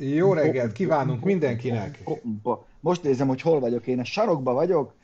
Jó 0.00 0.32
reggelt 0.32 0.72
kívánunk 0.72 1.24
mindenkinek! 1.24 2.02
Most 2.80 3.02
nézem, 3.02 3.28
hogy 3.28 3.40
hol 3.40 3.60
vagyok 3.60 3.86
én. 3.86 3.98
A 3.98 4.04
sarokba 4.04 4.52
vagyok, 4.52 4.94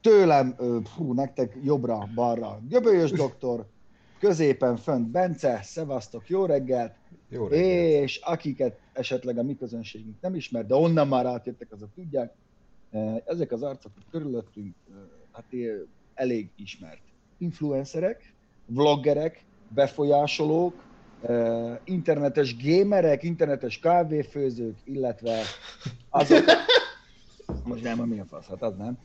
tőlem, 0.00 0.56
fú, 0.94 1.12
nektek 1.12 1.56
jobbra-balra. 1.62 2.60
Göbölyös 2.68 3.10
doktor, 3.10 3.66
középen 4.18 4.76
fönt 4.76 5.08
Bence, 5.08 5.60
szevasztok, 5.62 6.28
jó 6.28 6.44
reggelt! 6.44 6.94
Jó 7.28 7.46
reggelt! 7.46 8.02
És 8.02 8.16
akiket 8.16 8.78
esetleg 8.92 9.38
a 9.38 9.42
mi 9.42 9.56
közönségünk 9.56 10.20
nem 10.20 10.34
ismer, 10.34 10.66
de 10.66 10.74
onnan 10.74 11.08
már 11.08 11.26
átjöttek, 11.26 11.72
azok 11.72 11.94
tudják, 11.94 12.34
ezek 13.24 13.52
az 13.52 13.62
arcok 13.62 13.92
körülöttünk 14.10 14.74
hát 15.32 15.44
elég 16.14 16.50
ismert. 16.56 17.02
Influencerek, 17.38 18.32
vloggerek, 18.66 19.44
befolyásolók, 19.68 20.84
internetes 21.84 22.56
gamerek, 22.56 23.22
internetes 23.22 23.78
kávéfőzők, 23.78 24.76
illetve 24.84 25.40
azok... 26.10 26.44
Most 27.64 27.82
nem, 27.82 27.98
mi 27.98 28.18
a 28.18 28.24
fasz, 28.24 28.46
hát 28.46 28.62
az 28.62 28.74
nem. 28.76 28.98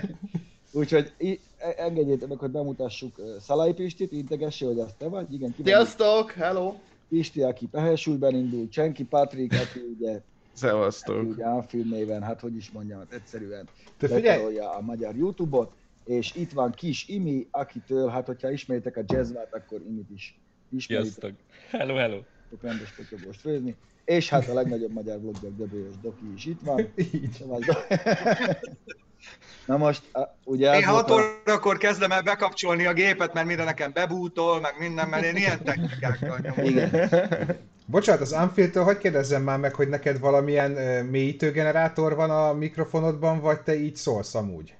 Úgyhogy 0.72 1.12
e- 1.18 1.74
engedjétek 1.76 2.28
meg, 2.28 2.38
hogy 2.38 2.50
bemutassuk 2.50 3.20
Szalai 3.40 3.72
Pistit, 3.72 4.12
integesse, 4.12 4.66
hogy 4.66 4.78
azt 4.78 4.96
te 4.96 5.08
vagy. 5.08 5.32
Igen, 5.32 5.54
Sziasztok, 5.62 6.30
hello! 6.30 6.74
Pisti, 7.08 7.42
aki 7.42 7.66
Pehesúlyban 7.66 8.34
indul, 8.34 8.68
Csenki 8.68 9.04
Patrik, 9.04 9.52
aki 9.52 9.80
ugye 9.98 10.20
Szevasztok. 10.52 11.16
Aki 11.16 11.26
ugye 11.26 11.44
Anfilm 11.44 11.88
néven, 11.88 12.22
hát 12.22 12.40
hogy 12.40 12.56
is 12.56 12.70
mondjam, 12.70 12.98
hát 12.98 13.12
egyszerűen 13.12 13.68
betarolja 13.98 14.74
a 14.74 14.80
magyar 14.80 15.16
Youtube-ot, 15.16 15.72
és 16.04 16.34
itt 16.34 16.52
van 16.52 16.72
Kis 16.72 17.08
Imi, 17.08 17.46
akitől, 17.50 18.08
hát 18.08 18.26
hogyha 18.26 18.50
ismeritek 18.50 18.96
a 18.96 19.02
jazzvát, 19.06 19.54
akkor 19.54 19.80
Imit 19.88 20.10
is 20.10 20.38
ismeritek. 20.70 21.12
Sziasztok. 21.12 21.32
Hello, 21.70 21.94
hello. 21.94 22.18
Rendes 22.62 22.90
potyogost 22.90 23.40
főzni. 23.40 23.76
És 24.04 24.28
hát 24.28 24.48
a 24.48 24.54
legnagyobb 24.54 24.92
magyar 24.92 25.20
vlogger 25.20 25.50
Göbölyös 25.56 25.94
Doki 26.02 26.32
is 26.36 26.44
itt 26.44 26.60
van. 26.62 26.88
Így. 26.96 27.44
Na 29.66 29.76
most, 29.76 30.02
ugye... 30.44 30.76
Én 30.76 30.84
6 30.84 31.10
órakor 31.10 31.78
kezdem 31.78 32.12
el 32.12 32.22
bekapcsolni 32.22 32.86
a 32.86 32.92
gépet, 32.92 33.34
mert 33.34 33.46
minden 33.46 33.64
nekem 33.64 33.92
bebútol, 33.92 34.60
meg 34.60 34.74
minden, 34.78 35.08
mert 35.08 35.24
én 35.24 35.36
ilyen 35.36 35.62
technikákkal 35.64 36.38
nyomom. 36.42 36.64
Igen. 36.64 37.08
Bocsánat, 37.86 38.20
az 38.20 38.32
Unfiltől 38.32 38.84
hogy 38.84 38.98
kérdezzem 38.98 39.42
már 39.42 39.58
meg, 39.58 39.74
hogy 39.74 39.88
neked 39.88 40.18
valamilyen 40.18 40.70
mélyítőgenerátor 41.04 42.14
van 42.14 42.30
a 42.30 42.52
mikrofonodban, 42.52 43.40
vagy 43.40 43.60
te 43.60 43.74
így 43.80 43.96
szólsz 43.96 44.34
amúgy? 44.34 44.74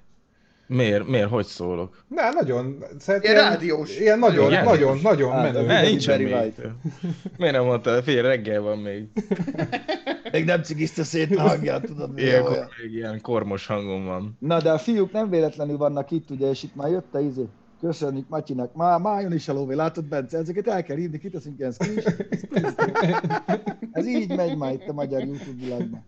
Miért? 0.69 1.07
Miért? 1.07 1.29
Hogy 1.29 1.45
szólok? 1.45 2.03
Na, 2.07 2.31
nagyon... 2.41 2.83
Ilyen 3.21 3.35
rádiós. 3.35 3.99
Ilyen 3.99 4.19
nagyon, 4.19 4.49
ilyen 4.49 4.63
nagyon, 4.63 4.79
rádiós. 4.79 5.01
nagyon 5.01 5.31
Hát, 5.31 5.53
menő. 5.53 5.65
Ne, 5.65 5.81
nincs 5.81 6.07
mélyítő. 6.07 6.75
Miért 7.37 7.55
nem 7.55 7.65
mondtál? 7.65 8.01
Figyelj, 8.01 8.27
reggel 8.27 8.61
van 8.61 8.77
még. 8.77 9.07
Még 10.31 10.45
nem 10.45 10.61
cigiszta 10.63 11.03
szét 11.03 11.35
a 11.35 11.41
hangját, 11.41 11.85
tudod 11.85 12.13
mi 12.13 12.21
Ilyenkor 12.21 12.51
olyan. 12.51 12.67
még 12.83 12.93
ilyen 12.93 13.21
kormos 13.21 13.65
hangom 13.65 14.05
van. 14.05 14.37
Na 14.39 14.61
de 14.61 14.71
a 14.71 14.77
fiúk 14.77 15.11
nem 15.11 15.29
véletlenül 15.29 15.77
vannak 15.77 16.11
itt, 16.11 16.29
ugye, 16.29 16.49
és 16.49 16.63
itt 16.63 16.75
már 16.75 16.89
jött 16.89 17.15
a 17.15 17.19
izé. 17.19 17.45
Köszönjük 17.81 18.29
Matyinak. 18.29 18.73
Már 18.75 18.99
májon 18.99 19.33
is 19.33 19.47
a 19.47 19.53
lóvé, 19.53 19.75
látod 19.75 20.05
Bence? 20.05 20.37
Ezeket 20.37 20.67
el 20.67 20.83
kell 20.83 20.97
hívni, 20.97 21.19
kiteszünk 21.19 21.59
ilyen. 21.59 21.73
Ez 23.91 24.07
így 24.07 24.35
megy 24.35 24.57
már 24.57 24.73
itt 24.73 24.87
a 24.87 24.93
magyar 24.93 25.21
YouTube 25.23 25.63
világban. 25.63 26.05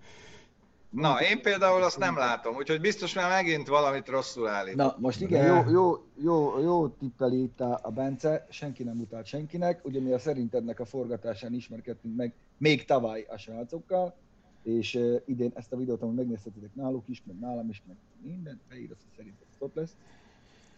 Na, 0.92 1.22
én 1.22 1.42
például 1.42 1.84
azt 1.84 1.98
nem 1.98 2.18
látom, 2.18 2.56
úgyhogy 2.56 2.82
biztos 2.82 3.14
már 3.14 3.30
megint 3.30 3.68
valamit 3.68 4.08
rosszul 4.08 4.48
állít. 4.48 4.76
Na, 4.76 4.96
most 5.00 5.22
igen, 5.22 5.46
jó, 5.46 5.72
jó, 5.72 6.04
jó, 6.16 6.60
jó 6.60 6.88
tippeli 6.88 7.42
itt 7.42 7.62
a, 7.62 7.80
a 7.84 7.92
Bence, 7.92 8.48
senki 8.50 8.84
nem 8.84 9.00
utált 9.00 9.26
senkinek, 9.26 9.86
ugye 9.86 10.00
mi 10.00 10.12
a 10.12 10.20
szerintetnek 10.20 10.80
a 10.80 10.86
forgatásán 10.86 11.54
ismerkedtünk 11.54 12.16
meg 12.16 12.34
még 12.58 12.86
tavaly 12.86 13.26
a 13.30 13.38
srácokkal, 13.38 14.16
és 14.64 14.96
uh, 14.96 15.22
idén 15.26 15.52
ezt 15.56 15.74
a 15.74 15.78
videót, 15.78 16.02
amit 16.02 16.16
megnézhetitek 16.16 16.76
náluk 16.76 17.08
is, 17.08 17.24
meg 17.26 17.40
nálam 17.40 17.70
is, 17.70 17.84
meg 17.88 17.96
minden, 18.22 18.60
beírod, 18.70 18.98
hogy 18.98 19.16
szerinted 19.16 19.48
ott 19.58 19.76
lesz. 19.76 19.96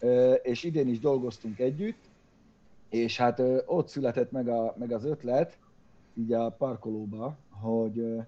Uh, 0.00 0.34
és 0.42 0.62
idén 0.62 0.88
is 0.88 0.98
dolgoztunk 0.98 1.58
együtt, 1.58 2.02
és 2.88 3.16
hát 3.16 3.38
uh, 3.38 3.58
ott 3.66 3.88
született 3.88 4.30
meg, 4.30 4.48
a, 4.48 4.74
meg 4.78 4.92
az 4.92 5.04
ötlet, 5.04 5.58
így 6.14 6.32
a 6.32 6.50
parkolóba, 6.50 7.36
hogy 7.50 7.98
uh, 7.98 8.24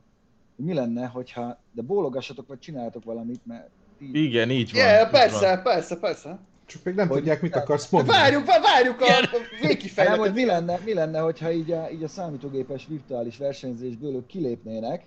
mi 0.56 0.72
lenne, 0.74 1.06
hogyha, 1.06 1.58
de 1.72 1.82
bólogassatok, 1.82 2.46
vagy 2.46 2.58
csináltok 2.58 3.04
valamit, 3.04 3.40
mert 3.46 3.68
ti 3.98 4.24
Igen, 4.24 4.50
így 4.50 4.72
van. 4.72 4.80
Yeah, 4.80 5.04
így 5.04 5.10
persze, 5.10 5.54
van. 5.54 5.62
persze, 5.62 5.96
persze. 5.98 6.38
Csak 6.66 6.84
még 6.84 6.94
nem 6.94 7.08
Hogy- 7.08 7.16
tudják, 7.18 7.42
mit 7.42 7.56
akarsz 7.56 7.90
mondani. 7.90 8.18
várjuk, 8.18 8.46
várjuk 8.46 9.00
a 9.00 9.06
Nem, 9.06 9.24
hogy 9.30 9.40
végkifejletet. 9.68 10.34
mi 10.34 10.44
lenne, 10.44 10.78
mi 10.84 10.94
lenne, 10.94 11.18
hogyha 11.18 11.52
így 11.52 11.72
a, 11.72 11.90
így 11.90 12.02
a 12.02 12.08
számítógépes 12.08 12.86
virtuális 12.86 13.36
versenyzésből 13.38 14.14
ők 14.14 14.26
kilépnének, 14.26 15.06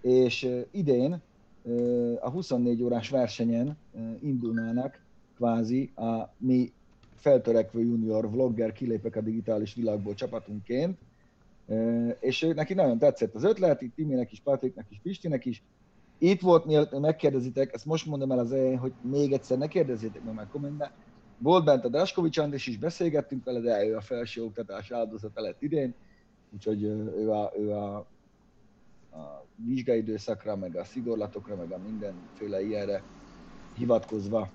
és 0.00 0.48
idén 0.70 1.20
a 2.20 2.30
24 2.30 2.82
órás 2.82 3.08
versenyen 3.10 3.76
indulnának 4.22 5.00
kvázi 5.36 5.90
a 5.96 6.34
mi 6.38 6.72
feltörekvő 7.16 7.80
junior 7.80 8.30
vlogger 8.30 8.72
kilépek 8.72 9.16
a 9.16 9.20
digitális 9.20 9.74
világból 9.74 10.14
csapatunként, 10.14 10.98
Uh, 10.98 11.11
és 12.20 12.52
neki 12.54 12.74
nagyon 12.74 12.98
tetszett 12.98 13.34
az 13.34 13.44
ötlet, 13.44 13.82
itt 13.82 13.94
Timinek 13.94 14.32
is, 14.32 14.40
Patriknek 14.40 14.86
is, 14.90 15.00
Pistinek 15.02 15.44
is. 15.44 15.62
Itt 16.18 16.40
volt, 16.40 16.64
mielőtt 16.64 17.00
megkérdezitek, 17.00 17.72
ezt 17.72 17.84
most 17.84 18.06
mondom 18.06 18.32
el 18.32 18.38
az 18.38 18.52
elején, 18.52 18.78
hogy 18.78 18.92
még 19.00 19.32
egyszer 19.32 19.58
ne 19.58 19.66
kérdezzétek 19.66 20.24
meg 20.24 20.34
már 20.34 20.48
kommentben. 20.48 20.90
Volt 21.38 21.64
bent 21.64 21.84
a 21.84 21.88
Draskovics 21.88 22.38
Andris 22.38 22.66
is, 22.66 22.78
beszélgettünk 22.78 23.44
vele, 23.44 23.60
de 23.60 23.86
ő 23.86 23.96
a 23.96 24.00
felső 24.00 24.42
oktatás 24.42 24.90
áldozata 24.90 25.40
lett 25.40 25.62
idén, 25.62 25.94
úgyhogy 26.52 26.82
ő 26.82 27.30
a, 27.30 27.52
ő 27.58 27.70
a, 27.70 27.96
a 29.12 29.46
vizsgaidőszakra, 29.56 30.56
meg 30.56 30.76
a 30.76 30.84
szigorlatokra, 30.84 31.56
meg 31.56 31.72
a 31.72 31.78
mindenféle 31.78 32.62
ilyenre 32.62 33.02
hivatkozva 33.76 34.50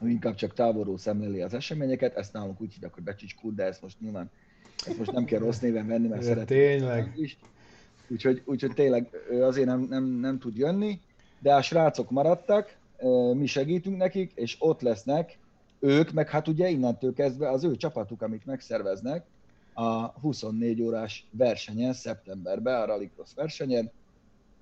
ő 0.00 0.08
inkább 0.08 0.34
csak 0.34 0.52
távolról 0.52 0.98
szemléli 0.98 1.42
az 1.42 1.54
eseményeket, 1.54 2.16
ezt 2.16 2.32
nálunk 2.32 2.60
úgy 2.60 2.72
hívják, 2.72 2.94
hogy 2.94 3.02
becsicskul, 3.02 3.52
de 3.54 3.64
ezt 3.64 3.82
most 3.82 4.00
nyilván 4.00 4.30
ezt 4.86 4.98
most 4.98 5.12
nem 5.12 5.24
kell 5.24 5.38
rossz 5.38 5.58
néven 5.58 5.86
venni, 5.86 6.08
mert 6.08 6.22
szeretem 6.22 6.46
tényleg. 6.46 7.12
is. 7.16 7.38
Úgyhogy, 8.08 8.42
úgyhogy 8.44 8.72
tényleg 8.74 9.08
ő 9.30 9.44
azért 9.44 9.66
nem, 9.66 9.80
nem, 9.80 10.04
nem 10.04 10.38
tud 10.38 10.56
jönni, 10.56 11.00
de 11.38 11.54
a 11.54 11.62
srácok 11.62 12.10
maradtak, 12.10 12.76
mi 13.34 13.46
segítünk 13.46 13.96
nekik, 13.96 14.32
és 14.34 14.56
ott 14.58 14.80
lesznek 14.80 15.38
ők, 15.80 16.12
meg 16.12 16.28
hát 16.28 16.48
ugye 16.48 16.68
innentől 16.68 17.12
kezdve 17.12 17.50
az 17.50 17.64
ő 17.64 17.76
csapatuk, 17.76 18.22
amit 18.22 18.46
megszerveznek 18.46 19.24
a 19.74 20.06
24 20.06 20.82
órás 20.82 21.26
versenyen, 21.30 21.92
szeptemberben, 21.92 22.80
a 22.80 22.84
Rallycross 22.84 23.34
versenyen. 23.34 23.90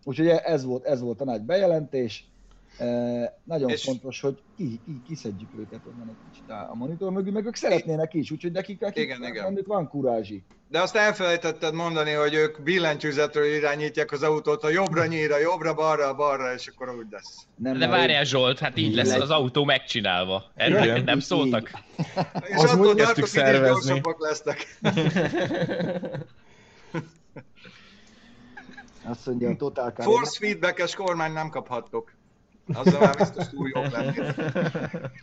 Úgyhogy 0.04 0.26
ez 0.26 0.64
volt, 0.64 0.84
ez 0.84 1.00
volt 1.00 1.20
a 1.20 1.24
nagy 1.24 1.42
bejelentés. 1.42 2.28
Nagyon 3.44 3.68
És- 3.70 3.82
fontos, 3.82 4.20
hogy 4.20 4.42
ki, 4.56 4.80
ki, 4.84 5.02
kiszedjük 5.06 5.50
őket 5.58 5.80
onnan 5.86 6.08
egy 6.08 6.16
kicsit 6.30 6.50
a 6.50 6.74
monitor 6.74 7.10
mögül, 7.12 7.32
meg 7.32 7.46
ők 7.46 7.54
szeretnének 7.56 8.14
is, 8.14 8.30
úgyhogy 8.30 8.52
nekik, 8.52 8.80
nekik 8.80 9.02
Igen, 9.04 9.22
igen. 9.24 9.44
bennük 9.44 9.66
van 9.66 9.88
kurázsi. 9.88 10.44
De 10.68 10.80
azt 10.80 10.96
elfelejtetted 10.96 11.74
mondani, 11.74 12.12
hogy 12.12 12.34
ők 12.34 12.62
billentyűzetről 12.62 13.44
irányítják 13.54 14.12
az 14.12 14.22
autót, 14.22 14.62
a 14.62 14.68
jobbra 14.68 15.06
nyíra, 15.14 15.38
jobbra, 15.38 15.74
balra, 15.74 16.14
balra, 16.14 16.54
és 16.54 16.66
akkor 16.66 16.96
úgy 16.96 17.06
lesz. 17.10 17.46
Nem, 17.54 17.78
De 17.78 17.86
várjál 17.86 18.24
Zsolt, 18.24 18.58
hát 18.58 18.76
így 18.76 18.94
lesz 18.94 19.14
az 19.14 19.30
autó 19.30 19.64
megcsinálva. 19.64 20.44
Erről 20.54 20.82
Igen. 20.82 21.04
nem 21.04 21.18
szóltak? 21.20 21.70
És 22.42 22.54
Az 22.54 22.70
attól 22.70 23.00
is 23.16 23.28
szervezni. 23.28 24.00
lesznek. 24.18 24.78
Azt 29.06 29.26
mondja, 29.26 29.50
a 29.50 29.56
Total 29.56 29.90
Car. 29.90 30.04
Force 30.04 30.38
feedbackes 30.38 30.94
kormány 30.94 31.32
nem 31.32 31.48
kaphattok. 31.48 32.12
Azzal 32.72 33.00
már 33.00 33.16
biztos 33.16 33.48
túl 33.48 33.70
jók 33.74 33.90
lennének. 33.90 35.12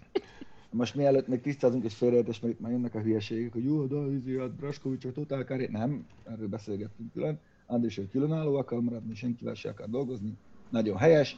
Most 0.71 0.95
mielőtt 0.95 1.27
még 1.27 1.41
tisztázunk 1.41 1.83
és 1.83 1.93
félreértés, 1.95 2.39
mert 2.39 2.53
itt 2.53 2.59
már 2.59 2.71
jönnek 2.71 2.95
a 2.95 2.99
hülyeségek, 2.99 3.53
hogy 3.53 3.63
jó, 3.63 3.85
de 3.85 3.95
izé, 3.95 4.37
a 4.37 4.47
Draskovics, 4.47 5.05
a 5.05 5.11
Total 5.11 5.43
Car, 5.43 5.59
nem, 5.59 6.05
erről 6.23 6.47
beszélgettünk 6.47 7.11
külön. 7.13 7.39
Andris, 7.65 7.95
hogy 7.95 8.09
különálló 8.09 8.55
akar 8.55 8.81
maradni, 8.81 9.15
senkivel 9.15 9.53
se 9.53 9.69
akar 9.69 9.89
dolgozni, 9.89 10.37
nagyon 10.69 10.97
helyes, 10.97 11.37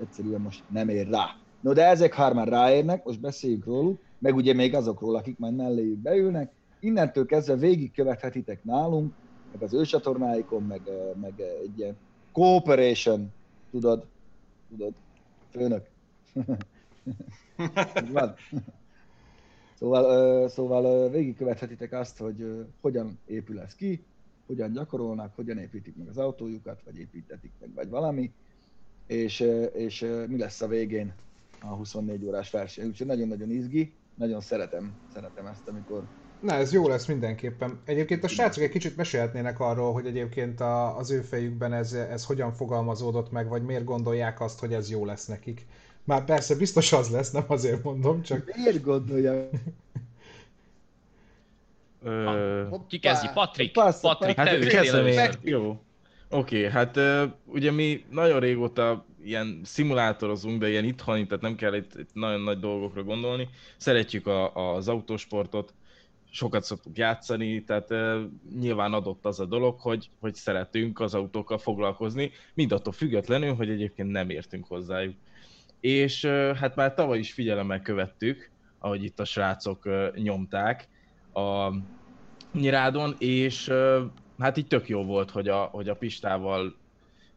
egyszerűen 0.00 0.40
most 0.40 0.62
nem 0.68 0.88
ér 0.88 1.08
rá. 1.08 1.36
No 1.60 1.72
de 1.72 1.86
ezek 1.86 2.14
ha 2.14 2.44
ráérnek, 2.44 3.04
most 3.04 3.20
beszéljünk 3.20 3.64
róluk, 3.64 4.00
meg 4.18 4.34
ugye 4.34 4.54
még 4.54 4.74
azokról, 4.74 5.16
akik 5.16 5.38
majd 5.38 5.54
melléjük 5.54 5.98
beülnek. 5.98 6.52
Innentől 6.80 7.26
kezdve 7.26 7.56
végigkövethetitek 7.56 8.64
nálunk, 8.64 9.12
meg 9.52 9.62
az 9.62 9.74
ő 9.74 9.84
csatornáikon, 9.84 10.62
meg, 10.62 10.80
eh, 10.86 10.94
meg 11.20 11.40
eh, 11.40 11.46
egy 11.62 11.78
ilyen 11.78 11.96
cooperation, 12.32 13.32
tudod, 13.70 14.06
tudod, 14.68 14.92
főnök. 15.50 15.88
Van. 18.12 18.34
Szóval, 19.74 20.48
szóval 20.48 21.10
végigkövethetitek 21.10 21.92
azt, 21.92 22.18
hogy 22.18 22.66
hogyan 22.80 23.18
épül 23.26 23.60
ez 23.60 23.74
ki, 23.74 24.04
hogyan 24.46 24.72
gyakorolnak, 24.72 25.34
hogyan 25.34 25.58
építik 25.58 25.96
meg 25.96 26.08
az 26.08 26.18
autójukat, 26.18 26.82
vagy 26.84 26.98
építetik 26.98 27.52
meg, 27.60 27.74
vagy 27.74 27.88
valami, 27.88 28.32
és, 29.06 29.40
és 29.72 30.00
mi 30.26 30.38
lesz 30.38 30.60
a 30.60 30.66
végén 30.66 31.12
a 31.60 31.66
24 31.66 32.24
órás 32.24 32.50
verseny. 32.50 32.86
Úgyhogy 32.86 33.06
nagyon-nagyon 33.06 33.50
izgi, 33.50 33.92
nagyon 34.14 34.40
szeretem, 34.40 34.92
szeretem 35.12 35.46
ezt, 35.46 35.68
amikor 35.68 36.06
Na, 36.40 36.52
ez 36.52 36.72
jó 36.72 36.88
lesz 36.88 37.06
mindenképpen. 37.06 37.80
Egyébként 37.84 38.24
a 38.24 38.28
srácok 38.28 38.62
egy 38.62 38.70
kicsit 38.70 38.96
mesélhetnének 38.96 39.60
arról, 39.60 39.92
hogy 39.92 40.06
egyébként 40.06 40.60
a, 40.60 40.96
az 40.96 41.10
ő 41.10 41.20
fejükben 41.20 41.72
ez, 41.72 41.92
ez 41.92 42.24
hogyan 42.24 42.52
fogalmazódott 42.52 43.30
meg, 43.30 43.48
vagy 43.48 43.62
miért 43.62 43.84
gondolják 43.84 44.40
azt, 44.40 44.60
hogy 44.60 44.72
ez 44.72 44.90
jó 44.90 45.04
lesz 45.04 45.26
nekik. 45.26 45.66
Már 46.04 46.24
persze 46.24 46.56
biztos 46.56 46.92
az 46.92 47.10
lesz, 47.10 47.30
nem 47.30 47.44
azért 47.46 47.82
mondom, 47.82 48.22
csak 48.22 48.52
Miért 48.56 48.82
gondolja? 48.82 49.48
Ö, 52.02 52.66
Ki 52.88 52.98
kezdi? 52.98 53.28
Patrik? 53.34 53.72
Passz, 53.72 54.00
Patrik, 54.00 54.34
te 54.34 54.42
Hát 54.42 54.52
ősztél 54.52 54.80
kezdem 54.80 55.06
én. 55.06 55.30
Jó. 55.42 55.80
Oké, 56.28 56.68
hát 56.68 56.96
ö, 56.96 57.24
ugye 57.44 57.70
mi 57.70 58.04
nagyon 58.10 58.40
régóta 58.40 59.04
ilyen 59.24 59.60
szimulátorozunk, 59.64 60.60
de 60.60 60.68
ilyen 60.68 60.84
itthoni, 60.84 61.26
tehát 61.26 61.42
nem 61.42 61.54
kell 61.54 61.74
itt, 61.74 61.98
itt 61.98 62.10
nagyon 62.12 62.40
nagy 62.40 62.58
dolgokra 62.58 63.02
gondolni. 63.02 63.48
Szeretjük 63.76 64.26
a, 64.26 64.74
az 64.74 64.88
autósportot, 64.88 65.74
sokat 66.30 66.64
szoktuk 66.64 66.98
játszani, 66.98 67.64
tehát 67.64 67.88
nyilván 68.58 68.92
adott 68.92 69.24
az 69.24 69.40
a 69.40 69.44
dolog, 69.44 69.80
hogy, 69.80 70.10
hogy 70.20 70.34
szeretünk 70.34 71.00
az 71.00 71.14
autókkal 71.14 71.58
foglalkozni, 71.58 72.30
mindattól 72.54 72.92
függetlenül, 72.92 73.54
hogy 73.54 73.70
egyébként 73.70 74.10
nem 74.10 74.30
értünk 74.30 74.66
hozzájuk. 74.66 75.14
És 75.80 76.24
hát 76.54 76.76
már 76.76 76.94
tavaly 76.94 77.18
is 77.18 77.32
figyelemmel 77.32 77.80
követtük, 77.80 78.50
ahogy 78.78 79.04
itt 79.04 79.20
a 79.20 79.24
srácok 79.24 79.88
nyomták 80.14 80.88
a 81.32 81.74
nyirádon, 82.52 83.14
és 83.18 83.72
hát 84.38 84.56
így 84.56 84.66
tök 84.66 84.88
jó 84.88 85.04
volt, 85.04 85.30
hogy 85.30 85.48
a, 85.48 85.62
hogy 85.62 85.88
a 85.88 85.96
Pistával 85.96 86.76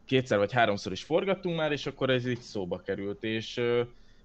kétszer 0.04 0.38
vagy 0.38 0.52
háromszor 0.52 0.92
is 0.92 1.02
forgattunk 1.02 1.56
már, 1.56 1.72
és 1.72 1.86
akkor 1.86 2.10
ez 2.10 2.26
így 2.26 2.40
szóba 2.40 2.80
került, 2.80 3.24
és 3.24 3.56
ö, 3.56 3.82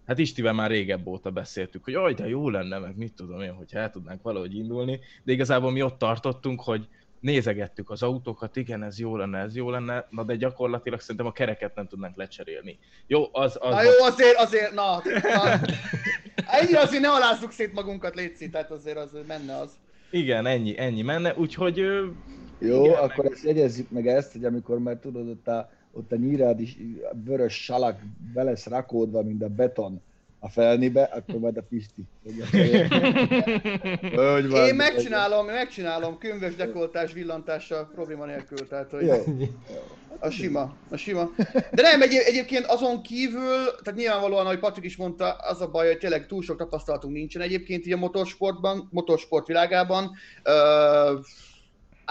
hát 0.09 0.17
Istivel 0.17 0.53
már 0.53 0.69
régebb 0.69 1.07
óta 1.07 1.29
beszéltük, 1.29 1.83
hogy 1.83 1.93
jaj, 1.93 2.13
de 2.13 2.27
jó 2.27 2.49
lenne, 2.49 2.77
meg 2.77 2.97
mit 2.97 3.13
tudom 3.13 3.41
én, 3.41 3.53
hogy 3.53 3.67
el 3.71 3.89
tudnánk 3.89 4.21
valahogy 4.21 4.55
indulni, 4.55 4.99
de 5.23 5.31
igazából 5.31 5.71
mi 5.71 5.81
ott 5.81 5.97
tartottunk, 5.97 6.61
hogy 6.61 6.87
nézegettük 7.19 7.89
az 7.89 8.03
autókat, 8.03 8.55
igen, 8.55 8.83
ez 8.83 8.99
jó 8.99 9.17
lenne, 9.17 9.39
ez 9.39 9.55
jó 9.55 9.69
lenne, 9.69 10.07
na 10.09 10.23
de 10.23 10.35
gyakorlatilag 10.35 10.99
szerintem 10.99 11.25
a 11.25 11.31
kereket 11.31 11.75
nem 11.75 11.87
tudnánk 11.87 12.15
lecserélni. 12.15 12.79
Jó, 13.07 13.29
az... 13.31 13.57
az 13.59 13.73
Na 13.73 13.81
jó, 13.81 13.91
azért, 14.01 14.37
azért, 14.37 14.73
na, 14.73 15.01
na. 15.21 15.59
Ennyire 16.59 16.79
azért 16.79 17.01
ne 17.01 17.09
alázzuk 17.09 17.51
szét 17.51 17.73
magunkat, 17.73 18.15
létszik, 18.15 18.51
tehát 18.51 18.71
azért 18.71 18.97
az 18.97 19.11
menne 19.27 19.57
az. 19.57 19.71
Igen, 20.09 20.45
ennyi, 20.45 20.79
ennyi 20.79 21.01
menne, 21.01 21.33
úgyhogy 21.35 21.77
Jó, 22.59 22.85
Igen, 22.85 22.97
akkor 22.97 23.25
ezt 23.25 23.43
jegyezzük 23.43 23.89
meg 23.89 24.07
ezt, 24.07 24.31
hogy 24.31 24.45
amikor 24.45 24.79
már 24.79 24.97
tudod, 24.97 25.27
ott 25.29 25.47
a, 25.47 25.69
ott 25.91 26.11
a 26.11 26.15
nyírád 26.15 26.59
is 26.59 26.77
a 27.11 27.15
vörös 27.23 27.63
salak 27.63 27.99
be 28.33 28.43
lesz 28.43 28.65
rakódva, 28.65 29.23
mint 29.23 29.43
a 29.43 29.49
beton 29.49 30.01
a 30.39 30.49
felnibe, 30.49 31.03
akkor 31.03 31.39
majd 31.39 31.57
a 31.57 31.61
Pisti. 31.69 32.03
Hogy 34.33 34.49
van, 34.49 34.67
Én 34.67 34.75
megcsinálom, 34.75 35.45
megcsinálom, 35.45 36.17
könyves 36.17 36.55
dekoltás 36.55 37.13
villantással 37.13 37.89
probléma 37.93 38.25
nélkül, 38.25 38.67
tehát 38.67 38.89
hogy 38.91 39.05
Jó. 39.05 39.23
a 40.19 40.29
sima, 40.29 40.75
a 40.89 40.97
sima. 40.97 41.29
De 41.71 41.81
nem, 41.81 42.01
egy, 42.01 42.13
egyébként 42.13 42.65
azon 42.65 43.01
kívül, 43.01 43.65
tehát 43.83 43.99
nyilvánvalóan, 43.99 44.45
ahogy 44.45 44.59
Patrik 44.59 44.85
is 44.85 44.97
mondta, 44.97 45.31
az 45.31 45.61
a 45.61 45.69
baj, 45.69 45.87
hogy 45.87 45.97
tényleg 45.97 46.27
túl 46.27 46.41
sok 46.41 46.57
tapasztalatunk 46.57 47.13
nincsen 47.13 47.41
egyébként 47.41 47.85
így 47.85 47.93
a 47.93 47.97
motorsportban, 47.97 48.87
motorsport 48.91 49.47
világában. 49.47 50.11
Uh, 50.45 51.19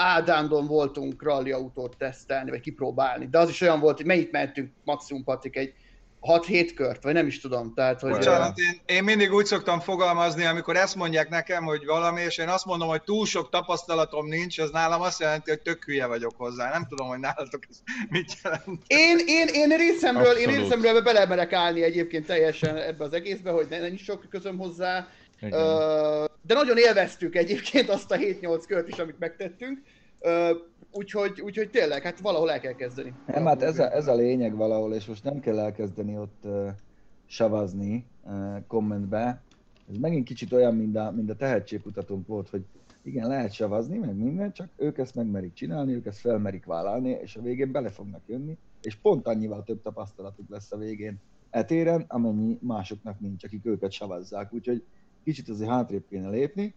Ádándon 0.00 0.66
voltunk 0.66 1.22
rally 1.22 1.52
autót 1.52 1.96
tesztelni, 1.96 2.50
vagy 2.50 2.60
kipróbálni, 2.60 3.26
de 3.26 3.38
az 3.38 3.48
is 3.48 3.60
olyan 3.60 3.80
volt, 3.80 3.96
hogy 3.96 4.06
mennyit 4.06 4.30
mentünk 4.30 4.70
maximum, 4.84 5.24
Patrik, 5.24 5.56
egy 5.56 5.74
6-7 6.22 6.70
kört, 6.74 7.02
vagy 7.02 7.12
nem 7.12 7.26
is 7.26 7.40
tudom, 7.40 7.74
tehát 7.74 8.00
hogy... 8.00 8.10
Bocsánat, 8.10 8.58
én, 8.58 8.80
én 8.96 9.04
mindig 9.04 9.32
úgy 9.32 9.44
szoktam 9.44 9.80
fogalmazni, 9.80 10.44
amikor 10.44 10.76
ezt 10.76 10.94
mondják 10.94 11.28
nekem, 11.28 11.64
hogy 11.64 11.84
valami, 11.86 12.20
és 12.20 12.38
én 12.38 12.48
azt 12.48 12.64
mondom, 12.64 12.88
hogy 12.88 13.02
túl 13.02 13.26
sok 13.26 13.50
tapasztalatom 13.50 14.26
nincs, 14.26 14.58
az 14.58 14.70
nálam 14.70 15.00
azt 15.00 15.20
jelenti, 15.20 15.50
hogy 15.50 15.60
tök 15.60 15.84
hülye 15.84 16.06
vagyok 16.06 16.34
hozzá. 16.36 16.70
Nem 16.70 16.86
tudom, 16.88 17.08
hogy 17.08 17.18
nálatok 17.18 17.62
ez 17.70 17.76
mit 18.08 18.32
jelent. 18.42 18.82
Én, 18.86 19.18
én, 19.26 19.46
én 19.52 19.76
részemről, 19.76 20.36
én 20.36 20.48
Abszolút. 20.48 20.70
részemről 20.70 21.02
belemerek 21.02 21.52
állni 21.52 21.82
egyébként 21.82 22.26
teljesen 22.26 22.76
ebbe 22.76 23.04
az 23.04 23.12
egészbe, 23.12 23.50
hogy 23.50 23.66
ne, 23.70 23.78
nincs 23.78 24.02
sok 24.02 24.26
közöm 24.30 24.58
hozzá. 24.58 25.08
Igen. 25.40 26.28
De 26.42 26.54
nagyon 26.54 26.76
élveztük 26.76 27.34
egyébként 27.34 27.88
azt 27.88 28.10
a 28.10 28.16
7-8 28.16 28.64
kört 28.66 28.88
is, 28.88 28.98
amit 28.98 29.18
megtettünk. 29.18 29.78
Úgyhogy, 30.92 31.40
úgyhogy 31.40 31.70
tényleg, 31.70 32.02
hát 32.02 32.20
valahol 32.20 32.50
el 32.50 32.60
kell 32.60 32.74
kezdeni. 32.74 33.14
Nem, 33.26 33.44
hát 33.44 33.62
ez 33.62 33.78
a, 33.78 33.92
ez 33.94 34.06
a 34.06 34.14
lényeg 34.14 34.56
valahol, 34.56 34.94
és 34.94 35.06
most 35.06 35.24
nem 35.24 35.40
kell 35.40 35.58
elkezdeni 35.58 36.16
ott 36.16 36.42
uh, 36.44 36.68
savazni 37.26 38.04
uh, 38.22 38.56
kommentbe. 38.66 39.42
Ez 39.90 39.96
megint 39.96 40.24
kicsit 40.24 40.52
olyan, 40.52 40.74
mint 40.74 40.96
a, 40.96 41.10
mint 41.10 41.30
a 41.30 41.36
tehetségkutatónk 41.36 42.26
volt, 42.26 42.48
hogy 42.48 42.64
igen, 43.02 43.28
lehet 43.28 43.52
savazni, 43.52 43.98
meg 43.98 44.16
minden, 44.16 44.52
csak 44.52 44.68
ők 44.76 44.98
ezt 44.98 45.14
megmerik 45.14 45.52
csinálni, 45.52 45.94
ők 45.94 46.06
ezt 46.06 46.20
felmerik 46.20 46.64
vállalni, 46.64 47.10
és 47.10 47.36
a 47.36 47.42
végén 47.42 47.72
bele 47.72 47.90
fognak 47.90 48.22
jönni, 48.26 48.56
és 48.82 48.94
pont 48.94 49.26
annyival 49.26 49.64
több 49.64 49.82
tapasztalatuk 49.82 50.50
lesz 50.50 50.72
a 50.72 50.76
végén 50.76 51.20
etéren, 51.50 52.04
amennyi 52.08 52.58
másoknak 52.60 53.20
nincs, 53.20 53.44
akik 53.44 53.66
őket 53.66 53.92
savazzák. 53.92 54.52
Úgyhogy 54.52 54.84
kicsit 55.24 55.48
azért 55.48 55.70
hátrébb 55.70 56.04
kéne 56.08 56.28
lépni, 56.28 56.74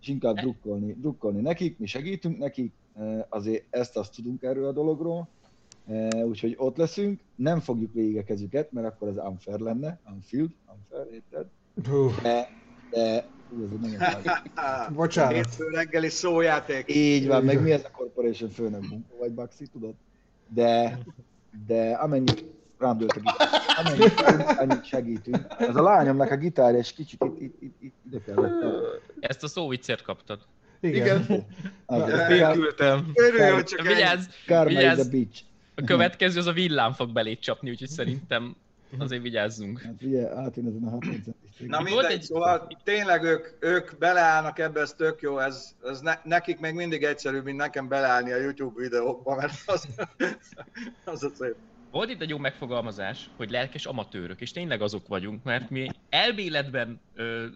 és 0.00 0.08
inkább 0.08 0.36
drukkolni, 0.36 0.96
drukkolni 1.00 1.40
nekik, 1.40 1.78
mi 1.78 1.86
segítünk 1.86 2.38
nekik, 2.38 2.72
eh, 2.98 3.24
azért 3.28 3.64
ezt-azt 3.70 4.14
tudunk 4.14 4.42
erről 4.42 4.66
a 4.66 4.72
dologról, 4.72 5.28
Eh, 5.86 6.24
úgyhogy 6.24 6.54
ott 6.58 6.76
leszünk, 6.76 7.20
nem 7.34 7.60
fogjuk 7.60 7.92
végig 7.92 8.16
a 8.16 8.24
kezüket, 8.24 8.72
mert 8.72 8.86
akkor 8.86 9.08
ez 9.08 9.16
unfair 9.16 9.58
lenne, 9.58 9.98
unfield, 10.12 10.50
unfair, 10.72 11.12
érted? 11.12 11.46
De, 12.22 12.48
de, 12.90 13.26
hú, 13.50 13.62
ez 13.62 13.70
nagyon 13.80 14.00
bocsánat. 14.94 15.32
Hétfő 15.32 15.68
reggeli 15.68 16.08
szójáték. 16.08 16.94
Így 16.94 17.26
van, 17.26 17.44
meg 17.44 17.62
mi 17.62 17.70
ez 17.70 17.84
a 17.84 17.90
corporation 17.90 18.50
főnök 18.50 18.88
munka, 18.88 19.16
vagy 19.18 19.32
Baxi, 19.32 19.66
tudod? 19.66 19.94
De, 20.48 20.98
de 21.66 21.92
amennyit 21.92 22.44
rám 22.82 22.98
dőlt 22.98 23.12
a 23.12 23.20
gitár, 23.20 23.48
amennyit 23.84 24.20
annyit 24.58 24.84
segítünk. 24.84 25.46
Ez 25.58 25.76
a 25.76 25.82
lányomnak 25.82 26.30
a 26.30 26.36
gitár, 26.36 26.74
és 26.74 26.92
kicsit 26.92 27.22
itt, 27.24 27.40
itt, 27.40 27.62
itt, 27.62 27.76
itt 27.82 27.94
ide 28.06 28.18
kellett. 28.26 28.52
Ezt 29.20 29.42
a 29.42 29.48
szóviccert 29.48 30.02
kaptad. 30.02 30.40
Igen. 30.80 31.44
Az, 31.86 31.98
Ja, 32.08 32.20
ez 32.20 32.38
kár, 32.38 32.56
Ültem. 32.56 33.10
Örülj, 33.14 33.50
hogy 33.50 33.64
csak 33.64 33.78
ennyi. 33.78 33.88
Vigyázz, 33.94 34.26
karma 34.46 34.70
is 34.70 34.76
vigyázz. 34.76 35.06
a 35.06 35.10
bitch. 35.10 35.42
a 35.74 35.82
következő 35.84 36.38
az 36.38 36.46
a 36.46 36.52
villám 36.52 36.92
fog 36.92 37.12
belét 37.12 37.40
csapni, 37.40 37.70
úgyhogy 37.70 37.88
szerintem 37.88 38.56
azért 38.98 39.22
vigyázzunk. 39.22 39.80
Hát 39.80 39.94
ugye, 40.02 40.36
átjön 40.36 40.66
ezen 40.66 40.82
a 40.86 40.90
60 40.90 41.12
centis. 41.12 41.66
Na 41.66 41.80
mindegy, 41.80 42.10
egy- 42.10 42.22
szóval 42.22 42.68
tényleg 42.84 43.22
ők, 43.24 43.46
ők 43.60 43.98
beleállnak 43.98 44.58
ebbe, 44.58 44.80
ez 44.80 44.92
tök 44.92 45.20
jó, 45.20 45.38
ez, 45.38 45.74
ez 45.84 46.00
ne, 46.00 46.14
nekik 46.24 46.60
még 46.60 46.74
mindig 46.74 47.02
egyszerűbb, 47.02 47.44
mint 47.44 47.56
nekem 47.58 47.88
beleállni 47.88 48.32
a 48.32 48.36
YouTube 48.40 48.80
videókba, 48.82 49.34
mert 49.36 49.52
az, 49.66 49.88
az 51.04 51.22
a 51.22 51.30
szép. 51.38 51.54
Volt 51.92 52.10
itt 52.10 52.20
egy 52.20 52.28
jó 52.28 52.38
megfogalmazás, 52.38 53.30
hogy 53.36 53.50
lelkes 53.50 53.86
amatőrök, 53.86 54.40
és 54.40 54.50
tényleg 54.52 54.82
azok 54.82 55.08
vagyunk, 55.08 55.42
mert 55.42 55.70
mi 55.70 55.88
elméletben 56.08 57.00
ö, 57.14 57.46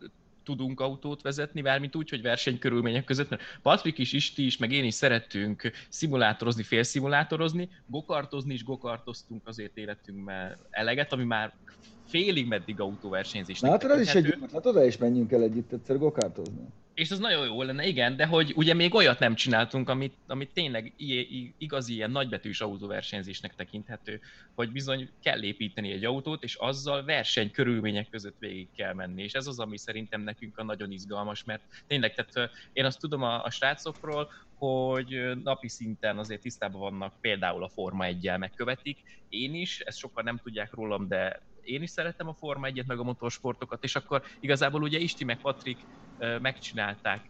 tudunk 0.45 0.81
autót 0.81 1.23
vezetni, 1.23 1.61
mármint 1.61 1.97
úgy, 1.97 2.11
hogy 2.11 2.23
versenykörülmények 2.23 3.05
között, 3.05 3.28
mert 3.28 3.43
Patrik 3.62 3.99
is, 3.99 4.12
Isti 4.12 4.47
is, 4.47 4.57
meg 4.57 4.73
én 4.73 4.85
is 4.85 4.95
szeretünk 4.95 5.71
szimulátorozni, 5.88 6.62
félszimulátorozni, 6.62 7.69
gokartozni 7.87 8.55
is 8.55 8.64
gokartoztunk 8.64 9.47
azért 9.47 9.76
életünkben 9.76 10.57
eleget, 10.71 11.12
ami 11.12 11.25
már 11.25 11.55
félig 12.07 12.47
meddig 12.47 12.81
autóversenyzésnek 12.81 13.71
Na 13.71 13.88
hát 13.88 13.97
az 13.97 14.00
is 14.00 14.14
egy, 14.14 14.35
hát 14.52 14.66
oda 14.66 14.85
is 14.85 14.97
menjünk 14.97 15.33
el 15.33 15.43
együtt 15.43 15.73
egyszer 15.73 15.99
gokártozni. 15.99 16.66
És 16.96 17.10
az 17.10 17.18
nagyon 17.18 17.46
jó 17.46 17.62
lenne, 17.62 17.86
igen, 17.86 18.16
de 18.16 18.26
hogy 18.26 18.52
ugye 18.54 18.74
még 18.74 18.94
olyat 18.94 19.18
nem 19.18 19.34
csináltunk, 19.34 19.88
amit, 19.88 20.14
amit 20.26 20.50
tényleg 20.52 20.92
igazi 21.58 21.94
ilyen 21.94 22.10
nagybetűs 22.10 22.60
autóversenyzésnek 22.60 23.54
tekinthető, 23.54 24.20
hogy 24.54 24.72
bizony 24.72 25.10
kell 25.22 25.42
építeni 25.42 25.92
egy 25.92 26.04
autót, 26.04 26.42
és 26.42 26.54
azzal 26.54 27.04
verseny 27.04 27.50
körülmények 27.50 28.08
között 28.10 28.36
végig 28.38 28.68
kell 28.76 28.92
menni. 28.92 29.22
És 29.22 29.32
ez 29.32 29.46
az, 29.46 29.58
ami 29.58 29.78
szerintem 29.78 30.20
nekünk 30.20 30.58
a 30.58 30.64
nagyon 30.64 30.90
izgalmas, 30.90 31.44
mert 31.44 31.62
tényleg, 31.86 32.14
tehát 32.14 32.50
én 32.72 32.84
azt 32.84 33.00
tudom 33.00 33.22
a, 33.22 33.44
a 33.44 33.50
srácokról, 33.50 34.32
hogy 34.54 35.42
napi 35.42 35.68
szinten 35.68 36.18
azért 36.18 36.40
tisztában 36.40 36.80
vannak 36.80 37.20
például 37.20 37.62
a 37.62 37.68
Forma 37.68 38.04
1 38.04 38.30
megkövetik. 38.38 38.98
Én 39.28 39.54
is, 39.54 39.80
ezt 39.80 39.98
sokan 39.98 40.24
nem 40.24 40.40
tudják 40.42 40.72
rólam, 40.72 41.08
de 41.08 41.40
én 41.66 41.82
is 41.82 41.90
szeretem 41.90 42.28
a 42.28 42.32
Forma 42.32 42.68
1-et, 42.70 42.87
meg 42.87 42.99
a 42.99 43.02
motorsportokat, 43.02 43.85
és 43.85 43.96
akkor 43.96 44.23
igazából 44.40 44.82
ugye 44.82 44.99
Isti 44.99 45.25
meg 45.25 45.40
Patrik 45.40 45.78
megcsinálták 46.40 47.20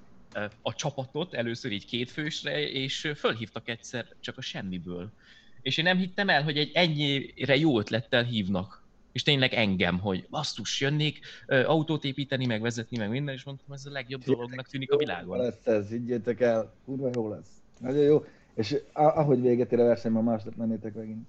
a 0.62 0.75
csapatot, 0.75 1.35
először 1.35 1.73
így 1.73 1.87
két 1.87 2.11
fősre, 2.11 2.69
és 2.69 3.12
fölhívtak 3.16 3.69
egyszer 3.69 4.07
csak 4.21 4.38
a 4.38 4.40
semmiből. 4.40 5.11
És 5.62 5.76
én 5.76 5.85
nem 5.85 5.97
hittem 5.97 6.28
el, 6.28 6.43
hogy 6.43 6.57
egy 6.57 6.71
ennyire 6.75 7.57
jó 7.57 7.78
ötlettel 7.78 8.23
hívnak. 8.23 8.85
És 9.12 9.23
tényleg 9.23 9.55
engem, 9.55 9.99
hogy 9.99 10.26
basszus, 10.31 10.81
jönnék 10.81 11.19
autót 11.47 12.05
építeni, 12.05 12.47
meg 12.47 12.61
vezetni, 12.61 12.97
meg 12.97 13.11
minden, 13.11 13.35
és 13.35 13.45
mondtam, 13.45 13.73
ez 13.73 13.87
a 13.87 13.90
legjobb 13.90 14.23
dolognak 14.23 14.66
tűnik 14.66 14.93
a 14.93 14.97
világon. 14.97 15.38
lesz 15.38 15.66
ez, 15.66 15.88
higgyétek 15.88 16.40
el, 16.40 16.73
kurva 16.85 17.11
jó 17.14 17.28
lesz. 17.28 17.49
Nagyon 17.81 18.02
jó. 18.02 18.25
És 18.55 18.76
ahogy 18.93 19.40
véget 19.40 19.73
ér 19.73 19.81
a 19.81 19.85
verseny, 19.85 20.12
ma 20.12 20.21
másnap 20.21 20.55
mennétek 20.57 20.95
megint. 20.95 21.28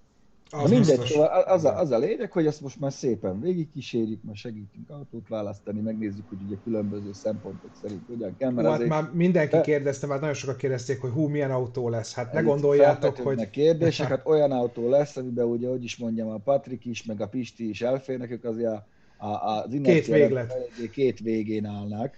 Az 0.50 0.70
Na 0.70 0.78
mindegy, 0.78 1.06
szóval 1.06 1.28
az 1.28 1.66
a, 1.66 1.80
az 1.80 1.92
a 1.92 1.98
lényeg, 1.98 2.32
hogy 2.32 2.46
ezt 2.46 2.62
most 2.62 2.80
már 2.80 2.92
szépen 2.92 3.42
végigkísérjük, 3.42 4.24
már 4.24 4.36
segítünk 4.36 4.90
autót 4.90 5.28
választani, 5.28 5.82
megnézzük, 5.82 6.30
hogy 6.30 6.38
ugye 6.46 6.56
különböző 6.64 7.14
szempontok 7.14 7.70
szerint 7.82 8.02
hogyan 8.08 8.36
kell. 8.38 8.52
Mert 8.52 8.68
hát 8.68 8.88
már 8.88 9.10
mindenki 9.14 9.56
de... 9.56 9.62
kérdezte, 9.62 10.08
már 10.08 10.20
nagyon 10.20 10.36
sokan 10.36 10.56
kérdezték, 10.56 11.02
hogy 11.02 11.12
hú, 11.12 11.28
milyen 11.28 11.52
autó 11.52 11.90
lesz. 11.90 12.14
Hát 12.14 12.34
ne 12.34 12.42
gondoljátok, 12.42 13.18
hogy... 13.18 13.50
kérdések, 13.50 14.08
hát 14.14 14.28
olyan 14.28 14.52
autó 14.52 14.90
lesz, 14.90 15.18
amiben 15.18 15.46
ugye, 15.46 15.70
hogy 15.70 15.84
is 15.84 15.98
mondjam, 15.98 16.30
a 16.30 16.38
Patrik 16.38 16.86
is, 16.86 17.04
meg 17.04 17.22
a 17.22 17.28
Pisti 17.28 17.70
is 17.70 17.82
elférnek, 17.82 18.32
ők 18.32 18.44
azért 18.44 18.72
a, 18.72 19.26
a, 19.26 19.64
az 19.64 19.80
két 19.84 20.06
véglet. 20.06 20.54
Két 20.92 21.20
végén 21.20 21.66
állnak 21.66 22.16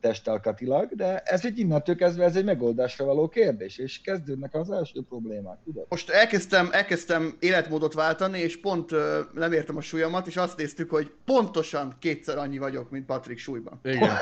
testalkatilag, 0.00 0.94
de 0.94 1.18
ez 1.18 1.44
egy 1.44 1.58
innentől 1.58 1.96
kezdve 1.96 2.24
ez 2.24 2.36
egy 2.36 2.44
megoldásra 2.44 3.04
való 3.04 3.28
kérdés, 3.28 3.78
és 3.78 4.00
kezdődnek 4.00 4.54
az 4.54 4.70
első 4.70 5.00
problémák, 5.08 5.58
tudod? 5.64 5.86
Most 5.88 6.10
elkezdtem, 6.10 6.68
elkezdtem 6.72 7.36
életmódot 7.38 7.94
váltani, 7.94 8.38
és 8.38 8.60
pont 8.60 8.92
uh, 8.92 9.00
nem 9.34 9.52
értem 9.52 9.76
a 9.76 9.80
súlyomat, 9.80 10.26
és 10.26 10.36
azt 10.36 10.56
néztük, 10.56 10.90
hogy 10.90 11.10
pontosan 11.24 11.96
kétszer 12.00 12.38
annyi 12.38 12.58
vagyok, 12.58 12.90
mint 12.90 13.06
Patrik 13.06 13.38
súlyban. 13.38 13.80
Igen. 13.82 14.10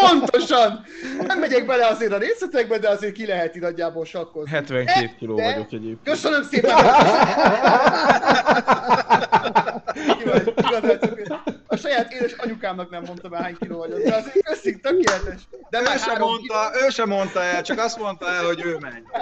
pontosan! 0.00 0.84
Nem 1.26 1.38
megyek 1.38 1.66
bele 1.66 1.86
azért 1.86 2.12
a 2.12 2.18
részletekbe, 2.18 2.78
de 2.78 2.88
azért 2.88 3.12
ki 3.12 3.26
lehet 3.26 3.54
nagyjából 3.54 4.04
sakkozni. 4.04 4.50
72 4.50 5.10
kiló 5.18 5.34
vagyok 5.34 5.72
egyébként. 5.72 5.98
Köszönöm 6.02 6.42
szépen! 6.42 6.74
a 11.74 11.76
saját 11.76 12.12
édes 12.12 12.32
anyukámnak 12.32 12.90
nem 12.90 13.02
mondtam 13.06 13.34
el, 13.34 13.42
hány 13.42 13.56
kiló 13.60 13.78
vagyok, 13.78 14.02
de 14.02 14.14
azért 14.14 14.42
köszik, 14.42 14.80
tökéletes. 14.80 15.40
De 15.70 15.80
ő, 15.80 15.84
sem 15.84 16.18
mondta, 16.18 16.70
kiló... 16.70 16.86
ő 16.86 16.88
sem 16.88 17.08
mondta 17.08 17.42
el, 17.42 17.62
csak 17.62 17.78
azt 17.78 17.98
mondta 17.98 18.28
el, 18.28 18.44
hogy 18.44 18.62
ő 18.64 18.78
megy. 18.80 19.02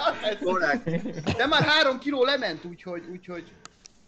Hát, 0.61 0.83
de 1.37 1.47
már 1.47 1.63
három 1.63 1.99
kiló 1.99 2.25
lement, 2.25 2.65
úgyhogy... 2.65 3.03
úgyhogy 3.13 3.53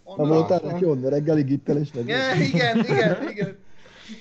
onnan... 0.05 0.27
Ha 0.27 0.35
voltál 0.35 0.61
neki 0.63 0.85
onnan 0.85 1.11
reggelig 1.11 1.51
itteles 1.51 1.89
Igen, 1.95 2.41
igen, 2.41 2.79
igen, 2.79 3.29
igen. 3.31 3.64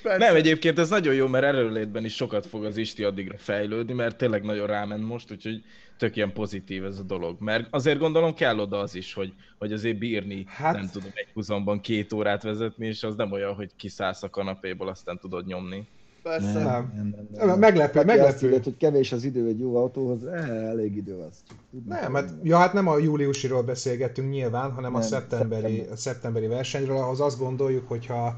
Persze. 0.02 0.26
Nem, 0.26 0.34
egyébként 0.34 0.78
ez 0.78 0.88
nagyon 0.88 1.14
jó, 1.14 1.26
mert 1.26 1.44
előlétben 1.44 2.04
is 2.04 2.14
sokat 2.14 2.46
fog 2.46 2.64
az 2.64 2.76
Isti 2.76 3.04
addigra 3.04 3.38
fejlődni, 3.38 3.92
mert 3.92 4.16
tényleg 4.16 4.42
nagyon 4.42 4.66
ráment 4.66 5.06
most, 5.06 5.30
úgyhogy 5.30 5.62
tök 5.98 6.16
ilyen 6.16 6.32
pozitív 6.32 6.84
ez 6.84 6.98
a 6.98 7.02
dolog. 7.02 7.36
Mert 7.40 7.66
azért 7.70 7.98
gondolom 7.98 8.34
kell 8.34 8.58
oda 8.58 8.78
az 8.78 8.94
is, 8.94 9.14
hogy, 9.14 9.32
hogy 9.58 9.72
azért 9.72 9.98
bírni, 9.98 10.44
hát... 10.48 10.74
nem 10.74 10.88
tudom, 10.92 11.10
egy 11.14 11.28
húzomban 11.34 11.80
két 11.80 12.12
órát 12.12 12.42
vezetni, 12.42 12.86
és 12.86 13.02
az 13.02 13.14
nem 13.14 13.32
olyan, 13.32 13.54
hogy 13.54 13.70
kiszállsz 13.76 14.22
a 14.22 14.30
kanapéból, 14.30 14.88
aztán 14.88 15.18
tudod 15.18 15.46
nyomni. 15.46 15.86
Persze. 16.24 16.52
Nem, 16.52 16.92
nem, 16.94 17.14
nem, 17.36 17.46
nem. 17.46 17.58
Meglepő, 17.58 17.98
Aki 17.98 18.06
meglepő. 18.06 18.52
Azt 18.52 18.64
hogy 18.64 18.76
kevés 18.76 19.12
az 19.12 19.24
idő 19.24 19.46
egy 19.46 19.60
jó 19.60 19.76
autóhoz, 19.76 20.24
eh, 20.24 20.68
elég 20.68 20.96
idő 20.96 21.14
az. 21.14 21.42
Nem, 21.86 22.14
hát, 22.14 22.30
ja, 22.42 22.56
hát 22.56 22.72
nem 22.72 22.88
a 22.88 22.98
júliusiról 22.98 23.62
beszélgettünk 23.62 24.30
nyilván, 24.30 24.72
hanem 24.72 24.92
nem, 24.92 25.00
a 25.00 25.04
szeptemberi, 25.04 25.62
szeptember. 25.62 25.92
a 25.92 25.96
szeptemberi 25.96 26.46
versenyről, 26.46 26.96
ahhoz 26.96 27.20
azt 27.20 27.38
gondoljuk, 27.38 27.88
hogyha 27.88 28.36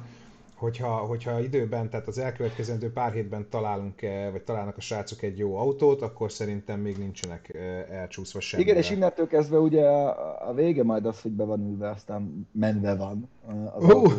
hogyha, 0.57 0.89
hogyha 0.89 1.41
időben, 1.41 1.91
tehát 1.91 2.07
az 2.07 2.19
elkövetkezendő 2.19 2.93
pár 2.93 3.13
hétben 3.13 3.47
találunk, 3.51 4.01
vagy 4.33 4.43
találnak 4.43 4.77
a 4.77 4.81
srácok 4.81 5.23
egy 5.23 5.39
jó 5.39 5.57
autót, 5.57 6.03
akkor 6.03 6.33
szerintem 6.33 6.81
még 6.81 6.99
nincsenek 6.99 7.55
elcsúszva 7.91 8.41
semmi. 8.41 8.63
Igen, 8.63 8.77
és 8.77 8.91
innentől 8.91 9.27
kezdve 9.27 9.59
ugye 9.59 9.89
a, 9.89 10.53
vége 10.55 10.85
majd 10.85 11.07
az, 11.07 11.21
hogy 11.21 11.31
be 11.31 11.45
van 11.45 11.61
ülve, 11.61 11.91
aztán 11.91 12.49
menve 12.53 12.95
van 12.95 13.29
az 13.75 13.85
uh, 13.85 14.13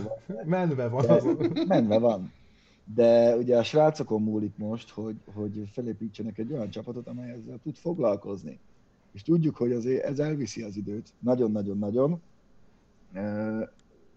Menve 0.46 0.88
van. 0.88 1.06
De, 1.06 1.22
menve 1.68 2.00
van. 2.00 2.32
De 2.96 3.36
ugye 3.36 3.58
a 3.58 3.64
srácokon 3.64 4.22
múlik 4.22 4.58
most, 4.58 4.90
hogy, 4.90 5.16
hogy 5.34 5.70
felépítsenek 5.72 6.38
egy 6.38 6.54
olyan 6.54 6.70
csapatot, 6.70 7.08
amely 7.08 7.30
ezzel 7.30 7.60
tud 7.64 7.76
foglalkozni. 7.76 8.60
És 9.14 9.24
tudjuk, 9.24 9.56
hogy 9.56 9.72
azért 9.72 10.04
ez 10.04 10.20
elviszi 10.20 10.62
az 10.62 10.78
időt. 10.78 11.14
Nagyon-nagyon-nagyon 11.20 12.22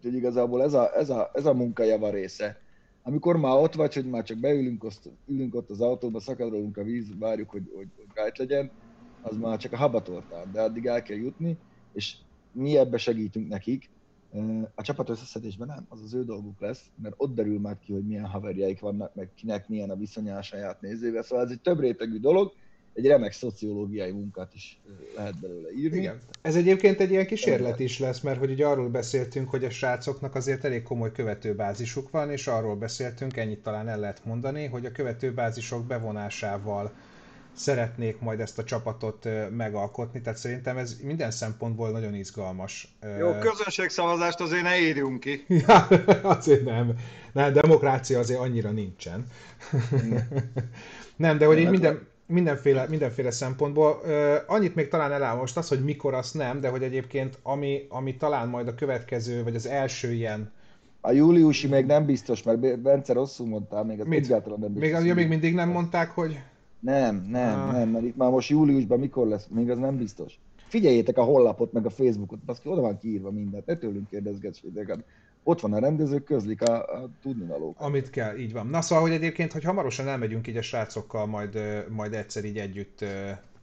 Úgyhogy 0.00 0.14
igazából 0.14 0.62
ez 0.62 0.72
a, 0.72 0.96
ez 0.96 1.10
a, 1.10 1.30
ez 1.34 1.46
a 1.46 1.54
munka 1.54 1.82
java 1.82 2.10
része. 2.10 2.60
Amikor 3.02 3.36
már 3.36 3.56
ott 3.56 3.74
vagy, 3.74 3.94
hogy 3.94 4.06
már 4.06 4.22
csak 4.22 4.38
beülünk 4.38 4.84
azt, 4.84 5.10
ülünk 5.26 5.54
ott 5.54 5.70
az 5.70 5.80
autóba, 5.80 6.20
szakadrolunk 6.20 6.76
a 6.76 6.82
víz, 6.82 7.18
várjuk, 7.18 7.50
hogy, 7.50 7.72
hogy, 7.74 7.88
hogy 7.96 8.06
rájt 8.14 8.38
legyen, 8.38 8.70
az 9.22 9.36
már 9.36 9.58
csak 9.58 9.72
a 9.72 9.76
habatortán, 9.76 10.52
de 10.52 10.60
addig 10.60 10.86
el 10.86 11.02
kell 11.02 11.16
jutni, 11.16 11.58
és 11.92 12.16
mi 12.52 12.76
ebbe 12.76 12.96
segítünk 12.96 13.48
nekik. 13.48 13.90
A 14.74 14.82
csapat 14.82 15.08
összeszedésben 15.08 15.66
nem, 15.66 15.86
az 15.88 16.02
az 16.02 16.14
ő 16.14 16.24
dolguk 16.24 16.60
lesz, 16.60 16.90
mert 17.02 17.14
ott 17.16 17.34
derül 17.34 17.60
már 17.60 17.78
ki, 17.78 17.92
hogy 17.92 18.06
milyen 18.06 18.26
haverjaik 18.26 18.80
vannak, 18.80 19.14
meg 19.14 19.30
kinek 19.34 19.68
milyen 19.68 19.90
a 19.90 19.96
viszonya 19.96 20.36
a 20.36 20.42
saját 20.42 20.80
nézővel. 20.80 21.22
Szóval 21.22 21.44
ez 21.44 21.50
egy 21.50 21.60
több 21.60 21.80
rétegű 21.80 22.18
dolog, 22.18 22.52
egy 22.94 23.06
remek 23.06 23.32
szociológiai 23.32 24.10
munkát 24.10 24.54
is 24.54 24.80
lehet 25.16 25.40
belőle 25.40 25.68
írni. 25.76 25.98
Igen. 25.98 26.20
Ez 26.42 26.56
egyébként 26.56 27.00
egy 27.00 27.10
ilyen 27.10 27.26
kísérlet 27.26 27.80
is 27.80 27.98
lesz, 27.98 28.20
mert 28.20 28.38
hogy 28.38 28.50
ugye 28.50 28.66
arról 28.66 28.88
beszéltünk, 28.88 29.50
hogy 29.50 29.64
a 29.64 29.70
srácoknak 29.70 30.34
azért 30.34 30.64
elég 30.64 30.82
komoly 30.82 31.12
követőbázisuk 31.12 32.10
van, 32.10 32.30
és 32.30 32.46
arról 32.46 32.76
beszéltünk, 32.76 33.36
ennyit 33.36 33.62
talán 33.62 33.88
el 33.88 33.98
lehet 33.98 34.24
mondani, 34.24 34.66
hogy 34.66 34.86
a 34.86 34.92
követőbázisok 34.92 35.86
bevonásával 35.86 36.92
szeretnék 37.52 38.18
majd 38.20 38.40
ezt 38.40 38.58
a 38.58 38.64
csapatot 38.64 39.28
megalkotni, 39.50 40.20
tehát 40.20 40.38
szerintem 40.38 40.76
ez 40.76 40.96
minden 41.02 41.30
szempontból 41.30 41.90
nagyon 41.90 42.14
izgalmas. 42.14 42.96
Jó, 43.18 43.38
közönségszavazást 43.38 44.40
azért 44.40 44.62
ne 44.62 44.80
írjunk 44.80 45.20
ki. 45.20 45.44
Ja, 45.66 45.86
azért 46.22 46.64
nem. 46.64 46.94
Nem, 47.32 47.52
demokrácia 47.52 48.18
azért 48.18 48.40
annyira 48.40 48.70
nincsen. 48.70 49.26
nem, 51.16 51.38
de 51.38 51.46
hogy 51.46 51.58
így 51.58 51.70
minden, 51.70 52.08
mindenféle, 52.30 52.86
mindenféle 52.88 53.30
szempontból. 53.30 54.00
Annyit 54.46 54.74
még 54.74 54.88
talán 54.88 55.12
eláll 55.12 55.36
most 55.36 55.56
az, 55.56 55.68
hogy 55.68 55.84
mikor 55.84 56.14
azt 56.14 56.34
nem, 56.34 56.60
de 56.60 56.68
hogy 56.68 56.82
egyébként 56.82 57.38
ami, 57.42 57.86
ami 57.88 58.16
talán 58.16 58.48
majd 58.48 58.68
a 58.68 58.74
következő, 58.74 59.42
vagy 59.42 59.54
az 59.54 59.66
első 59.66 60.12
ilyen 60.12 60.52
a 61.00 61.10
júliusi 61.10 61.66
még 61.66 61.86
nem 61.86 62.06
biztos, 62.06 62.42
mert 62.42 62.78
Bence 62.78 63.12
rosszul 63.12 63.46
mondtál, 63.46 63.84
még 63.84 64.00
az 64.00 64.06
Mit? 64.06 64.24
egyáltalán 64.24 64.58
nem 64.58 64.72
biztos. 64.72 65.02
Még, 65.02 65.14
még 65.14 65.28
mindig 65.28 65.54
nem 65.54 65.68
mondták, 65.68 66.10
hogy... 66.10 66.40
Nem, 66.80 67.26
nem, 67.30 67.60
ah. 67.60 67.72
nem, 67.72 67.88
mert 67.88 68.04
itt 68.04 68.16
már 68.16 68.30
most 68.30 68.48
júliusban 68.48 68.98
mikor 68.98 69.26
lesz, 69.26 69.46
még 69.50 69.70
az 69.70 69.78
nem 69.78 69.96
biztos. 69.96 70.38
Figyeljétek 70.66 71.18
a 71.18 71.22
hollapot, 71.22 71.72
meg 71.72 71.86
a 71.86 71.90
Facebookot, 71.90 72.38
baszki, 72.38 72.68
oda 72.68 72.80
van 72.80 72.98
kiírva 72.98 73.30
mindent, 73.30 73.66
ne 73.66 73.76
tőlünk 73.76 74.08
kérdezgessétek 74.08 74.96
ott 75.42 75.60
van 75.60 75.72
a 75.72 75.78
rendezők, 75.78 76.24
közlik 76.24 76.62
a, 76.62 77.02
a 77.02 77.08
tudnivalókat. 77.22 77.86
Amit 77.86 78.10
kell, 78.10 78.36
így 78.36 78.52
van. 78.52 78.66
Na 78.66 78.80
szóval, 78.80 79.04
hogy 79.04 79.14
egyébként, 79.14 79.52
hogy 79.52 79.64
hamarosan 79.64 80.08
elmegyünk 80.08 80.46
így 80.46 80.56
a 80.56 80.62
srácokkal 80.62 81.26
majd, 81.26 81.58
majd 81.88 82.14
egyszer 82.14 82.44
így 82.44 82.58
együtt 82.58 83.04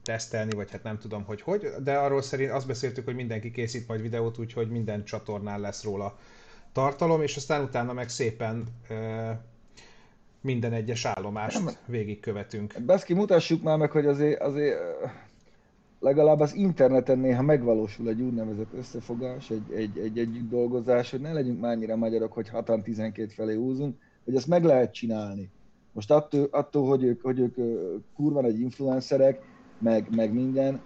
tesztelni, 0.03 0.55
vagy 0.55 0.71
hát 0.71 0.83
nem 0.83 0.97
tudom, 0.97 1.23
hogy 1.23 1.41
hogy, 1.41 1.71
de 1.83 1.97
arról 1.97 2.21
szerint 2.21 2.51
azt 2.51 2.67
beszéltük, 2.67 3.05
hogy 3.05 3.15
mindenki 3.15 3.51
készít 3.51 3.87
majd 3.87 4.01
videót, 4.01 4.37
úgyhogy 4.37 4.69
minden 4.69 5.03
csatornán 5.03 5.59
lesz 5.59 5.83
róla 5.83 6.17
tartalom, 6.71 7.21
és 7.21 7.35
aztán 7.35 7.63
utána 7.63 7.93
meg 7.93 8.09
szépen 8.09 8.63
minden 10.41 10.73
egyes 10.73 11.05
állomást 11.05 11.79
végigkövetünk. 11.85 12.73
Beszki, 12.81 13.13
mutassuk 13.13 13.63
már 13.63 13.77
meg, 13.77 13.91
hogy 13.91 14.05
azért, 14.05 14.41
azért 14.41 14.77
legalább 15.99 16.39
az 16.39 16.55
interneten 16.55 17.19
néha 17.19 17.41
megvalósul 17.41 18.09
egy 18.09 18.21
úgynevezett 18.21 18.73
összefogás, 18.73 19.49
egy, 19.49 19.71
egy, 19.71 19.97
egy 19.97 20.17
együtt 20.17 20.49
dolgozás, 20.49 21.11
hogy 21.11 21.21
ne 21.21 21.33
legyünk 21.33 21.59
már 21.59 21.71
annyira 21.71 21.95
magyarok, 21.95 22.33
hogy 22.33 22.49
6-12 22.53 23.29
felé 23.35 23.55
húzunk, 23.55 23.95
hogy 24.25 24.35
ezt 24.35 24.47
meg 24.47 24.63
lehet 24.63 24.93
csinálni. 24.93 25.49
Most 25.93 26.11
attól, 26.11 26.47
attól 26.51 26.87
hogy, 26.87 27.03
ők, 27.03 27.21
hogy 27.21 27.39
ők 27.39 27.55
kurva 28.15 28.43
egy 28.43 28.59
influencerek, 28.59 29.41
meg, 29.79 30.07
meg 30.15 30.33
minden, 30.33 30.81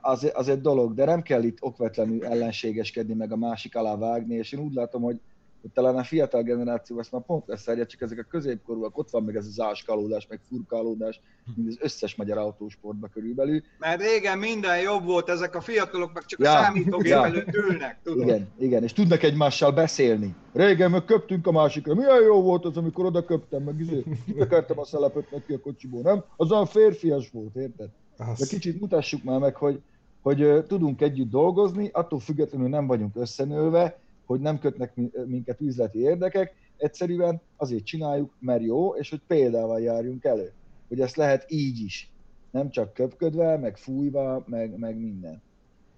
az, 0.00 0.30
az 0.34 0.48
egy 0.48 0.60
dolog, 0.60 0.94
de 0.94 1.04
nem 1.04 1.22
kell 1.22 1.42
itt 1.42 1.58
okvetlenül 1.60 2.26
ellenségeskedni, 2.26 3.14
meg 3.14 3.32
a 3.32 3.36
másik 3.36 3.76
alá 3.76 3.96
vágni, 3.96 4.34
és 4.34 4.52
én 4.52 4.60
úgy 4.60 4.74
látom, 4.74 5.02
hogy 5.02 5.20
hogy 5.60 5.70
talán 5.70 5.96
a 5.96 6.04
fiatal 6.04 6.42
generáció 6.42 6.98
ezt 6.98 7.12
már 7.12 7.22
pont 7.22 7.46
leszerje, 7.46 7.86
csak 7.86 8.00
ezek 8.00 8.18
a 8.18 8.26
középkorúak, 8.30 8.98
ott 8.98 9.10
van 9.10 9.22
meg 9.22 9.36
ez 9.36 9.46
az 9.46 9.60
áskalódás, 9.60 10.26
meg 10.26 10.40
furkálódás, 10.48 11.20
mint 11.54 11.68
az 11.68 11.78
összes 11.80 12.14
magyar 12.14 12.38
autósportban 12.38 13.10
körülbelül. 13.12 13.62
Mert 13.78 14.00
régen 14.00 14.38
minden 14.38 14.80
jobb 14.80 15.04
volt, 15.04 15.28
ezek 15.28 15.54
a 15.54 15.60
fiatalok 15.60 16.12
meg 16.12 16.24
csak 16.24 16.40
ja, 16.40 16.50
a 16.50 16.62
számítógép 16.62 17.12
ja. 17.12 17.24
előtt 17.24 17.54
ülnek, 17.54 17.98
tudod? 18.02 18.22
Igen, 18.22 18.48
igen, 18.58 18.82
és 18.82 18.92
tudnak 18.92 19.22
egymással 19.22 19.72
beszélni. 19.72 20.34
Régen 20.52 20.90
meg 20.90 21.04
köptünk 21.04 21.46
a 21.46 21.52
másikra, 21.52 21.94
milyen 21.94 22.22
jó 22.22 22.42
volt 22.42 22.64
az, 22.64 22.76
amikor 22.76 23.04
oda 23.04 23.24
köptem, 23.24 23.62
meg 23.62 23.80
izé, 23.80 24.04
tekertem 24.38 24.78
a 24.78 24.84
szelepet 24.84 25.30
neki 25.30 25.52
a 25.52 25.60
kocsiból, 25.60 26.02
nem? 26.02 26.24
Az 26.36 26.52
olyan 26.52 26.66
férfias 26.66 27.30
volt, 27.30 27.56
érted? 27.56 27.88
De 28.16 28.46
kicsit 28.48 28.80
mutassuk 28.80 29.22
már 29.22 29.38
meg, 29.38 29.56
hogy, 29.56 29.80
hogy 30.22 30.64
tudunk 30.66 31.00
együtt 31.00 31.30
dolgozni, 31.30 31.90
attól 31.92 32.20
függetlenül 32.20 32.68
nem 32.68 32.86
vagyunk 32.86 33.16
összenőve, 33.16 33.98
hogy 34.30 34.40
nem 34.40 34.58
kötnek 34.58 34.92
minket 35.26 35.60
üzleti 35.60 35.98
érdekek, 35.98 36.54
egyszerűen 36.76 37.40
azért 37.56 37.84
csináljuk, 37.84 38.32
mert 38.38 38.62
jó, 38.62 38.94
és 38.94 39.10
hogy 39.10 39.20
példával 39.26 39.80
járjunk 39.80 40.24
elő. 40.24 40.52
Hogy 40.88 41.00
ezt 41.00 41.16
lehet 41.16 41.44
így 41.48 41.80
is. 41.80 42.10
Nem 42.50 42.70
csak 42.70 42.92
köpködve, 42.94 43.56
meg 43.56 43.76
fújva, 43.76 44.44
meg, 44.46 44.78
meg 44.78 44.96
minden. 44.96 45.42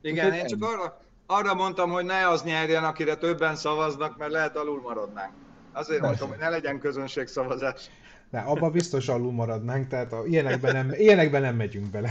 Igen, 0.00 0.30
Úgy, 0.30 0.34
én 0.34 0.46
csak 0.46 0.62
arra, 0.64 1.00
arra 1.26 1.54
mondtam, 1.54 1.90
hogy 1.90 2.04
ne 2.04 2.28
az 2.28 2.42
nyerjen, 2.42 2.84
akire 2.84 3.16
többen 3.16 3.54
szavaznak, 3.54 4.18
mert 4.18 4.30
lehet 4.30 4.56
alul 4.56 4.80
maradnánk. 4.80 5.32
Azért 5.72 6.00
Persze. 6.00 6.06
mondtam, 6.06 6.28
hogy 6.28 6.38
ne 6.38 6.48
legyen 6.48 6.78
közönségszavazás. 6.78 7.90
De 8.30 8.38
abba 8.38 8.70
biztos 8.70 9.08
alul 9.08 9.32
maradnánk, 9.32 9.88
tehát 9.88 10.12
a, 10.12 10.22
ilyenekben, 10.26 10.72
nem, 10.72 10.92
ilyenekben 10.92 11.42
nem 11.42 11.56
megyünk 11.56 11.90
bele. 11.90 12.10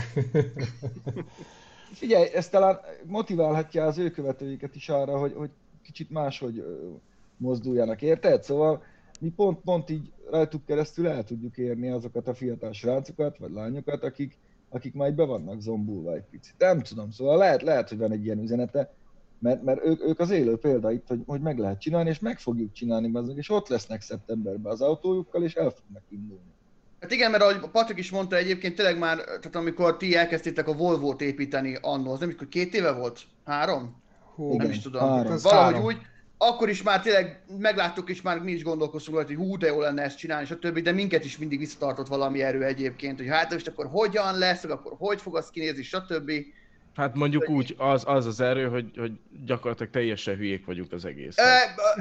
figyelj, 1.92 2.28
ez 2.34 2.48
talán 2.48 2.80
motiválhatja 3.04 3.84
az 3.84 3.98
ő 3.98 4.10
követőiket 4.10 4.74
is 4.74 4.88
arra, 4.88 5.18
hogy, 5.18 5.34
hogy 5.36 5.50
kicsit 5.82 6.10
máshogy 6.10 6.64
mozduljanak, 7.36 8.02
érted? 8.02 8.42
Szóval 8.42 8.82
mi 9.20 9.28
pont, 9.36 9.60
pont 9.60 9.90
így 9.90 10.12
rajtuk 10.30 10.66
keresztül 10.66 11.08
el 11.08 11.24
tudjuk 11.24 11.56
érni 11.56 11.88
azokat 11.88 12.28
a 12.28 12.34
fiatal 12.34 12.72
srácokat, 12.72 13.38
vagy 13.38 13.50
lányokat, 13.50 14.04
akik, 14.04 14.38
akik 14.68 14.94
majd 14.94 15.14
be 15.14 15.24
vannak 15.24 15.60
zombulva 15.60 16.14
egy 16.14 16.24
picit. 16.30 16.54
Nem 16.58 16.82
tudom, 16.82 17.10
szóval 17.10 17.36
lehet, 17.36 17.62
lehet 17.62 17.88
hogy 17.88 17.98
van 17.98 18.12
egy 18.12 18.24
ilyen 18.24 18.42
üzenete, 18.42 18.94
mert, 19.38 19.62
mert 19.62 19.84
ők, 19.84 20.02
ők 20.02 20.20
az 20.20 20.30
élő 20.30 20.56
példa 20.56 20.92
itt, 20.92 21.06
hogy, 21.06 21.22
hogy 21.26 21.40
meg 21.40 21.58
lehet 21.58 21.80
csinálni, 21.80 22.10
és 22.10 22.18
meg 22.18 22.38
fogjuk 22.38 22.72
csinálni, 22.72 23.08
bazdmeg, 23.08 23.36
és 23.36 23.50
ott 23.50 23.68
lesznek 23.68 24.00
szeptemberben 24.00 24.72
az 24.72 24.80
autójukkal, 24.80 25.42
és 25.42 25.54
el 25.54 25.70
fognak 25.70 26.02
indulni. 26.08 26.52
Hát 27.00 27.10
igen, 27.10 27.30
mert 27.30 27.42
ahogy 27.42 27.70
Patrik 27.70 27.98
is 27.98 28.10
mondta 28.10 28.36
egyébként, 28.36 28.76
tényleg 28.76 28.98
már, 28.98 29.16
tehát 29.16 29.56
amikor 29.56 29.96
ti 29.96 30.16
elkezdtétek 30.16 30.68
a 30.68 30.72
Volvo-t 30.72 31.20
építeni 31.20 31.78
annó, 31.80 32.12
az 32.12 32.20
nem 32.20 32.34
hogy 32.38 32.48
két 32.48 32.74
éve 32.74 32.92
volt? 32.92 33.20
Három? 33.44 34.02
Hú, 34.34 34.56
nem 34.56 34.70
is 34.70 34.80
tudom. 34.80 35.00
három. 35.00 35.36
Valahogy 35.42 35.72
három. 35.72 35.84
úgy, 35.84 35.96
akkor 36.38 36.68
is 36.68 36.82
már 36.82 37.00
tényleg 37.00 37.42
megláttuk, 37.58 38.10
és 38.10 38.22
már 38.22 38.38
mi 38.38 38.52
is 38.52 38.62
gondolkoztunk 38.62 39.16
rajta, 39.16 39.34
hogy 39.34 39.46
hú, 39.46 39.56
de 39.56 39.66
jó 39.66 39.80
lenne 39.80 40.02
ezt 40.02 40.18
csinálni, 40.18 40.46
stb. 40.46 40.78
De 40.78 40.92
minket 40.92 41.24
is 41.24 41.38
mindig 41.38 41.58
visszatartott 41.58 42.06
valami 42.06 42.42
erő 42.42 42.64
egyébként, 42.64 43.18
hogy 43.18 43.28
hát 43.28 43.52
most 43.52 43.68
akkor 43.68 43.86
hogyan 43.86 44.38
lesz, 44.38 44.62
vagy 44.62 44.70
akkor 44.70 44.94
hogy 44.98 45.20
fog 45.20 45.36
az 45.36 45.50
kinézni, 45.50 45.82
stb. 45.82 46.30
Hát 46.94 47.14
mondjuk 47.14 47.48
úgy, 47.48 47.74
az 47.78 48.02
az, 48.06 48.26
az 48.26 48.40
erő, 48.40 48.68
hogy, 48.68 48.90
hogy 48.96 49.12
gyakorlatilag 49.44 49.92
teljesen 49.92 50.36
hülyék 50.36 50.66
vagyunk 50.66 50.92
az 50.92 51.04
egész. 51.04 51.36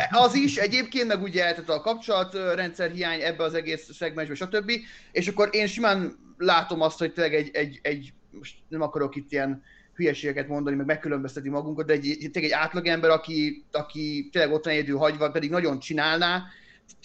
Az 0.09 0.35
is 0.35 0.57
egyébként, 0.57 1.07
meg 1.07 1.21
ugye 1.21 1.41
tehát 1.41 1.69
a 1.69 1.81
kapcsolatrendszer 1.81 2.91
hiány 2.91 3.21
ebbe 3.21 3.43
az 3.43 3.53
egész 3.53 3.93
szegmensbe, 3.93 4.35
stb. 4.35 4.71
És 5.11 5.27
akkor 5.27 5.49
én 5.51 5.67
simán 5.67 6.17
látom 6.37 6.81
azt, 6.81 6.99
hogy 6.99 7.13
tényleg 7.13 7.33
egy, 7.33 7.49
egy, 7.53 7.79
egy 7.81 8.13
most 8.31 8.55
nem 8.67 8.81
akarok 8.81 9.15
itt 9.15 9.31
ilyen 9.31 9.63
hülyeségeket 10.01 10.47
mondani, 10.47 10.75
meg 10.75 10.85
megkülönbözteti 10.85 11.49
magunkat, 11.49 11.85
de 11.85 11.93
egy, 11.93 12.29
tényleg 12.31 12.51
egy 12.51 12.57
átlagember, 12.57 13.09
aki, 13.09 13.63
aki 13.71 14.29
tényleg 14.31 14.53
ott 14.53 14.65
van 14.65 14.73
egyedül 14.73 14.97
hagyva, 14.97 15.31
pedig 15.31 15.49
nagyon 15.49 15.79
csinálná, 15.79 16.43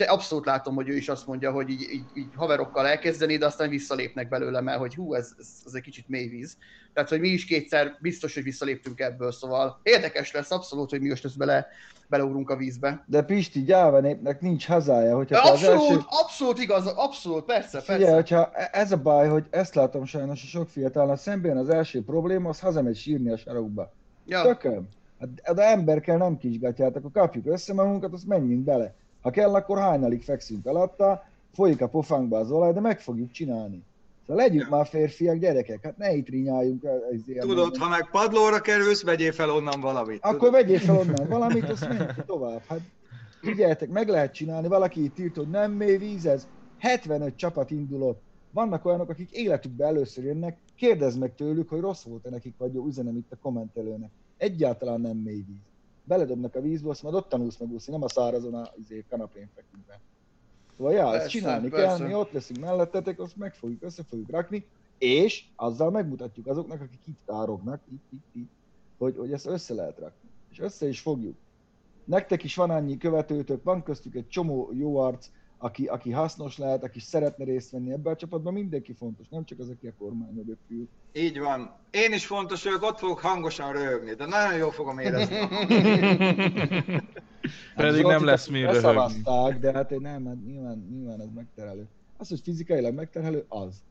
abszolút 0.06 0.44
látom, 0.44 0.74
hogy 0.74 0.88
ő 0.88 0.96
is 0.96 1.08
azt 1.08 1.26
mondja, 1.26 1.50
hogy 1.50 1.68
így, 1.68 1.80
így, 1.80 2.04
így 2.14 2.28
haverokkal 2.34 2.86
elkezdeni, 2.86 3.36
de 3.36 3.46
aztán 3.46 3.68
visszalépnek 3.68 4.28
belőle, 4.28 4.60
mert 4.60 4.78
hogy 4.78 4.94
hú, 4.94 5.14
ez, 5.14 5.34
ez, 5.38 5.48
ez 5.64 5.74
egy 5.74 5.82
kicsit 5.82 6.08
mély 6.08 6.28
víz. 6.28 6.56
Tehát, 6.92 7.10
hogy 7.10 7.20
mi 7.20 7.28
is 7.28 7.44
kétszer 7.44 7.96
biztos, 8.00 8.34
hogy 8.34 8.42
visszaléptünk 8.42 9.00
ebből, 9.00 9.32
szóval 9.32 9.80
érdekes 9.82 10.32
lesz 10.32 10.50
abszolút, 10.50 10.90
hogy 10.90 11.00
mi 11.00 11.08
most 11.08 11.24
ezt 11.24 11.38
bele, 11.38 11.66
beleugrunk 12.08 12.50
a 12.50 12.56
vízbe. 12.56 13.04
De 13.06 13.22
Pisti 13.22 13.62
gyáva 13.62 14.00
népnek 14.00 14.40
nincs 14.40 14.66
hazája, 14.66 15.16
hogyha 15.16 15.42
te 15.42 15.50
az 15.50 15.50
Abszolút, 15.50 15.90
első... 15.90 16.04
abszolút 16.08 16.58
igaz, 16.58 16.86
abszolút, 16.86 17.44
persze, 17.44 17.80
Figyelj, 17.80 18.00
persze. 18.00 18.14
hogyha 18.14 18.50
e- 18.52 18.70
ez 18.72 18.92
a 18.92 18.96
baj, 18.96 19.28
hogy 19.28 19.46
ezt 19.50 19.74
látom 19.74 20.04
sajnos 20.04 20.42
a 20.42 20.46
sok 20.46 20.68
fiatalnak 20.68 21.18
szemben 21.18 21.56
az 21.56 21.68
első 21.68 22.02
probléma, 22.02 22.48
az 22.48 22.60
hazamegy 22.60 22.96
sírni 22.96 23.30
a 23.30 23.36
sarokba. 23.36 23.92
Ja. 24.26 24.42
Tököm. 24.42 24.88
Hát 25.20 25.54
de 25.54 25.62
ember 25.62 26.00
kell, 26.00 26.16
nem 26.16 26.38
kisgatját, 26.38 26.96
akkor 26.96 27.10
kapjuk 27.12 27.46
össze 27.46 27.72
magunkat, 27.72 28.12
azt 28.12 28.26
menjünk 28.26 28.64
bele. 28.64 28.94
Ha 29.20 29.30
kell, 29.30 29.54
akkor 29.54 29.78
hajnalig 29.78 30.22
fekszünk 30.22 30.66
alatta, 30.66 31.24
folyik 31.52 31.80
a 31.80 31.88
pofánkba 31.88 32.38
az 32.38 32.50
olaj, 32.50 32.72
de 32.72 32.80
meg 32.80 33.00
fogjuk 33.00 33.30
csinálni. 33.30 33.82
Szóval 34.26 34.42
legyünk 34.42 34.68
már 34.68 34.86
férfiak, 34.86 35.36
gyerekek, 35.36 35.82
hát 35.82 35.96
ne 35.96 36.14
itt 36.14 36.28
rinyáljunk. 36.28 36.86
Tudod, 37.38 37.76
ha 37.76 37.88
meg 37.88 38.10
padlóra 38.10 38.60
kerülsz, 38.60 39.02
vegyél 39.02 39.32
fel 39.32 39.50
onnan 39.50 39.80
valamit. 39.80 40.24
Akkor 40.24 40.50
vegyél 40.50 40.78
fel 40.78 40.96
onnan 40.96 41.28
valamit, 41.38 41.68
azt 41.68 41.88
menj 41.88 42.04
tovább. 42.26 42.62
Hát 42.68 42.80
figyeljetek, 43.40 43.88
meg 43.88 44.08
lehet 44.08 44.34
csinálni, 44.34 44.68
valaki 44.68 45.04
itt 45.04 45.18
írt, 45.18 45.36
hogy 45.36 45.48
nem 45.48 45.72
mély 45.72 45.96
víz 45.96 46.26
ez. 46.26 46.46
75 46.78 47.36
csapat 47.36 47.70
indulott. 47.70 48.22
Vannak 48.50 48.84
olyanok, 48.84 49.08
akik 49.08 49.30
életükben 49.30 49.86
először 49.88 50.24
jönnek, 50.24 50.58
kérdezd 50.76 51.18
meg 51.18 51.34
tőlük, 51.34 51.68
hogy 51.68 51.80
rossz 51.80 52.04
volt-e 52.04 52.30
nekik, 52.30 52.54
vagy 52.58 52.74
jó, 52.74 52.86
üzenem 52.86 53.16
itt 53.16 53.32
a 53.32 53.36
kommentelőnek. 53.42 54.10
Egyáltalán 54.36 55.00
nem 55.00 55.16
mély 55.16 55.44
víz. 55.46 55.75
Beledobnak 56.06 56.54
a 56.54 56.60
vízbe, 56.60 56.90
azt 56.90 57.02
majd 57.02 57.14
ott 57.14 57.28
tanulsz 57.28 57.58
meg 57.58 57.72
úszni, 57.72 57.92
nem 57.92 58.02
a 58.02 58.08
szárazon 58.08 58.54
a 58.54 58.72
izé, 58.76 59.04
kanapén 59.08 59.48
feküdve. 59.54 60.00
Szóval 60.76 60.94
ezt 60.94 61.10
Persze, 61.10 61.28
csinálni 61.28 61.68
persze. 61.68 61.96
kell, 61.96 62.06
mi 62.06 62.14
ott 62.14 62.32
leszünk 62.32 62.60
mellettetek, 62.60 63.20
azt 63.20 63.36
meg 63.36 63.54
fogjuk, 63.54 63.82
össze 63.82 64.02
fogjuk 64.02 64.30
rakni, 64.30 64.66
és 64.98 65.44
azzal 65.56 65.90
megmutatjuk 65.90 66.46
azoknak, 66.46 66.80
akik 66.80 67.00
itt 67.06 67.18
tárognak, 67.24 67.80
itt, 67.92 68.12
itt, 68.12 68.34
itt, 68.34 68.50
hogy, 68.98 69.16
hogy 69.16 69.32
ezt 69.32 69.46
össze 69.46 69.74
lehet 69.74 69.98
rakni. 69.98 70.28
És 70.50 70.60
össze 70.60 70.88
is 70.88 71.00
fogjuk. 71.00 71.36
Nektek 72.04 72.44
is 72.44 72.54
van 72.54 72.70
annyi 72.70 72.96
követőtök, 72.96 73.64
van 73.64 73.82
köztük 73.82 74.14
egy 74.14 74.28
csomó 74.28 74.70
jó 74.72 74.96
arc, 74.96 75.28
aki, 75.58 75.86
aki 75.86 76.10
hasznos 76.10 76.58
lehet, 76.58 76.84
aki 76.84 77.00
szeretne 77.00 77.44
részt 77.44 77.70
venni 77.70 77.92
ebbe 77.92 78.10
a 78.10 78.16
csapatban, 78.16 78.52
mindenki 78.52 78.92
fontos, 78.92 79.28
nem 79.28 79.44
csak 79.44 79.58
az, 79.58 79.68
aki 79.68 79.86
a 79.86 79.92
kormány 79.98 80.32
mögött 80.32 80.60
ül. 80.68 80.88
Így 81.12 81.38
van. 81.38 81.74
Én 81.90 82.12
is 82.12 82.26
fontos 82.26 82.64
vagyok, 82.64 82.82
ott 82.82 82.98
fogok 82.98 83.18
hangosan 83.18 83.72
röhögni, 83.72 84.14
de 84.14 84.26
nagyon 84.26 84.58
jól 84.58 84.70
fogom 84.70 84.98
érezni. 84.98 85.36
Pedig 87.76 88.04
nem 88.04 88.24
lesz 88.24 88.48
mi 88.48 88.60
röhögni. 88.60 89.22
De 89.60 89.72
hát 89.72 89.90
én 89.90 90.00
nem, 90.00 90.26
hát 90.26 90.44
nyilván, 90.44 90.86
nyilván 90.90 91.20
ez 91.20 91.28
megterhelő. 91.34 91.88
Az, 92.16 92.28
hogy 92.28 92.40
fizikailag 92.42 92.94
megterhelő, 92.94 93.44
az. 93.48 93.82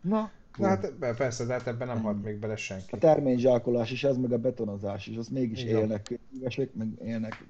Na, 0.00 0.30
Na 0.58 0.66
hát 0.66 0.92
persze, 1.16 1.44
de 1.44 1.52
hát 1.52 1.66
ebben 1.66 1.86
nem 1.86 2.02
halt 2.02 2.22
még 2.22 2.38
bele 2.38 2.56
senki. 2.56 2.94
a 2.94 2.98
terményzsákolás 2.98 3.90
is, 3.90 4.04
ez 4.04 4.16
meg 4.16 4.32
a 4.32 4.38
betonozás 4.38 5.06
is, 5.06 5.16
az 5.16 5.28
mégis 5.28 5.62
Igen. 5.62 5.78
élnek 5.78 6.18
könyvesek, 6.30 6.74
meg 6.74 6.88
élnek 7.04 7.44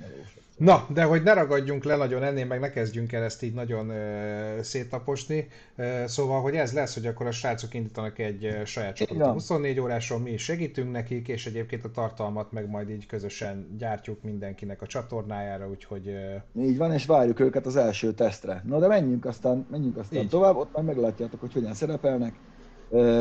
melósok. 0.00 0.42
Na, 0.56 0.86
de 0.92 1.02
hogy 1.04 1.22
ne 1.22 1.32
ragadjunk 1.32 1.84
le 1.84 1.96
nagyon 1.96 2.22
ennél, 2.22 2.46
meg 2.46 2.60
ne 2.60 2.70
kezdjünk 2.70 3.12
el 3.12 3.22
ezt 3.22 3.42
így 3.42 3.54
nagyon 3.54 3.88
uh, 3.88 4.60
széttaposni. 4.60 5.48
Uh, 5.76 6.04
szóval, 6.04 6.40
hogy 6.40 6.54
ez 6.54 6.72
lesz, 6.72 6.94
hogy 6.94 7.06
akkor 7.06 7.26
a 7.26 7.30
srácok 7.30 7.74
indítanak 7.74 8.18
egy 8.18 8.44
uh, 8.44 8.64
saját 8.64 9.08
van. 9.08 9.32
24 9.32 9.80
óráson, 9.80 10.20
mi 10.20 10.30
is 10.30 10.42
segítünk 10.42 10.92
nekik, 10.92 11.28
és 11.28 11.46
egyébként 11.46 11.84
a 11.84 11.90
tartalmat 11.90 12.52
meg 12.52 12.68
majd 12.68 12.90
így 12.90 13.06
közösen 13.06 13.76
gyártjuk 13.78 14.22
mindenkinek 14.22 14.82
a 14.82 14.86
csatornájára, 14.86 15.68
úgyhogy 15.68 16.06
uh, 16.54 16.64
Így 16.64 16.76
van, 16.76 16.92
és 16.92 17.06
várjuk 17.06 17.40
őket 17.40 17.66
az 17.66 17.76
első 17.76 18.12
tesztre. 18.12 18.62
No, 18.66 18.78
de 18.78 18.86
menjünk 18.86 19.24
aztán, 19.24 19.66
menjünk 19.70 19.96
aztán 19.96 20.22
Így. 20.22 20.28
tovább, 20.28 20.56
ott 20.56 20.72
majd 20.72 20.86
meglátjátok, 20.86 21.40
hogy 21.40 21.52
hogyan 21.52 21.74
szerepelnek. 21.74 22.34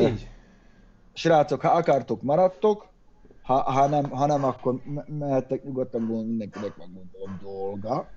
Így. 0.01 0.27
Srácok, 1.13 1.61
ha 1.61 1.67
akartok, 1.69 2.21
maradtok, 2.21 2.87
ha, 3.43 3.53
ha, 3.71 3.87
nem, 3.87 4.09
ha 4.09 4.25
nem, 4.25 4.43
akkor 4.43 4.75
me- 4.85 5.19
mehettek 5.19 5.63
nyugodtan, 5.63 6.01
mindenkinek 6.01 6.77
megmondom 6.77 7.39
dolga. 7.41 8.09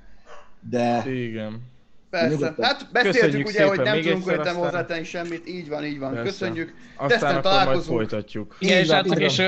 De 0.70 1.02
Igen. 1.12 1.72
Persze. 2.10 2.28
Nyugodtan. 2.28 2.64
Hát 2.64 2.88
beszéltük 2.92 3.20
Köszönjük 3.22 3.48
ugye, 3.48 3.66
hogy 3.66 3.76
szépen 3.76 3.84
nem 3.84 3.94
még 3.94 4.04
tudunk 4.12 4.38
aztán- 4.38 4.54
hozzátenni 4.54 5.04
semmit, 5.04 5.48
így 5.48 5.68
van, 5.68 5.84
így 5.84 5.98
van. 5.98 6.10
Persze. 6.12 6.24
Köszönjük. 6.24 6.74
Aztán 6.96 7.08
Teszten 7.08 7.28
akkor 7.36 7.42
majd 7.42 7.56
találkozunk. 7.56 7.96
folytatjuk. 7.98 8.56
Igen, 8.58 8.80
Így 8.80 8.86
srácok, 8.86 9.20
és 9.20 9.42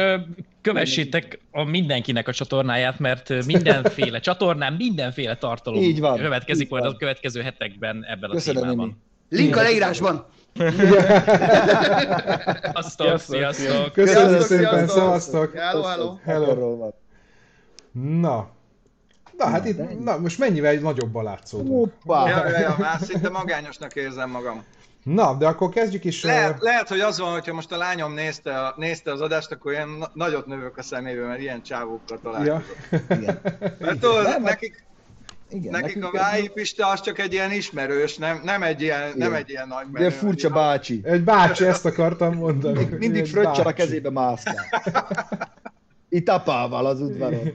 kövessétek 0.61 1.41
a 1.51 1.65
mindenkinek 1.65 2.29
a 2.29 2.33
csatornáját, 2.33 2.99
mert 2.99 3.45
mindenféle 3.47 4.21
csatornán, 4.21 4.73
mindenféle 4.73 5.37
tartalom 5.37 5.83
Így 5.83 6.01
van, 6.01 6.17
következik 6.19 6.65
így 6.65 6.71
majd 6.71 6.85
van. 6.85 6.93
a 6.93 6.97
következő 6.97 7.41
hetekben 7.41 8.05
ebben 8.05 8.31
a 8.31 8.33
Köszönöm, 8.33 8.63
témában. 8.63 8.97
Imi. 9.29 9.41
Link 9.43 9.57
a 9.57 9.63
leírásban. 9.63 10.27
Sziasztok, 12.97 13.19
Sziasztok, 13.19 13.21
sziasztok! 13.55 13.93
Köszönöm 13.93 14.29
Sziasztok, 14.29 14.47
szépen, 14.59 14.71
sziasztok! 14.73 14.89
szevasztok! 14.99 15.55
Hello, 15.55 15.83
hello. 15.83 16.17
Hello. 16.25 16.77
Van. 16.77 16.95
Na. 18.21 18.49
Na, 19.37 19.47
hát 19.47 19.63
Na, 19.63 19.69
itt, 19.69 20.05
na, 20.05 20.19
most 20.19 20.39
mennyivel 20.39 20.75
nagyobban 20.75 21.25
látszódunk. 21.25 21.93
Hoppá! 22.05 22.29
Ja, 22.29 22.49
ja, 22.49 22.59
ja, 22.59 22.75
már 22.79 22.99
szinte 23.01 23.29
magányosnak 23.29 23.95
érzem 23.95 24.31
magam. 24.31 24.65
Na, 25.03 25.35
de 25.35 25.47
akkor 25.47 25.69
kezdjük 25.69 26.05
is. 26.05 26.23
Lehet, 26.23 26.61
lehet, 26.61 26.89
hogy 26.89 27.01
az 27.01 27.19
van, 27.19 27.33
hogyha 27.33 27.55
most 27.55 27.73
a 27.73 27.77
lányom 27.77 28.13
nézte, 28.15 28.61
a- 28.61 28.75
nézte 28.77 29.13
az 29.13 29.21
adást, 29.21 29.53
akkor 29.53 29.73
ilyen 29.73 29.89
na- 29.89 30.11
nagyot 30.15 30.47
növök 30.47 30.77
a 30.79 30.83
szemébe, 30.83 31.27
mert 31.27 31.41
ilyen 31.41 31.63
csávókkal 31.63 32.19
Ja. 32.25 32.31
találkozom. 32.31 32.77
Igen. 33.21 33.41
Mert 33.79 33.99
tudod, 34.01 34.23
Nem, 34.23 34.43
nekik, 34.43 34.86
Igen, 35.51 35.71
nekik 35.71 35.97
a 35.97 35.99
nekünk 35.99 36.23
Vályi 36.23 36.49
Pista 36.49 36.89
az 36.89 37.01
csak 37.01 37.19
egy 37.19 37.33
ilyen 37.33 37.53
ismerős, 37.53 38.17
nem, 38.17 38.41
nem, 38.45 38.63
egy, 38.63 38.83
ilyen, 38.83 39.13
nem 39.17 39.29
Igen. 39.29 39.35
egy 39.35 39.51
ilyen 39.51 39.69
nagy 39.69 39.87
De 39.93 40.11
furcsa 40.11 40.51
bácsi. 40.51 41.01
Egy 41.05 41.25
bácsi, 41.25 41.65
ezt 41.65 41.87
akartam 41.87 42.35
mondani. 42.35 42.79
Mindig, 42.79 42.99
mindig 42.99 43.27
fröccsel 43.27 43.67
a 43.67 43.73
kezébe 43.73 44.11
mászkál. 44.11 44.65
Itt 46.09 46.29
apával 46.29 46.87
az 46.87 47.01
udvaron. 47.01 47.53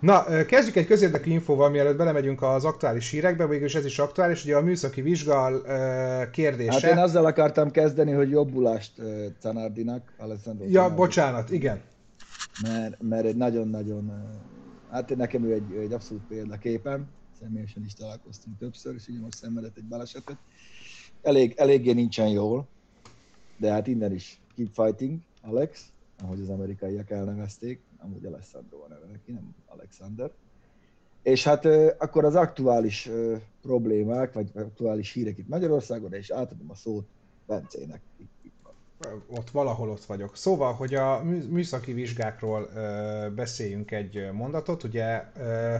Na, 0.00 0.24
kezdjük 0.46 0.76
egy 0.76 0.86
közérdekű 0.86 1.30
infóval, 1.30 1.70
mielőtt 1.70 1.96
belemegyünk 1.96 2.42
az 2.42 2.64
aktuális 2.64 3.10
hírekbe, 3.10 3.46
végülis 3.46 3.74
ez 3.74 3.84
is 3.84 3.98
aktuális, 3.98 4.44
ugye 4.44 4.56
a 4.56 4.60
műszaki 4.60 5.00
vizsga 5.00 5.50
ö, 5.66 6.30
kérdése. 6.30 6.72
Hát 6.72 6.82
én 6.82 6.98
azzal 6.98 7.24
akartam 7.24 7.70
kezdeni, 7.70 8.12
hogy 8.12 8.30
jobbulást 8.30 8.92
Canardinak, 9.40 10.12
Alessandro 10.18 10.64
Ja, 10.64 10.70
Zanardi. 10.70 10.94
bocsánat, 10.94 11.50
igen. 11.50 11.80
mert, 12.62 12.96
mert 13.00 13.24
egy 13.24 13.36
nagyon-nagyon, 13.36 14.12
hát 14.92 15.16
nekem 15.16 15.44
ő 15.44 15.52
egy, 15.52 15.72
egy 15.72 15.92
abszolút 15.92 16.26
példaképem, 16.26 17.06
személyesen 17.40 17.84
is 17.84 17.94
találkoztunk 17.94 18.58
többször, 18.58 18.94
és 18.94 19.08
ugye 19.08 19.20
most 19.20 19.36
szenvedett 19.38 19.76
egy 19.76 19.84
balesetet. 19.84 20.36
Elég, 21.22 21.54
eléggé 21.56 21.92
nincsen 21.92 22.28
jól, 22.28 22.68
de 23.56 23.70
hát 23.70 23.86
innen 23.86 24.12
is 24.12 24.40
keep 24.56 24.68
fighting, 24.74 25.20
Alex, 25.42 25.92
ahogy 26.18 26.40
az 26.40 26.48
amerikaiak 26.48 27.10
elnevezték, 27.10 27.80
amúgy 27.98 28.24
Alessandro 28.24 28.78
van 28.78 28.88
neve 28.88 29.06
neki, 29.06 29.32
nem 29.32 29.54
Alexander. 29.66 30.30
És 31.22 31.44
hát 31.44 31.64
akkor 31.98 32.24
az 32.24 32.34
aktuális 32.34 33.10
problémák, 33.62 34.32
vagy 34.32 34.50
aktuális 34.54 35.12
hírek 35.12 35.38
itt 35.38 35.48
Magyarországon, 35.48 36.12
és 36.12 36.30
átadom 36.30 36.70
a 36.70 36.74
szót 36.74 37.06
Bencének. 37.46 38.00
Itt. 38.16 38.31
Ott 39.30 39.50
valahol 39.50 39.90
ott 39.90 40.04
vagyok. 40.04 40.36
Szóval, 40.36 40.72
hogy 40.72 40.94
a 40.94 41.22
műszaki 41.48 41.92
vizsgákról 41.92 42.68
ö, 42.74 43.26
beszéljünk 43.34 43.90
egy 43.90 44.28
mondatot, 44.32 44.82
ugye 44.82 45.24
ö, 45.38 45.74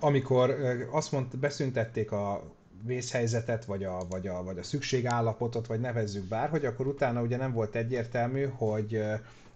amikor 0.00 0.50
ö, 0.50 0.74
azt 0.90 1.12
mondta, 1.12 1.36
beszüntették 1.38 2.12
a 2.12 2.42
vészhelyzetet, 2.84 3.64
vagy 3.64 3.84
a, 3.84 3.98
vagy, 4.10 4.26
a, 4.26 4.42
vagy 4.42 4.58
a 4.58 4.62
szükségállapotot, 4.62 5.66
vagy 5.66 5.80
nevezzük 5.80 6.24
bárhogy, 6.28 6.64
akkor 6.64 6.86
utána 6.86 7.22
ugye 7.22 7.36
nem 7.36 7.52
volt 7.52 7.74
egyértelmű, 7.74 8.44
hogy 8.44 9.02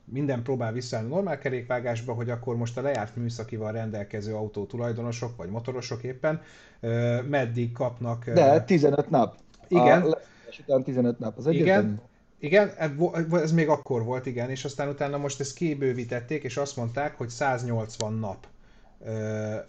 minden 0.04 0.42
próbál 0.42 0.72
visszaállni 0.72 1.08
normál 1.08 1.38
kerékvágásba, 1.38 2.12
hogy 2.12 2.30
akkor 2.30 2.56
most 2.56 2.78
a 2.78 2.82
lejárt 2.82 3.16
műszakival 3.16 3.72
rendelkező 3.72 4.34
autó 4.34 4.64
tulajdonosok, 4.64 5.36
vagy 5.36 5.48
motorosok 5.48 6.02
éppen 6.02 6.42
meddig 7.28 7.72
kapnak... 7.72 8.30
De 8.30 8.60
15 8.62 9.10
nap. 9.10 9.36
Igen. 9.68 10.02
A 10.02 10.18
után 10.58 10.82
15 10.82 11.18
nap. 11.18 11.38
Az 11.38 11.46
igen, 11.46 12.00
igen, 12.40 12.68
ez 13.32 13.52
még 13.52 13.68
akkor 13.68 14.04
volt, 14.04 14.26
igen, 14.26 14.50
és 14.50 14.64
aztán 14.64 14.88
utána 14.88 15.18
most 15.18 15.40
ezt 15.40 15.54
kibővítették, 15.54 16.42
és 16.42 16.56
azt 16.56 16.76
mondták, 16.76 17.16
hogy 17.16 17.28
180 17.28 18.12
nap 18.14 18.46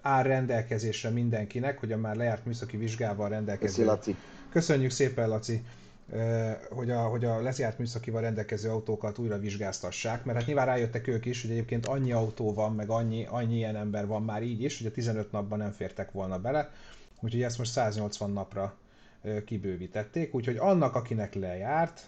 áll 0.01 0.23
rendelkezésre 0.23 1.09
mindenkinek, 1.09 1.79
hogy 1.79 1.91
a 1.91 1.97
már 1.97 2.15
lejárt 2.15 2.45
műszaki 2.45 2.77
vizsgával 2.77 3.29
rendelkező... 3.29 3.75
Köszi, 3.75 3.83
Laci. 3.83 4.15
Köszönjük 4.49 4.91
szépen, 4.91 5.29
Laci 5.29 5.63
hogy 6.69 6.91
a, 6.91 6.99
hogy 7.01 7.25
a 7.25 7.41
lezárt 7.41 7.77
műszakival 7.77 8.21
rendelkező 8.21 8.69
autókat 8.69 9.17
újra 9.17 9.39
vizsgáztassák, 9.39 10.25
mert 10.25 10.37
hát 10.37 10.47
nyilván 10.47 10.65
rájöttek 10.65 11.07
ők 11.07 11.25
is, 11.25 11.41
hogy 11.41 11.51
egyébként 11.51 11.85
annyi 11.85 12.11
autó 12.11 12.53
van, 12.53 12.75
meg 12.75 12.89
annyi, 12.89 13.25
annyi 13.29 13.55
ilyen 13.55 13.75
ember 13.75 14.07
van 14.07 14.23
már 14.23 14.43
így 14.43 14.63
is, 14.63 14.77
hogy 14.77 14.87
a 14.87 14.91
15 14.91 15.31
napban 15.31 15.57
nem 15.57 15.71
fértek 15.71 16.11
volna 16.11 16.39
bele, 16.39 16.71
úgyhogy 17.19 17.41
ezt 17.41 17.57
most 17.57 17.71
180 17.71 18.31
napra 18.31 18.77
kibővítették, 19.45 20.33
úgyhogy 20.33 20.57
annak, 20.57 20.95
akinek 20.95 21.33
lejárt, 21.33 22.01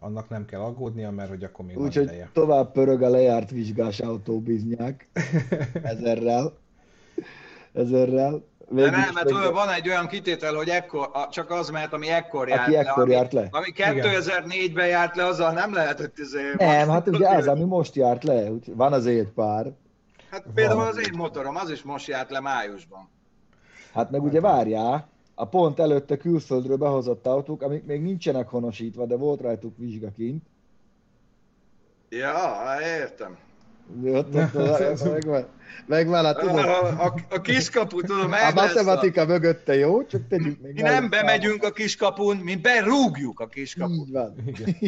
annak 0.00 0.28
nem 0.28 0.44
kell 0.44 0.60
aggódnia, 0.60 1.10
mert 1.10 1.28
hogy 1.28 1.44
akkor 1.44 1.64
még 1.64 1.78
Úgyhogy 1.78 2.04
ideje. 2.04 2.30
tovább 2.32 2.72
pörög 2.72 3.02
a 3.02 3.08
lejárt 3.08 3.50
vizsgás 3.50 4.00
autóbiznyák 4.00 5.08
ezerrel. 5.82 6.52
Ezerrel. 7.72 8.44
De 8.68 8.90
nem, 8.90 9.10
mert 9.14 9.32
meg... 9.32 9.52
van 9.52 9.68
egy 9.68 9.88
olyan 9.88 10.06
kitétel, 10.06 10.54
hogy 10.54 10.68
ekkor, 10.68 11.10
csak 11.30 11.50
az 11.50 11.70
mehet, 11.70 11.92
ami 11.92 12.08
ekkor 12.08 12.48
járt 12.48 12.60
Aki 12.60 12.70
le. 12.72 12.78
ekkor 12.78 13.08
járt 13.08 13.32
le. 13.32 13.48
Ami 13.50 13.72
2004-ben 13.76 14.86
járt 14.86 15.16
le, 15.16 15.24
azzal 15.24 15.52
nem 15.52 15.74
lehetett 15.74 16.18
izé... 16.18 16.40
Nem, 16.56 16.88
hát 16.88 17.08
ugye 17.08 17.28
az, 17.28 17.46
ami 17.46 17.64
most 17.64 17.94
járt 17.94 18.24
le, 18.24 18.48
van 18.66 18.92
az 18.92 19.06
egy 19.06 19.28
pár. 19.28 19.72
Hát 20.30 20.44
például 20.54 20.78
van. 20.78 20.86
az 20.86 20.98
én 20.98 21.14
motorom, 21.16 21.56
az 21.56 21.70
is 21.70 21.82
most 21.82 22.06
járt 22.06 22.30
le 22.30 22.40
májusban. 22.40 23.08
Hát 23.92 24.10
meg 24.10 24.22
ugye 24.22 24.40
várjál, 24.40 25.08
a 25.38 25.48
pont 25.48 25.78
előtte 25.80 26.16
külföldről 26.16 26.76
behozott 26.76 27.26
autók, 27.26 27.62
amik 27.62 27.84
még 27.84 28.02
nincsenek 28.02 28.48
honosítva, 28.48 29.06
de 29.06 29.16
volt 29.16 29.40
rajtuk 29.40 29.76
vizsga 29.78 30.10
kint. 30.16 30.42
Ja, 32.08 32.76
értem. 33.00 33.36
Ott, 34.04 34.34
ott, 34.34 35.04
megvan, 35.04 35.46
megvan, 35.86 36.24
hát 36.24 36.38
tudom. 36.38 36.56
A, 36.56 37.04
a, 37.04 37.14
a 37.30 37.40
kiskapu, 37.40 38.00
tudom, 38.00 38.32
A 38.32 38.52
matematika 38.54 39.20
a... 39.20 39.26
mögötte 39.26 39.74
jó, 39.74 40.04
csak 40.04 40.28
tegyük 40.28 40.60
még. 40.60 40.74
Mi 40.74 40.80
nem 40.80 41.10
bemegyünk 41.10 41.62
a 41.62 41.70
kiskapun, 41.70 42.36
mi 42.36 42.56
berúgjuk 42.56 43.40
a 43.40 43.46
kiskapun. 43.46 44.06
Így 44.06 44.12
van. 44.12 44.34
Igen. 44.46 44.76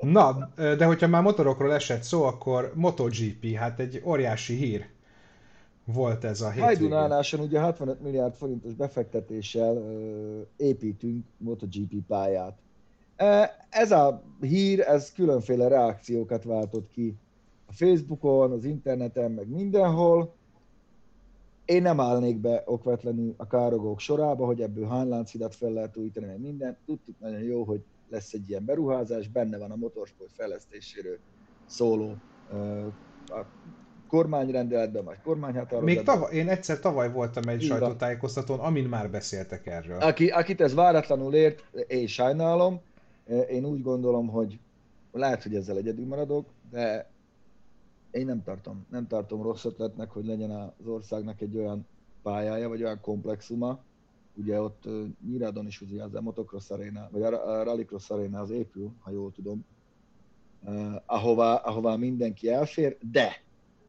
Na, 0.00 0.52
de 0.56 0.84
hogyha 0.84 1.06
már 1.06 1.22
motorokról 1.22 1.74
esett 1.74 2.02
szó, 2.02 2.22
akkor 2.22 2.72
MotoGP, 2.74 3.54
hát 3.54 3.80
egy 3.80 4.02
óriási 4.04 4.54
hír 4.54 4.88
volt 5.92 6.24
ez 6.24 6.40
a 6.40 6.50
hétvégén. 6.50 6.76
Hajdunánáson 6.76 7.40
ugye 7.40 7.60
65 7.60 8.00
milliárd 8.00 8.34
forintos 8.34 8.74
befektetéssel 8.74 9.76
ö, 9.76 10.40
építünk 10.56 11.24
MotoGP 11.38 11.94
pályát. 12.06 12.58
Ez 13.68 13.92
a 13.92 14.22
hír, 14.40 14.80
ez 14.80 15.12
különféle 15.12 15.68
reakciókat 15.68 16.44
váltott 16.44 16.90
ki 16.90 17.16
a 17.66 17.72
Facebookon, 17.72 18.52
az 18.52 18.64
interneten, 18.64 19.30
meg 19.30 19.48
mindenhol. 19.48 20.34
Én 21.64 21.82
nem 21.82 22.00
állnék 22.00 22.38
be 22.38 22.62
okvetlenül 22.66 23.34
a 23.36 23.46
károgók 23.46 24.00
sorába, 24.00 24.46
hogy 24.46 24.60
ebből 24.60 24.86
hány 24.86 25.24
fel 25.50 25.70
lehet 25.70 25.96
újítani, 25.96 26.26
meg 26.26 26.40
minden. 26.40 26.76
Tudtuk 26.86 27.14
nagyon 27.20 27.40
jó, 27.40 27.64
hogy 27.64 27.84
lesz 28.08 28.32
egy 28.32 28.48
ilyen 28.48 28.64
beruházás, 28.64 29.28
benne 29.28 29.58
van 29.58 29.70
a 29.70 29.76
motorsport 29.76 30.30
fejlesztéséről 30.32 31.18
szóló 31.66 32.14
a 33.26 33.44
kormányrendeletben, 34.10 35.04
vagy 35.04 35.16
kormányhatározatban. 35.22 35.94
Még 35.94 36.02
tavaly, 36.02 36.34
én 36.34 36.48
egyszer 36.48 36.80
tavaly 36.80 37.12
voltam 37.12 37.48
egy 37.48 37.62
sajtótájékoztatón, 37.62 38.58
amin 38.58 38.84
már 38.84 39.10
beszéltek 39.10 39.66
erről. 39.66 40.00
Aki, 40.00 40.28
akit 40.28 40.60
ez 40.60 40.74
váratlanul 40.74 41.34
ért, 41.34 41.64
én 41.88 42.06
sajnálom. 42.06 42.80
Én 43.50 43.64
úgy 43.64 43.82
gondolom, 43.82 44.28
hogy 44.28 44.58
lehet, 45.12 45.42
hogy 45.42 45.54
ezzel 45.54 45.76
egyedül 45.76 46.06
maradok, 46.06 46.46
de 46.70 47.10
én 48.10 48.26
nem 48.26 48.42
tartom, 48.42 48.86
nem 48.90 49.06
tartom 49.06 49.42
rossz 49.42 49.64
ötletnek, 49.64 50.10
hogy 50.10 50.24
legyen 50.24 50.50
az 50.50 50.86
országnak 50.86 51.40
egy 51.40 51.56
olyan 51.56 51.86
pályája, 52.22 52.68
vagy 52.68 52.82
olyan 52.82 53.00
komplexuma, 53.00 53.78
ugye 54.34 54.60
ott 54.60 54.88
Nyírádon 55.28 55.66
is 55.66 55.80
ugye 55.80 56.02
az 56.02 56.14
a 56.14 56.20
Motocross 56.20 56.70
Arena, 56.70 57.08
vagy 57.10 57.22
a 57.22 57.62
Rallycross 57.62 58.10
Arena 58.10 58.40
az 58.40 58.50
épül, 58.50 58.90
ha 59.00 59.10
jól 59.10 59.32
tudom, 59.32 59.64
ahová, 61.06 61.54
ahová 61.54 61.96
mindenki 61.96 62.50
elfér, 62.50 62.96
de, 63.10 63.42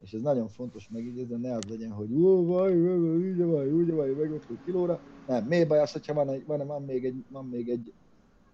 és 0.03 0.11
ez 0.11 0.21
nagyon 0.21 0.47
fontos 0.47 0.87
megjegyezni, 0.89 1.35
ne 1.35 1.55
az 1.55 1.63
legyen, 1.69 1.91
hogy 1.91 2.13
ó, 2.13 2.45
vaj, 2.45 2.73
úgy 3.15 3.37
vagy, 3.37 3.67
úgy 3.67 3.91
vagy, 3.91 4.17
meg 4.17 4.59
kilóra. 4.65 4.99
Nem, 5.27 5.45
miért 5.45 5.67
baj 5.67 5.79
az, 5.79 5.91
hogyha 5.91 6.13
van, 6.13 6.29
egy, 6.29 6.45
van, 6.45 6.67
van, 6.67 6.85
még 6.85 7.05
egy, 7.05 7.23
van 7.29 7.45
még 7.45 7.69
egy 7.69 7.93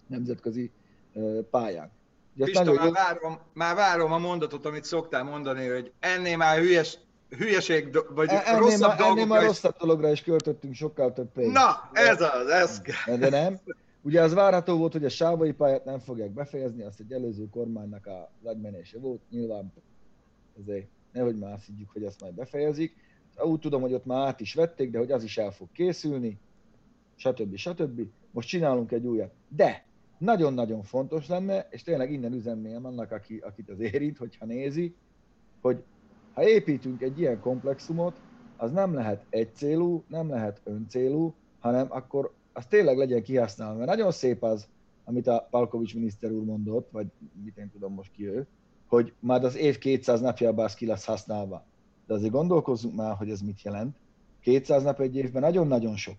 nemzetközi 0.08 0.72
uh, 1.14 1.40
pályánk. 1.40 1.92
Pista, 2.38 2.64
már, 2.64 2.86
jó... 2.86 2.92
várom, 2.92 3.40
már 3.54 3.76
várom 3.76 4.12
a 4.12 4.18
mondatot, 4.18 4.66
amit 4.66 4.84
szoktál 4.84 5.24
mondani, 5.24 5.68
hogy 5.68 5.92
ennél 6.00 6.38
már 6.38 6.58
hülyes, 6.58 6.98
hülyeség, 7.30 7.98
vagy 8.10 8.30
e, 8.30 8.42
ennél 8.46 8.60
rosszabb 8.60 8.88
már, 8.88 8.98
dolgokra 8.98 9.22
ennél 9.22 9.26
már 9.26 9.44
rosszabb 9.44 9.76
dologra 9.78 10.12
is 10.12 10.24
költöttünk 10.24 10.74
sokkal 10.74 11.14
több 11.14 11.32
pénzt. 11.32 11.54
Na, 11.54 11.90
ez 11.92 12.22
az, 12.22 12.48
ez 12.48 12.82
kell. 12.82 13.18
De 13.18 13.30
nem. 13.30 13.60
Ugye 14.02 14.22
az 14.22 14.34
várható 14.34 14.78
volt, 14.78 14.92
hogy 14.92 15.06
a 15.06 15.10
sávai 15.10 15.52
pályát 15.52 15.86
nem 15.86 16.00
fogják 16.00 16.32
befejezni, 16.32 16.84
azt 16.84 17.00
egy 17.00 17.12
előző 17.12 17.50
kormánynak 17.50 18.06
a 18.06 18.32
agymenése 18.44 19.00
volt, 19.00 19.22
nyilván 19.30 19.74
ezért 20.60 20.88
nehogy 21.18 21.38
már 21.38 21.54
azt 21.54 21.66
higgyük, 21.66 21.90
hogy 21.90 22.04
ezt 22.04 22.22
majd 22.22 22.34
befejezik. 22.34 22.96
Úgy 23.44 23.60
tudom, 23.60 23.82
hogy 23.82 23.94
ott 23.94 24.06
már 24.06 24.28
át 24.28 24.40
is 24.40 24.54
vették, 24.54 24.92
de 24.92 24.98
hogy 24.98 25.12
az 25.12 25.24
is 25.24 25.38
el 25.38 25.52
fog 25.52 25.72
készülni, 25.72 26.40
stb. 27.16 27.56
stb. 27.56 28.02
Most 28.32 28.48
csinálunk 28.48 28.92
egy 28.92 29.06
újat. 29.06 29.34
De 29.50 29.86
nagyon-nagyon 30.18 30.84
fontos 30.84 31.28
lenne, 31.28 31.68
és 31.70 31.84
tényleg 31.84 32.12
innen 32.12 32.34
üzenném 32.34 32.86
annak, 32.86 33.12
aki, 33.12 33.38
akit 33.38 33.70
az 33.70 33.80
érint, 33.80 34.18
hogyha 34.18 34.46
nézi, 34.46 34.96
hogy 35.62 35.84
ha 36.34 36.48
építünk 36.48 37.02
egy 37.02 37.20
ilyen 37.20 37.40
komplexumot, 37.40 38.22
az 38.58 38.72
nem 38.72 38.94
lehet 38.94 39.26
egy 39.30 39.56
célú, 39.56 40.04
nem 40.08 40.30
lehet 40.30 40.62
öncélú, 40.64 41.34
hanem 41.60 41.88
akkor 41.90 42.34
az 42.54 42.66
tényleg 42.66 42.98
legyen 42.98 43.24
kihasználva. 43.24 43.78
Mert 43.78 43.90
nagyon 43.90 44.12
szép 44.12 44.44
az, 44.44 44.68
amit 45.04 45.28
a 45.28 45.48
Palkovics 45.50 45.96
miniszter 45.96 46.32
úr 46.32 46.44
mondott, 46.44 46.90
vagy 46.92 47.08
mit 47.44 47.58
én 47.58 47.70
tudom 47.70 47.94
most 47.94 48.12
ki 48.12 48.28
ő, 48.28 48.48
hogy 48.88 49.13
már 49.19 49.43
az 49.43 49.56
év 49.56 49.78
200 49.78 50.21
napjában 50.21 50.65
az 50.65 50.73
ki 50.73 50.86
lesz 50.86 51.06
használva. 51.06 51.65
De 52.08 52.13
azért 52.13 52.32
gondolkozzunk 52.32 52.95
már, 52.95 53.15
hogy 53.15 53.30
ez 53.30 53.41
mit 53.41 53.62
jelent. 53.62 53.97
200 54.41 54.84
nap 54.84 55.00
egy 55.00 55.15
évben 55.15 55.41
nagyon-nagyon 55.41 55.95
sok. 55.95 56.15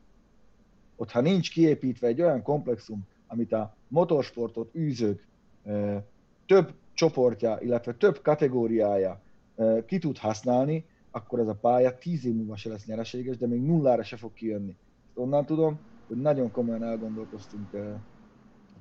Ott, 0.97 1.11
ha 1.11 1.21
nincs 1.21 1.53
kiépítve 1.53 2.07
egy 2.07 2.21
olyan 2.21 2.43
komplexum, 2.43 3.07
amit 3.27 3.53
a 3.53 3.77
motorsportot 3.89 4.75
űzők 4.75 5.27
több 6.47 6.75
csoportja, 6.93 7.59
illetve 7.61 7.95
több 7.95 8.23
kategóriája 8.23 9.21
ki 9.87 9.99
tud 9.99 10.19
használni, 10.19 10.85
akkor 11.11 11.39
ez 11.39 11.49
a 11.49 11.55
pálya 11.55 11.99
tíz 11.99 12.25
év 12.25 12.35
múlva 12.35 12.57
se 12.57 12.69
lesz 12.69 12.87
nyereséges, 12.87 13.37
de 13.37 13.47
még 13.47 13.63
nullára 13.63 14.03
se 14.03 14.17
fog 14.17 14.33
kijönni. 14.33 14.77
Ezt 15.09 15.19
onnan 15.19 15.47
tudom, 15.47 15.79
hogy 16.07 16.17
nagyon 16.17 16.51
komolyan 16.51 16.83
elgondolkoztunk 16.83 17.71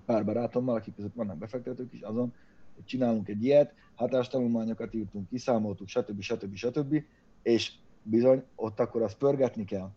pár 0.05 0.25
barátommal, 0.25 0.75
akik 0.75 0.95
között 0.95 1.13
vannak 1.13 1.37
befektetők 1.37 1.93
is 1.93 2.01
azon, 2.01 2.33
hogy 2.77 2.85
csinálunk 2.85 3.27
egy 3.27 3.43
ilyet, 3.43 3.73
hatástanulmányokat 3.95 4.93
írtunk, 4.93 5.29
kiszámoltuk, 5.29 5.87
stb. 5.87 6.21
stb. 6.21 6.55
stb. 6.55 7.03
És 7.41 7.71
bizony, 8.03 8.43
ott 8.55 8.79
akkor 8.79 9.01
azt 9.01 9.17
pörgetni 9.17 9.65
kell. 9.65 9.89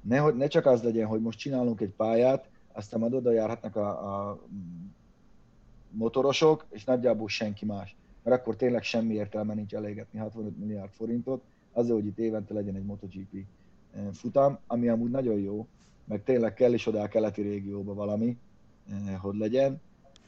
Ne, 0.00 0.30
ne 0.30 0.46
csak 0.46 0.66
az 0.66 0.82
legyen, 0.82 1.06
hogy 1.06 1.20
most 1.20 1.38
csinálunk 1.38 1.80
egy 1.80 1.92
pályát, 1.96 2.48
aztán 2.72 3.00
majd 3.00 3.14
oda 3.14 3.32
járhatnak 3.32 3.76
a, 3.76 3.88
a 4.28 4.40
motorosok, 5.90 6.66
és 6.70 6.84
nagyjából 6.84 7.28
senki 7.28 7.64
más. 7.64 7.96
Mert 8.22 8.40
akkor 8.40 8.56
tényleg 8.56 8.82
semmi 8.82 9.14
értelme 9.14 9.54
nincs 9.54 9.74
elégetni 9.74 10.18
65 10.18 10.58
milliárd 10.58 10.90
forintot, 10.92 11.42
azért, 11.72 11.94
hogy 11.94 12.06
itt 12.06 12.18
évente 12.18 12.54
legyen 12.54 12.74
egy 12.74 12.84
MotoGP 12.84 13.34
eh, 13.34 14.02
futam, 14.12 14.58
ami 14.66 14.88
amúgy 14.88 15.10
nagyon 15.10 15.38
jó, 15.38 15.66
meg 16.04 16.24
tényleg 16.24 16.54
kell 16.54 16.72
is 16.72 16.86
oda 16.86 17.02
a 17.02 17.08
keleti 17.08 17.42
régióba 17.42 17.94
valami, 17.94 18.38
eh, 18.90 19.16
hogy 19.20 19.36
legyen. 19.36 19.80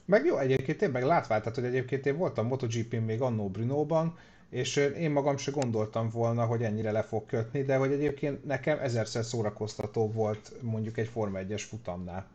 Meg 0.05 0.25
jó, 0.25 0.37
egyébként 0.37 0.83
én 0.83 0.91
meg 0.91 1.05
látvál, 1.05 1.39
tehát, 1.39 1.55
hogy 1.55 1.65
egyébként 1.65 2.07
én 2.07 2.17
voltam 2.17 2.47
MotoGP-n 2.47 2.97
még 2.97 3.21
annó 3.21 3.49
Brunóban, 3.49 4.15
és 4.49 4.77
én 4.77 5.11
magam 5.11 5.37
se 5.37 5.51
gondoltam 5.51 6.09
volna, 6.09 6.45
hogy 6.45 6.63
ennyire 6.63 6.93
le 6.93 7.03
fog 7.03 7.27
kötni, 7.27 7.63
de 7.63 7.77
hogy 7.77 7.93
egyébként 7.93 8.45
nekem 8.45 8.79
ezerszer 8.79 9.25
szórakoztató 9.25 10.11
volt 10.11 10.53
mondjuk 10.61 10.99
egy 10.99 11.09
Forma 11.09 11.39
1-es 11.43 11.63
futamnál. 11.69 12.27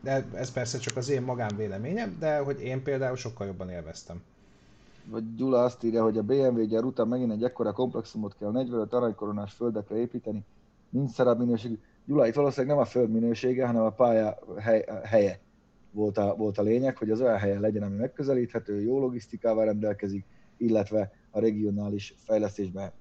De 0.00 0.26
ez 0.34 0.52
persze 0.52 0.78
csak 0.78 0.96
az 0.96 1.08
én 1.08 1.22
magánvéleményem, 1.22 2.16
de 2.18 2.38
hogy 2.38 2.62
én 2.62 2.82
például 2.82 3.16
sokkal 3.16 3.46
jobban 3.46 3.70
élveztem. 3.70 4.22
Vagy 5.04 5.34
Gyula 5.34 5.62
azt 5.62 5.84
írja, 5.84 6.02
hogy 6.02 6.18
a 6.18 6.22
BMW 6.22 6.66
gyár 6.66 6.84
után 6.84 7.08
megint 7.08 7.32
egy 7.32 7.44
ekkora 7.44 7.72
komplexumot 7.72 8.36
kell 8.38 8.50
45 8.50 8.92
aranykoronás 8.92 9.52
földekre 9.52 9.96
építeni, 9.96 10.44
nincs 10.90 11.10
szarabb 11.10 11.38
minőségű. 11.38 11.78
Gyula, 12.04 12.26
itt 12.26 12.34
valószínűleg 12.34 12.76
nem 12.76 12.84
a 12.84 12.88
föld 12.88 13.10
minősége, 13.10 13.66
hanem 13.66 13.82
a 13.82 13.90
pálya 13.90 14.38
hely, 14.58 14.84
helye 15.02 15.40
volt 15.94 16.18
a, 16.18 16.34
volt 16.36 16.58
a 16.58 16.62
lényeg, 16.62 16.96
hogy 16.96 17.10
az 17.10 17.20
olyan 17.20 17.38
helyen 17.38 17.60
legyen, 17.60 17.82
ami 17.82 17.96
megközelíthető, 17.96 18.80
jó 18.80 18.98
logisztikával 18.98 19.64
rendelkezik, 19.64 20.24
illetve 20.56 21.12
a 21.30 21.40
regionális 21.40 22.14
fejlesztésben, 22.16 22.92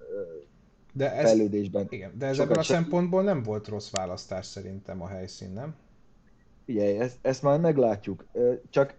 de 0.93 1.13
ez, 1.13 1.29
fejlődésben. 1.29 1.87
Igen, 1.89 2.11
de 2.17 2.25
ez 2.25 2.39
ebből 2.39 2.57
a 2.57 2.63
szempontból 2.63 3.23
nem 3.23 3.43
volt 3.43 3.67
rossz 3.67 3.91
választás 3.91 4.45
szerintem 4.45 5.01
a 5.01 5.07
helyszín, 5.07 5.51
nem? 5.51 5.75
Figyelj, 6.65 6.97
ezt, 6.97 7.17
ezt 7.21 7.41
már 7.41 7.59
meglátjuk. 7.59 8.25
Csak 8.69 8.95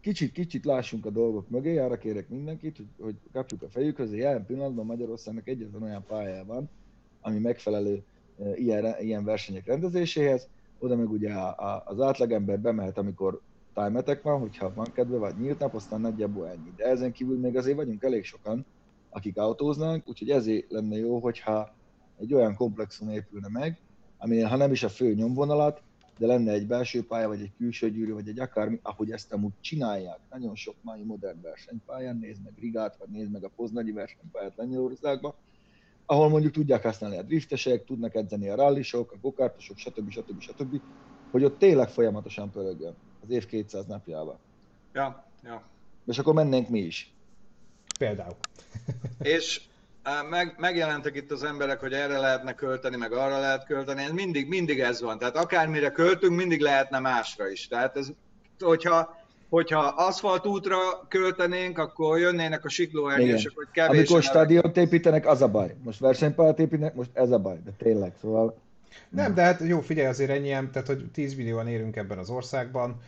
kicsit-kicsit 0.00 0.64
lássunk 0.64 1.06
a 1.06 1.10
dolgok 1.10 1.48
mögé, 1.48 1.78
arra 1.78 1.98
kérek 1.98 2.28
mindenkit, 2.28 2.76
hogy, 2.76 2.86
hogy 3.00 3.14
kapjuk 3.32 3.62
a 3.62 3.68
fejükhöz, 3.68 4.08
hogy 4.08 4.18
jelen 4.18 4.46
pillanatban 4.46 4.86
Magyarországnak 4.86 5.48
egyetlen 5.48 5.82
olyan 5.82 6.04
pályája 6.06 6.44
van, 6.44 6.70
ami 7.20 7.38
megfelelő 7.38 8.02
ilyen, 8.54 8.94
ilyen 9.00 9.24
versenyek 9.24 9.66
rendezéséhez, 9.66 10.48
oda 10.78 10.96
meg 10.96 11.10
ugye 11.10 11.32
a, 11.32 11.82
az 11.86 12.00
átlagember 12.00 12.60
bemehet, 12.60 12.98
amikor 12.98 13.40
time 13.74 14.18
van, 14.22 14.40
hogyha 14.40 14.74
van 14.74 14.92
kedve, 14.92 15.16
vagy 15.16 15.38
nyílt 15.38 15.58
nap, 15.58 15.74
aztán 15.74 16.00
nagyjából 16.00 16.48
ennyi. 16.48 16.72
De 16.76 16.84
ezen 16.84 17.12
kívül 17.12 17.38
még 17.38 17.56
azért 17.56 17.76
vagyunk 17.76 18.02
elég 18.02 18.24
sokan, 18.24 18.66
akik 19.10 19.38
autóznánk, 19.38 20.08
úgyhogy 20.08 20.30
ezért 20.30 20.70
lenne 20.70 20.96
jó, 20.96 21.18
hogyha 21.18 21.74
egy 22.18 22.34
olyan 22.34 22.54
komplexum 22.54 23.10
épülne 23.10 23.48
meg, 23.48 23.78
aminél 24.18 24.46
ha 24.46 24.56
nem 24.56 24.72
is 24.72 24.82
a 24.82 24.88
fő 24.88 25.14
nyomvonalat, 25.14 25.82
de 26.18 26.26
lenne 26.26 26.52
egy 26.52 26.66
belső 26.66 27.06
pálya, 27.06 27.28
vagy 27.28 27.40
egy 27.40 27.52
külső 27.56 27.90
gyűrű, 27.90 28.12
vagy 28.12 28.28
egy 28.28 28.40
akármi, 28.40 28.78
ahogy 28.82 29.10
ezt 29.10 29.32
amúgy 29.32 29.52
csinálják. 29.60 30.18
Nagyon 30.30 30.54
sok 30.54 30.74
mai 30.82 31.02
modern 31.02 31.42
versenypályán, 31.42 32.16
nézd 32.16 32.44
meg 32.44 32.52
Rigát, 32.60 32.96
vagy 32.96 33.08
nézd 33.08 33.32
meg 33.32 33.44
a 33.44 33.50
Poznagyi 33.56 33.92
versenypályát 33.92 34.56
Lengyelországban, 34.56 35.34
ahol 36.10 36.28
mondjuk 36.28 36.52
tudják 36.52 36.82
használni 36.82 37.18
a 37.18 37.22
driftesek, 37.22 37.84
tudnak 37.84 38.14
edzeni 38.14 38.48
a 38.48 38.56
rallisok, 38.56 39.12
a 39.12 39.16
gokártosok, 39.20 39.76
stb. 39.76 40.10
stb. 40.10 40.40
stb. 40.40 40.80
hogy 41.30 41.44
ott 41.44 41.58
tényleg 41.58 41.88
folyamatosan 41.88 42.50
pörögjön 42.50 42.94
az 43.22 43.30
év 43.30 43.46
200 43.46 43.86
napjával. 43.86 44.38
Ja, 44.92 45.24
ja. 45.42 45.62
És 46.06 46.18
akkor 46.18 46.34
mennénk 46.34 46.68
mi 46.68 46.78
is. 46.78 47.12
Például. 47.98 48.36
És 49.22 49.60
meg, 50.30 50.54
megjelentek 50.58 51.16
itt 51.16 51.30
az 51.30 51.42
emberek, 51.42 51.80
hogy 51.80 51.92
erre 51.92 52.18
lehetne 52.18 52.54
költeni, 52.54 52.96
meg 52.96 53.12
arra 53.12 53.38
lehet 53.38 53.64
költeni. 53.64 54.02
Ez 54.02 54.10
mindig, 54.10 54.48
mindig 54.48 54.80
ez 54.80 55.00
van. 55.00 55.18
Tehát 55.18 55.36
akármire 55.36 55.90
költünk, 55.90 56.36
mindig 56.36 56.60
lehetne 56.60 56.98
másra 56.98 57.50
is. 57.50 57.68
Tehát 57.68 57.96
ez, 57.96 58.12
hogyha, 58.58 59.17
hogyha 59.48 59.78
aszfaltútra 59.78 60.78
költenénk, 61.08 61.78
akkor 61.78 62.18
jönnének 62.18 62.64
a 62.64 62.68
siklóernyősök, 62.68 63.52
hogy 63.54 63.66
kevés. 63.72 63.96
Amikor 63.96 64.22
stadiont 64.22 64.76
építenek, 64.76 65.26
az 65.26 65.42
a 65.42 65.48
baj. 65.48 65.74
Most 65.84 66.00
versenypályát 66.00 66.58
építenek, 66.58 66.94
most 66.94 67.10
ez 67.12 67.30
a 67.30 67.38
baj. 67.38 67.60
De 67.64 67.70
tényleg, 67.78 68.12
szóval... 68.20 68.56
Nem, 69.08 69.34
de 69.34 69.42
hát 69.42 69.60
jó, 69.60 69.80
figyelj, 69.80 70.08
azért 70.08 70.30
ennyien, 70.30 70.70
tehát 70.70 70.86
hogy 70.86 71.10
10 71.12 71.34
millióan 71.34 71.68
érünk 71.68 71.96
ebben 71.96 72.18
az 72.18 72.30
országban, 72.30 73.00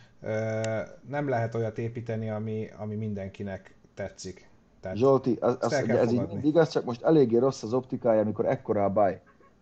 nem 1.09 1.29
lehet 1.29 1.55
olyat 1.55 1.77
építeni, 1.77 2.29
ami, 2.29 2.69
ami 2.77 2.95
mindenkinek 2.95 3.75
tetszik. 3.93 4.49
Tehát 4.81 4.97
Zsolti, 4.97 5.37
az, 5.39 5.57
az, 5.59 5.73
ez 5.73 6.11
így 6.11 6.21
igaz, 6.41 6.69
csak 6.69 6.85
most 6.85 7.01
eléggé 7.01 7.37
rossz 7.37 7.63
az 7.63 7.73
optikája, 7.73 8.21
amikor 8.21 8.45
ekkora 8.45 8.83
a 8.83 8.89
baj. 8.89 9.21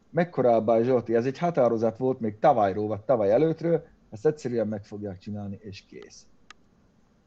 Mekkora 0.09 0.55
a 0.55 0.63
baj, 0.63 0.83
Zsolti? 0.83 1.15
Ez 1.15 1.25
egy 1.25 1.37
határozat 1.37 1.97
volt 1.97 2.19
még 2.19 2.39
tavalyról, 2.39 2.87
vagy 2.87 3.01
tavaly 3.01 3.31
előttről, 3.31 3.85
ezt 4.11 4.25
egyszerűen 4.25 4.67
meg 4.67 4.83
fogják 4.83 5.19
csinálni, 5.19 5.59
és 5.61 5.83
kész. 5.89 6.25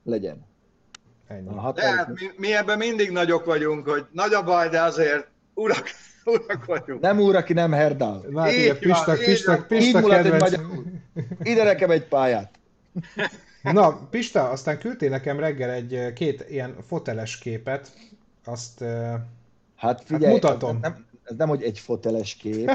Legyen. 0.04 0.46
Ennyi. 1.26 1.48
A. 1.56 1.72
De 1.72 1.82
hát 1.82 2.08
mi, 2.08 2.30
mi 2.36 2.54
ebben 2.54 2.78
mindig 2.78 3.10
nagyok 3.10 3.44
vagyunk, 3.44 3.88
hogy 3.88 4.06
nagy 4.10 4.32
a 4.32 4.42
baj, 4.42 4.68
de 4.68 4.82
azért 4.82 5.26
urak, 5.54 5.88
urak 6.24 6.64
vagyunk. 6.64 7.00
Nem 7.00 7.20
úr, 7.20 7.36
aki 7.36 7.52
nem 7.52 7.72
herdál. 7.72 8.24
Na, 8.30 8.52
így 8.52 8.58
igen, 8.58 8.78
Pista, 8.78 9.12
Pista, 9.12 9.64
Pista, 9.66 10.00
Pista 10.00 10.08
kedvenc... 10.08 10.54
Ide 11.42 11.64
nekem 11.64 11.90
egy 11.90 12.04
pályát. 12.04 12.58
Na, 13.62 14.08
Pista, 14.10 14.48
aztán 14.48 14.78
küldtél 14.78 15.10
nekem 15.10 15.38
reggel 15.38 15.70
egy 15.70 16.12
két 16.12 16.44
ilyen 16.48 16.76
foteles 16.86 17.38
képet, 17.38 17.92
azt 18.44 18.80
hát, 18.80 19.20
hát 19.76 20.02
figyelj, 20.04 20.24
hát 20.24 20.32
mutatom. 20.32 20.76
Ez 20.76 20.80
nem, 20.80 21.06
ez 21.22 21.36
nem, 21.36 21.48
hogy 21.48 21.62
egy 21.62 21.78
foteles 21.78 22.34
kép, 22.34 22.70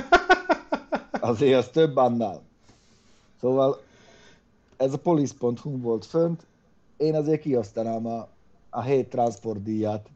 azért 1.20 1.58
az 1.58 1.68
több 1.68 1.96
annál. 1.96 2.42
Szóval 3.40 3.82
ez 4.78 4.94
a 4.94 4.98
police.hu 4.98 5.82
volt 5.82 6.06
fönt, 6.06 6.46
én 6.98 7.16
azért 7.16 7.42
kiosztanám 7.42 8.06
a, 8.06 8.30
a 8.70 8.82
hét 8.82 9.10
transportdíjat. 9.10 10.10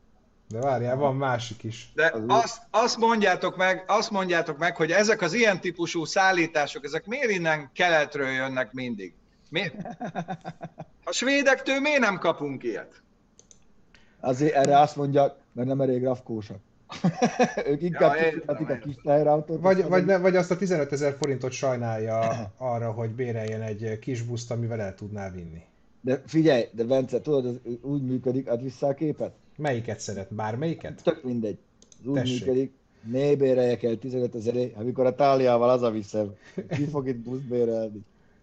De 0.47 0.59
várjál, 0.59 0.95
van 0.95 1.15
másik 1.15 1.63
is. 1.63 1.91
De 1.95 2.11
az 2.13 2.21
azt, 2.27 2.61
azt, 2.71 2.97
mondjátok 2.97 3.57
meg, 3.57 3.83
azt 3.87 4.11
mondjátok 4.11 4.57
meg, 4.57 4.75
hogy 4.75 4.91
ezek 4.91 5.21
az 5.21 5.33
ilyen 5.33 5.59
típusú 5.59 6.05
szállítások, 6.05 6.83
ezek 6.83 7.05
miért 7.05 7.29
innen 7.29 7.69
keletről 7.73 8.29
jönnek 8.29 8.73
mindig? 8.73 9.13
Mi? 9.49 9.61
A 11.03 11.11
svédektől 11.11 11.79
miért 11.79 11.99
nem 11.99 12.17
kapunk 12.17 12.63
ilyet? 12.63 13.01
Azért 14.19 14.53
erre 14.53 14.79
azt 14.79 14.95
mondják, 14.95 15.33
mert 15.51 15.67
nem 15.67 15.81
elég 15.81 16.03
rafkósak. 16.03 16.57
ők 17.71 17.81
inkább 17.81 18.15
ja, 18.15 18.53
a 18.55 18.77
kis 18.77 18.95
teherautót. 19.03 19.61
Vagy, 19.61 19.87
vagy, 19.87 20.05
ne, 20.05 20.17
vagy 20.17 20.35
azt 20.35 20.51
a 20.51 20.57
15 20.57 20.91
ezer 20.91 21.15
forintot 21.19 21.51
sajnálja 21.51 22.51
arra, 22.57 22.91
hogy 22.91 23.09
béreljen 23.09 23.61
egy 23.61 23.99
kis 23.99 24.21
buszt, 24.21 24.51
amivel 24.51 24.81
el 24.81 24.95
tudná 24.95 25.29
vinni. 25.29 25.63
De 26.01 26.21
figyelj, 26.25 26.67
de 26.71 26.83
Bence, 26.83 27.21
tudod, 27.21 27.45
ez 27.45 27.73
úgy 27.81 28.01
működik, 28.01 28.49
ad 28.49 28.63
vissza 28.63 28.87
a 28.87 28.93
képet? 28.93 29.33
Melyiket 29.57 29.99
szeret? 29.99 30.33
Bármelyiket? 30.33 31.01
Tök 31.03 31.23
mindegy. 31.23 31.57
Ez 31.99 32.07
úgy 32.07 32.15
Tessék. 32.15 32.45
működik, 32.45 32.73
né 33.03 33.35
bérelje 33.35 33.77
el 33.81 33.97
15 33.97 34.35
ezer, 34.35 34.55
amikor 34.75 35.05
a 35.05 35.15
táliával 35.15 35.69
az 35.69 35.81
a 35.81 35.91
viszem. 35.91 36.33
Ki 36.69 36.85
fog 36.85 37.07
itt 37.07 37.19
buszt 37.19 37.47
bérelni? 37.47 38.01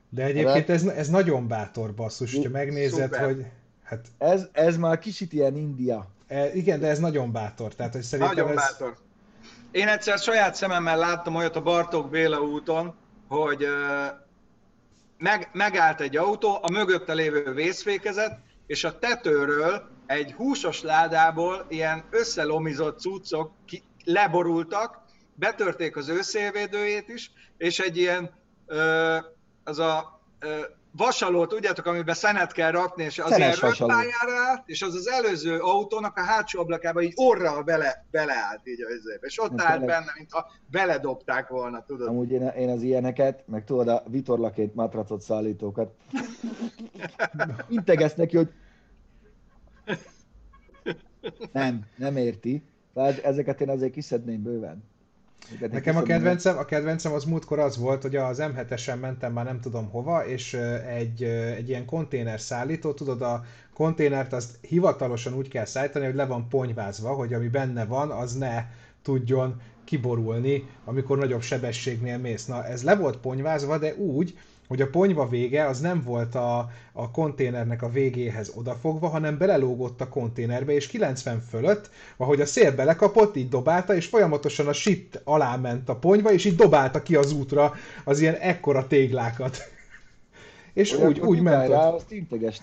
De 0.08 0.24
egyébként 0.24 0.68
ez, 0.68 0.84
ez 0.84 1.08
nagyon 1.08 1.48
bátor 1.48 1.94
basszus, 1.94 2.34
hogyha 2.34 2.50
megnézed, 2.50 3.02
Szuper. 3.02 3.24
hogy... 3.24 3.46
Hát... 3.82 4.06
Ez, 4.18 4.48
ez 4.52 4.76
már 4.76 4.98
kicsit 4.98 5.32
ilyen 5.32 5.56
India. 5.56 6.06
E, 6.26 6.54
igen, 6.54 6.80
de 6.80 6.86
ez 6.86 6.98
nagyon 6.98 7.32
bátor. 7.32 7.74
Tehát, 7.74 7.92
hogy 7.92 8.02
szerintem 8.02 8.36
nagyon 8.36 8.50
ez... 8.50 8.56
bátor. 8.56 8.96
Én 9.70 9.88
egyszer 9.88 10.18
saját 10.18 10.54
szememmel 10.54 10.98
láttam 10.98 11.34
olyat 11.34 11.56
a 11.56 11.62
Bartók 11.62 12.10
Béla 12.10 12.40
úton, 12.40 12.94
hogy 13.28 13.64
meg, 15.18 15.48
megállt 15.52 16.00
egy 16.00 16.16
autó, 16.16 16.58
a 16.62 16.70
mögötte 16.70 17.12
lévő 17.12 17.52
vészfékezet, 17.52 18.38
és 18.66 18.84
a 18.84 18.98
tetőről 18.98 19.88
egy 20.06 20.32
húsos 20.32 20.82
ládából 20.82 21.66
ilyen 21.68 22.04
összelomizott 22.10 23.00
cuccok 23.00 23.52
ki, 23.66 23.82
leborultak, 24.04 25.00
betörték 25.34 25.96
az 25.96 26.08
őszélvédőjét 26.08 27.08
is, 27.08 27.30
és 27.56 27.78
egy 27.78 27.96
ilyen 27.96 28.30
ö, 28.66 29.16
az 29.64 29.78
a 29.78 30.20
vasaló, 30.98 31.46
tudjátok, 31.46 31.86
amiben 31.86 32.14
szenet 32.14 32.52
kell 32.52 32.70
rakni, 32.70 33.04
és 33.04 33.18
az 33.18 33.36
ilyen 33.36 33.54
rögpályára 33.60 34.62
és 34.66 34.82
az 34.82 34.94
az 34.94 35.08
előző 35.08 35.58
autónak 35.58 36.16
a 36.16 36.20
hátsó 36.20 36.60
ablakába 36.60 37.02
így 37.02 37.12
orral 37.16 37.62
bele, 37.62 38.06
beleállt 38.10 38.66
így 38.68 38.82
az 38.82 39.20
és 39.20 39.40
ott 39.42 39.60
állt 39.60 39.84
benne, 39.84 40.12
mintha 40.16 40.50
beledobták 40.70 41.48
volna, 41.48 41.84
tudod. 41.86 42.08
Amúgy 42.08 42.30
én, 42.30 42.46
én 42.46 42.68
az 42.68 42.82
ilyeneket, 42.82 43.42
meg 43.46 43.64
tudod, 43.64 43.88
a 43.88 44.02
vitorlaként 44.06 44.74
matracot 44.74 45.20
szállítókat 45.20 45.94
integesz 47.68 48.14
neki, 48.14 48.36
hogy 48.36 48.52
nem, 51.52 51.86
nem 51.96 52.16
érti. 52.16 52.62
Tehát 52.94 53.18
ezeket 53.18 53.60
én 53.60 53.68
azért 53.68 53.92
kiszedném 53.92 54.42
bőven. 54.42 54.84
Nekem 55.70 55.96
a 55.96 56.02
kedvencem, 56.02 56.58
a 56.58 56.64
kedvencem 56.64 57.12
az 57.12 57.24
múltkor 57.24 57.58
az 57.58 57.76
volt, 57.78 58.02
hogy 58.02 58.16
az 58.16 58.38
M7-esen 58.40 59.00
mentem 59.00 59.32
már 59.32 59.44
nem 59.44 59.60
tudom 59.60 59.88
hova, 59.90 60.26
és 60.26 60.54
egy, 60.88 61.22
egy 61.56 61.68
ilyen 61.68 61.84
konténer 61.84 62.40
szállító, 62.40 62.92
tudod, 62.92 63.22
a 63.22 63.44
konténert 63.74 64.32
azt 64.32 64.58
hivatalosan 64.60 65.34
úgy 65.34 65.48
kell 65.48 65.64
szállítani, 65.64 66.04
hogy 66.04 66.14
le 66.14 66.26
van 66.26 66.48
ponyvázva, 66.48 67.12
hogy 67.12 67.34
ami 67.34 67.48
benne 67.48 67.84
van, 67.84 68.10
az 68.10 68.34
ne 68.34 68.64
tudjon 69.02 69.60
kiborulni, 69.84 70.68
amikor 70.84 71.18
nagyobb 71.18 71.42
sebességnél 71.42 72.18
mész. 72.18 72.46
Na, 72.46 72.64
ez 72.64 72.84
le 72.84 72.96
volt 72.96 73.16
ponyvázva, 73.16 73.78
de 73.78 73.94
úgy, 73.94 74.38
hogy 74.68 74.80
a 74.80 74.88
ponyva 74.90 75.28
vége 75.28 75.66
az 75.66 75.80
nem 75.80 76.02
volt 76.04 76.34
a, 76.34 76.70
a 76.92 77.10
konténernek 77.10 77.82
a 77.82 77.90
végéhez 77.90 78.52
odafogva, 78.54 79.08
hanem 79.08 79.38
belelógott 79.38 80.00
a 80.00 80.08
konténerbe, 80.08 80.72
és 80.72 80.86
90 80.86 81.40
fölött, 81.50 81.90
ahogy 82.16 82.40
a 82.40 82.46
szél 82.46 82.74
belekapott, 82.74 83.36
így 83.36 83.48
dobálta, 83.48 83.94
és 83.94 84.06
folyamatosan 84.06 84.66
a 84.66 84.72
sit 84.72 85.20
alá 85.24 85.56
ment 85.56 85.88
a 85.88 85.96
ponyva, 85.96 86.32
és 86.32 86.44
így 86.44 86.56
dobálta 86.56 87.02
ki 87.02 87.14
az 87.14 87.32
útra 87.32 87.74
az 88.04 88.20
ilyen 88.20 88.34
ekkora 88.34 88.86
téglákat. 88.86 89.58
És 90.72 90.96
Olyan 90.96 91.08
úgy, 91.08 91.20
úgy 91.20 91.40
ment 91.40 91.68
rá, 91.68 91.88
azt 91.88 92.12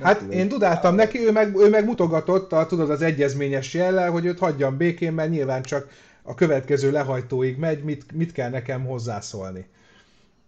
Hát 0.02 0.22
én 0.34 0.48
dudáltam 0.48 0.96
neki, 0.96 1.26
ő 1.26 1.32
meg, 1.32 1.56
ő 1.56 1.70
meg 1.70 1.86
mutogatott, 1.86 2.52
a, 2.52 2.66
tudod, 2.66 2.90
az 2.90 3.02
egyezményes 3.02 3.74
jellel, 3.74 4.12
hogy 4.12 4.26
őt 4.26 4.40
hagyjam 4.40 4.78
békén, 4.78 5.14
mert 5.14 5.30
nyilván 5.30 5.62
csak 5.62 5.88
a 6.24 6.34
következő 6.34 6.92
lehajtóig 6.92 7.58
megy, 7.58 7.84
mit, 7.84 8.12
mit 8.14 8.32
kell 8.32 8.50
nekem 8.50 8.86
hozzászólni. 8.86 9.66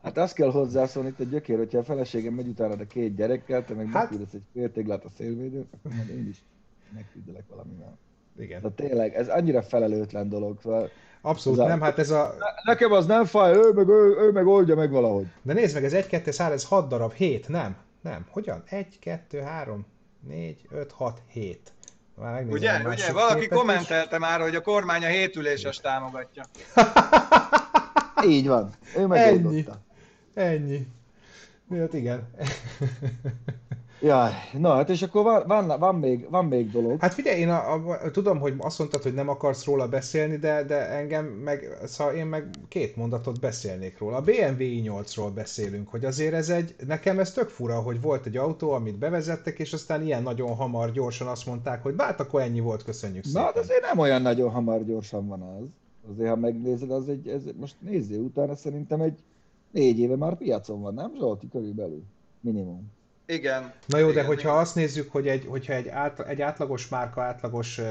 Hát 0.04 0.18
azt 0.18 0.34
kell 0.34 0.52
hozzászólni 0.52 1.10
itt 1.10 1.20
a 1.20 1.24
gyökér, 1.24 1.58
hogyha 1.58 1.78
a 1.78 1.84
feleségem 1.84 2.34
megy 2.34 2.48
utána 2.48 2.74
a 2.74 2.88
két 2.88 3.16
gyerekkel, 3.16 3.66
te 3.66 3.74
meg 3.74 3.86
Hát- 3.86 3.94
megküldesz 3.94 4.34
egy 4.34 4.44
féltéglát 4.54 5.04
a 5.06 5.10
szélvédőt, 5.18 5.74
akkor 5.74 5.92
majd 5.96 6.10
én 6.10 6.28
is 6.28 6.38
megküldlek 6.94 7.44
valamivel. 7.50 7.98
Igen. 8.40 8.62
De 8.62 8.70
tényleg, 8.70 9.16
ez 9.16 9.28
annyira 9.30 9.62
felelőtlen 9.62 10.30
dolog. 10.30 10.60
Szóval 10.62 10.90
Abszolút 11.22 11.60
Ez 11.60 11.66
a- 11.66 11.68
nem, 11.68 11.82
hát 11.82 12.00
ez 12.00 12.10
a... 12.10 12.34
nekem 12.64 12.92
az 12.92 13.06
nem 13.06 13.26
fáj, 13.26 13.54
ő 13.54 13.72
meg, 13.74 13.88
ő, 13.88 14.16
ő 14.20 14.32
meg 14.32 14.48
oldja 14.48 14.76
meg 14.76 14.92
valahogy. 14.92 15.26
De 15.42 15.54
nézd 15.54 15.74
meg, 15.74 15.84
ez 15.84 15.94
1, 15.94 16.08
2, 16.08 16.32
3, 16.38 16.54
ez 16.54 16.64
6 16.66 16.88
darab, 16.88 17.14
7, 17.14 17.48
nem? 17.48 17.76
Nem, 18.02 18.26
hogyan? 18.30 18.64
1, 18.66 19.00
2, 19.00 19.40
3, 19.40 19.86
4, 20.28 20.68
5, 20.70 20.92
6, 20.92 21.22
7. 21.28 21.74
Már 22.16 22.44
Ugye, 22.44 22.82
ugye, 22.88 23.12
valaki 23.14 23.40
képet 23.40 23.52
is. 23.52 23.58
kommentelte 23.58 24.18
már, 24.18 24.42
hogy 24.42 24.56
a 24.56 24.62
kormány 24.62 25.04
a 25.04 25.08
hétüléses 25.08 25.78
támogatja. 25.78 26.44
Így 28.28 28.48
van, 28.48 28.70
ő 28.98 29.06
megoldotta. 29.06 29.50
Ennyi. 29.50 29.66
Hát 31.70 31.94
igen. 31.94 32.28
Jaj, 34.02 34.32
na 34.58 34.74
hát 34.74 34.90
és 34.90 35.02
akkor 35.02 35.24
van, 35.24 35.44
van, 35.48 35.80
van, 35.80 35.96
még, 35.96 36.30
van 36.30 36.46
még 36.46 36.72
dolog. 36.72 37.00
Hát 37.00 37.14
figyelj, 37.14 37.40
én 37.40 37.50
a, 37.50 37.74
a, 37.74 38.12
tudom, 38.12 38.40
hogy 38.40 38.54
azt 38.58 38.80
mondtad, 38.80 39.04
hogy 39.04 39.14
nem 39.14 39.30
akarsz 39.30 39.66
róla 39.66 39.88
beszélni, 39.88 40.36
de, 40.36 40.64
de 40.64 40.90
engem 40.90 41.26
meg, 41.26 41.78
szóval 41.86 42.14
én 42.14 42.26
meg 42.26 42.50
két 42.68 42.96
mondatot 42.96 43.40
beszélnék 43.40 43.98
róla. 43.98 44.16
A 44.16 44.22
BMW 44.22 44.58
i8-ról 44.60 45.32
beszélünk, 45.36 45.90
hogy 45.90 46.06
azért 46.06 46.34
ez 46.34 46.50
egy, 46.50 46.76
nekem 46.88 47.20
ez 47.20 47.32
tök 47.32 47.50
fura, 47.50 47.80
hogy 47.80 48.02
volt 48.02 48.26
egy 48.26 48.38
autó, 48.38 48.72
amit 48.72 48.98
bevezettek, 48.98 49.60
és 49.60 49.74
aztán 49.74 50.04
ilyen 50.04 50.24
nagyon 50.24 50.56
hamar, 50.56 50.92
gyorsan 50.92 51.28
azt 51.28 51.46
mondták, 51.46 51.84
hogy 51.84 51.94
hát 51.98 52.20
akkor 52.20 52.42
ennyi 52.42 52.60
volt, 52.60 52.84
köszönjük 52.84 53.24
Na, 53.24 53.30
szépen. 53.30 53.46
hát 53.46 53.58
azért 53.58 53.82
nem 53.82 54.00
olyan 54.00 54.22
nagyon 54.22 54.50
hamar 54.50 54.86
gyorsan 54.86 55.28
van 55.28 55.42
az. 55.42 55.66
Azért, 56.12 56.30
ha 56.30 56.36
megnézed, 56.36 56.92
az 56.92 57.10
egy, 57.10 57.28
ez, 57.28 57.42
most 57.60 57.76
nézzél 57.80 58.20
utána, 58.20 58.56
szerintem 58.56 59.02
egy 59.02 59.20
négy 59.78 60.00
éve 60.00 60.16
már 60.16 60.36
piacon 60.36 60.82
van, 60.82 60.94
nem 60.94 61.12
Zsolti? 61.18 61.48
Körülbelül. 61.50 62.04
Minimum. 62.40 62.92
Igen. 63.26 63.74
Na 63.86 63.98
jó, 63.98 64.06
de 64.06 64.12
Igen, 64.12 64.26
hogyha 64.26 64.50
igen. 64.50 64.62
azt 64.62 64.76
nézzük, 64.76 65.12
hogy 65.12 65.28
egy, 65.28 65.46
hogyha 65.46 65.74
egy, 65.74 65.88
át, 65.88 66.20
egy 66.20 66.42
átlagos 66.42 66.90
márka 66.90 67.22
átlagos 67.22 67.78
uh, 67.78 67.86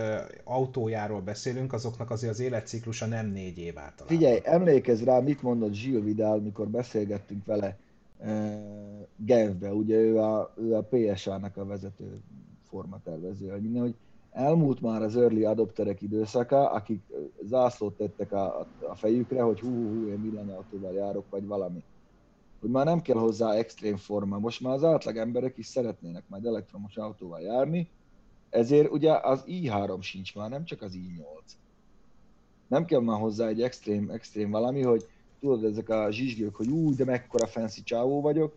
autójáról 0.44 1.20
beszélünk, 1.20 1.72
azoknak 1.72 2.11
azért 2.11 2.33
az 2.33 2.40
életciklusa 2.40 3.07
nem 3.07 3.27
négy 3.27 3.59
év 3.59 3.79
általában. 3.79 4.07
Figyelj, 4.07 4.40
emlékezz 4.42 5.03
rá, 5.03 5.20
mit 5.20 5.42
mondott 5.42 5.72
Gilles 5.72 6.05
Vidal, 6.05 6.40
mikor 6.40 6.68
beszélgettünk 6.68 7.44
vele 7.44 7.77
uh, 8.18 8.29
Genfbe, 9.16 9.72
ugye 9.72 9.96
ő 9.96 10.18
a, 10.18 10.53
ő 10.57 10.75
a 10.75 10.88
PSA-nak 10.90 11.57
a 11.57 11.64
vezető 11.64 12.20
formatervező, 12.68 13.49
hogy 13.51 13.62
minden, 13.62 13.83
hogy 13.83 13.94
elmúlt 14.37 14.81
már 14.81 15.03
az 15.03 15.16
early 15.16 15.44
adopterek 15.44 16.03
időszaka, 16.03 16.70
akik 16.70 17.03
zászlót 17.42 17.96
tettek 17.96 18.33
a, 18.33 18.66
a, 18.88 18.94
fejükre, 18.94 19.42
hogy 19.42 19.61
hú, 19.61 19.68
hú, 19.68 19.88
hú, 19.88 20.09
én 20.09 20.22
villanyautóval 20.22 20.92
járok, 20.92 21.25
vagy 21.31 21.46
valami. 21.46 21.83
Hogy 22.61 22.70
már 22.70 22.85
nem 22.85 23.03
kell 23.03 23.18
hozzá 23.18 23.53
extrém 23.53 23.96
forma. 23.96 24.38
Most 24.38 24.61
már 24.61 24.75
az 24.75 24.85
átlag 24.85 25.16
emberek 25.16 25.59
is 25.59 25.66
szeretnének 25.66 26.22
majd 26.29 26.46
elektromos 26.46 26.96
autóval 26.96 27.40
járni, 27.40 27.88
ezért 28.51 28.90
ugye 28.90 29.12
az 29.12 29.44
i3 29.46 30.01
sincs 30.01 30.35
már, 30.35 30.51
nem 30.51 30.64
csak 30.64 30.83
az 30.83 30.92
i8 30.94 31.53
nem 32.66 32.85
kell 32.85 33.01
már 33.01 33.20
hozzá 33.20 33.46
egy 33.46 33.62
extrém, 33.62 34.11
extrém 34.11 34.51
valami, 34.51 34.83
hogy 34.83 35.09
tudod, 35.40 35.64
ezek 35.64 35.88
a 35.88 36.11
zsizsgők, 36.11 36.55
hogy 36.55 36.68
úgy, 36.68 36.94
de 36.94 37.05
mekkora 37.05 37.46
fancy 37.46 37.83
csávó 37.83 38.20
vagyok, 38.20 38.57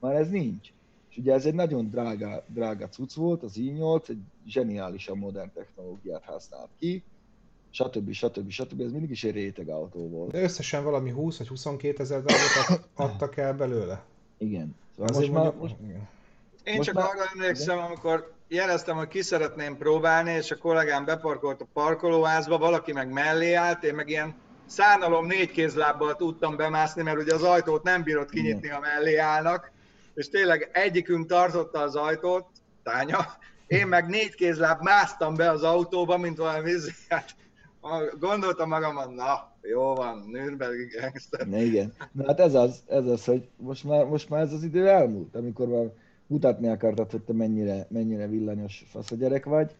már 0.00 0.14
ez 0.14 0.28
nincs. 0.28 0.72
És 1.16 1.22
ugye 1.22 1.32
ez 1.32 1.46
egy 1.46 1.54
nagyon 1.54 1.90
drága, 1.90 2.44
drága 2.46 2.88
cucc 2.88 3.14
volt, 3.14 3.42
az 3.42 3.52
i8, 3.56 4.08
egy 4.08 4.18
zseniálisan 4.46 5.18
modern 5.18 5.50
technológiát 5.54 6.24
használt 6.24 6.68
ki, 6.78 7.02
stb. 7.70 8.12
stb. 8.12 8.50
stb. 8.50 8.80
Ez 8.80 8.90
mindig 8.92 9.10
is 9.10 9.24
egy 9.24 9.32
réteg 9.34 9.68
autó 9.68 10.08
volt. 10.08 10.30
De 10.30 10.42
összesen 10.42 10.84
valami 10.84 11.10
20 11.10 11.38
vagy 11.38 11.48
22 11.48 12.02
ezer 12.02 12.22
darabot 12.22 12.68
ad- 12.68 13.10
adtak 13.10 13.36
el 13.36 13.54
belőle. 13.54 14.02
Igen. 14.38 14.76
Szóval 14.96 15.16
most 15.16 15.30
már, 15.32 15.42
mondjuk- 15.42 15.62
most, 15.62 15.74
igen. 15.84 16.08
Én 16.64 16.74
Most 16.76 16.86
csak 16.88 16.96
már- 16.96 17.06
arra 17.06 17.24
emlékszem, 17.34 17.78
amikor 17.78 18.32
jeleztem, 18.48 18.96
hogy 18.96 19.08
ki 19.08 19.22
szeretném 19.22 19.76
próbálni, 19.76 20.30
és 20.30 20.50
a 20.50 20.56
kollégám 20.56 21.04
beparkolt 21.04 21.60
a 21.60 21.66
parkolóházba, 21.72 22.58
valaki 22.58 22.92
meg 22.92 23.12
mellé 23.12 23.52
állt, 23.52 23.84
én 23.84 23.94
meg 23.94 24.08
ilyen 24.08 24.34
szánalom 24.66 25.26
négy 25.26 25.50
kézlábbal 25.50 26.16
tudtam 26.16 26.56
bemászni, 26.56 27.02
mert 27.02 27.18
ugye 27.20 27.34
az 27.34 27.42
ajtót 27.42 27.82
nem 27.82 28.02
bírott 28.02 28.30
kinyitni, 28.30 28.68
ha 28.68 28.80
mellé 28.80 29.16
állnak, 29.16 29.70
és 30.16 30.28
tényleg 30.28 30.70
egyikünk 30.72 31.26
tartotta 31.26 31.80
az 31.80 31.96
ajtót, 31.96 32.46
Tánya, 32.82 33.18
én 33.66 33.86
meg 33.86 34.06
négy 34.08 34.34
kézláb 34.34 34.82
másztam 34.82 35.34
be 35.34 35.50
az 35.50 35.62
autóba, 35.62 36.16
mint 36.16 36.36
valami 36.36 36.70
izé, 36.70 36.90
hát 37.08 37.34
gondoltam 38.18 38.68
magamon, 38.68 39.14
na, 39.14 39.52
jó 39.62 39.94
van, 39.94 40.28
Nürnbergi 40.30 40.86
gangster. 41.00 41.46
Na 41.46 41.58
igen. 41.58 41.92
Na 42.12 42.24
hát 42.26 42.40
ez 42.40 42.54
az, 42.54 42.82
ez 42.86 43.06
az, 43.06 43.24
hogy 43.24 43.48
most 43.56 43.84
már, 43.84 44.04
most 44.04 44.28
már 44.28 44.40
ez 44.40 44.52
az 44.52 44.62
idő 44.62 44.88
elmúlt, 44.88 45.34
amikor 45.34 45.68
már 45.68 45.92
mutatni 46.26 46.68
akartad, 46.68 47.10
hogy 47.10 47.22
te 47.22 47.32
mennyire, 47.32 47.86
mennyire 47.90 48.26
villanyos 48.26 48.86
fasz 48.88 49.10
a 49.10 49.16
gyerek 49.16 49.44
vagy. 49.44 49.74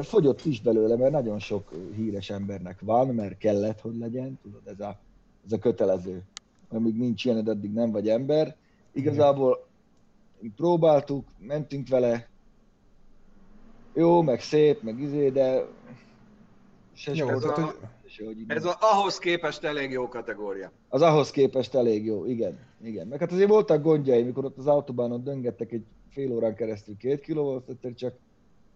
Fogyott 0.00 0.44
is 0.44 0.60
belőle, 0.60 0.96
mert 0.96 1.12
nagyon 1.12 1.38
sok 1.38 1.72
híres 1.94 2.30
embernek 2.30 2.80
van, 2.80 3.14
mert 3.14 3.38
kellett, 3.38 3.80
hogy 3.80 3.96
legyen, 3.98 4.38
tudod, 4.42 4.62
ez 4.64 4.80
a, 4.80 4.98
ez 5.44 5.52
a 5.52 5.58
kötelező. 5.58 6.22
Amíg 6.68 6.96
nincs 6.96 7.24
ilyen, 7.24 7.46
addig 7.46 7.72
nem 7.72 7.90
vagy 7.90 8.08
ember. 8.08 8.56
Igazából 8.92 9.66
próbáltuk, 10.56 11.26
mentünk 11.38 11.88
vele, 11.88 12.28
jó, 13.94 14.22
meg 14.22 14.40
szép, 14.40 14.82
meg 14.82 15.00
izé, 15.00 15.28
de 15.30 15.66
se 16.92 17.14
Jó, 17.14 17.28
ez 17.28 17.40
tehát, 17.40 17.58
a- 17.58 17.62
hogy 17.62 18.10
se, 18.10 18.24
hogy 18.24 18.36
Ez 18.46 18.64
a, 18.64 18.76
ahhoz 18.80 19.18
képest 19.18 19.64
elég 19.64 19.90
jó 19.90 20.08
kategória. 20.08 20.72
az 20.88 21.02
ahhoz 21.02 21.30
képest 21.30 21.74
elég 21.74 22.04
jó, 22.04 22.24
igen. 22.26 22.58
igen. 22.82 23.06
Meg 23.06 23.18
hát 23.18 23.32
azért 23.32 23.48
voltak 23.48 23.82
gondjai, 23.82 24.22
mikor 24.22 24.44
ott 24.44 24.58
az 24.58 24.66
autóbánon 24.66 25.24
döngettek 25.24 25.72
egy 25.72 25.84
fél 26.08 26.32
órán 26.32 26.54
keresztül 26.54 26.96
két 26.96 27.20
kilóval, 27.20 27.64
egyszer 27.68 27.94
csak 27.94 28.14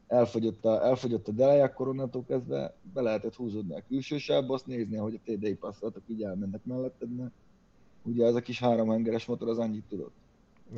elfogyott 0.07 0.64
a, 0.64 0.85
elfogyott 0.87 1.29
a 1.29 1.33
delej, 1.33 1.62
akkor 1.62 1.88
onnantól 1.88 2.24
kezdve 2.29 2.74
be 2.94 3.00
lehetett 3.00 3.35
húzódni 3.35 3.74
a 3.74 3.83
külső 3.88 4.18
sávba, 4.18 4.55
azt 4.55 4.66
nézni, 4.66 4.96
hogy 4.96 5.14
a 5.14 5.31
TDI 5.31 5.55
passzolatok 5.55 6.03
így 6.07 6.22
elmennek 6.22 6.64
melletted, 6.64 7.14
mert 7.16 7.33
ugye 8.04 8.26
az 8.26 8.34
a 8.34 8.40
kis 8.40 8.58
háromhengeres 8.60 9.24
motor 9.24 9.48
az 9.48 9.58
annyit 9.58 9.84
tudott. 9.88 10.14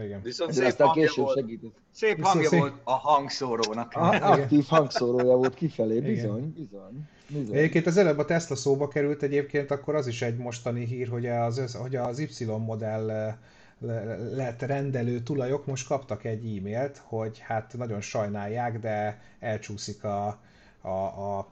igen. 0.00 0.22
Viszont 0.22 0.50
Ezért 0.50 0.64
szép 0.66 0.72
aztán 0.72 0.86
hangja 0.86 1.06
később 1.06 1.24
volt. 1.24 1.38
segített. 1.38 1.74
Szép 1.92 2.16
Viszont 2.16 2.32
hangja 2.32 2.48
szép- 2.48 2.60
volt 2.60 2.74
a 2.84 2.92
hangszórónak. 2.92 3.92
A- 3.94 4.30
Aktív 4.32 4.64
hangszórója 4.68 5.36
volt 5.36 5.54
kifelé, 5.54 5.96
Igen. 5.96 6.14
bizony, 6.14 6.52
bizony. 6.54 7.08
bizony. 7.28 7.56
Egyébként 7.56 7.86
az 7.86 7.96
előbb 7.96 8.18
a 8.18 8.24
Tesla 8.24 8.56
szóba 8.56 8.88
került 8.88 9.22
egyébként, 9.22 9.70
akkor 9.70 9.94
az 9.94 10.06
is 10.06 10.22
egy 10.22 10.36
mostani 10.36 10.84
hír, 10.84 11.08
hogy 11.08 11.26
az, 11.26 11.74
hogy 11.74 11.96
az 11.96 12.18
Y 12.18 12.44
modell 12.44 13.10
eh, 13.10 13.34
le- 13.80 14.16
lett 14.16 14.62
rendelő 14.62 15.20
tulajok 15.20 15.66
most 15.66 15.86
kaptak 15.86 16.24
egy 16.24 16.56
e-mailt, 16.56 17.02
hogy 17.04 17.38
hát 17.38 17.74
nagyon 17.76 18.00
sajnálják, 18.00 18.78
de 18.80 19.20
elcsúszik 19.40 20.04
a, 20.04 20.38
a, 20.80 20.88
a, 20.88 21.46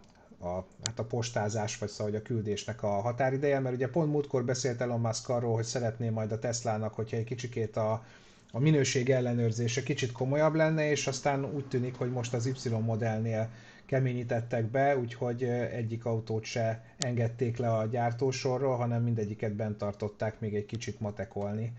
a, 0.44 0.66
hát 0.84 0.98
a 0.98 1.04
postázás, 1.04 1.78
vagy 1.78 1.88
szóval 1.88 2.12
hogy 2.12 2.20
a 2.20 2.22
küldésnek 2.22 2.82
a 2.82 2.88
határideje, 3.00 3.58
mert 3.60 3.74
ugye 3.74 3.88
pont 3.88 4.10
múltkor 4.12 4.44
beszélt 4.44 4.80
Elon 4.80 5.00
Musk 5.00 5.28
arról, 5.28 5.54
hogy 5.54 5.64
szeretné 5.64 6.08
majd 6.08 6.32
a 6.32 6.38
Teslának, 6.38 6.94
hogyha 6.94 7.16
egy 7.16 7.24
kicsikét 7.24 7.76
a, 7.76 8.04
a 8.52 8.58
minőség 8.58 9.10
ellenőrzése 9.10 9.82
kicsit 9.82 10.12
komolyabb 10.12 10.54
lenne, 10.54 10.90
és 10.90 11.06
aztán 11.06 11.44
úgy 11.44 11.68
tűnik, 11.68 11.94
hogy 11.94 12.10
most 12.10 12.34
az 12.34 12.46
Y 12.46 12.68
modellnél 12.68 13.48
keményítettek 13.86 14.64
be, 14.64 14.98
úgyhogy 14.98 15.42
egyik 15.72 16.04
autót 16.04 16.44
se 16.44 16.84
engedték 16.98 17.56
le 17.56 17.72
a 17.72 17.86
gyártósorról, 17.86 18.76
hanem 18.76 19.02
mindegyiket 19.02 19.52
bent 19.52 19.78
tartották 19.78 20.40
még 20.40 20.54
egy 20.54 20.66
kicsit 20.66 21.00
matekolni. 21.00 21.72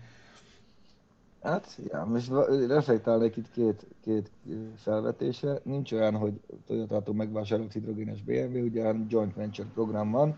Hát, 1.46 1.78
ja, 1.88 2.04
most 2.04 2.30
reflektálnék 2.68 3.36
itt 3.36 3.50
két, 3.50 3.86
két 4.04 4.30
felvetésre. 4.76 5.60
Nincs 5.62 5.92
olyan, 5.92 6.14
hogy 6.14 6.40
Toyota-tól 6.66 7.14
megvásárolt 7.14 7.72
hidrogénes 7.72 8.22
BMW, 8.22 8.58
ugye 8.58 8.84
hanem 8.84 9.06
joint 9.08 9.34
venture 9.34 9.68
program 9.74 10.10
van. 10.10 10.36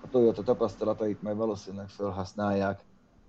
A 0.00 0.08
Toyota 0.08 0.42
tapasztalatait 0.42 1.22
majd 1.22 1.36
valószínűleg 1.36 1.88
felhasználják, 1.88 2.84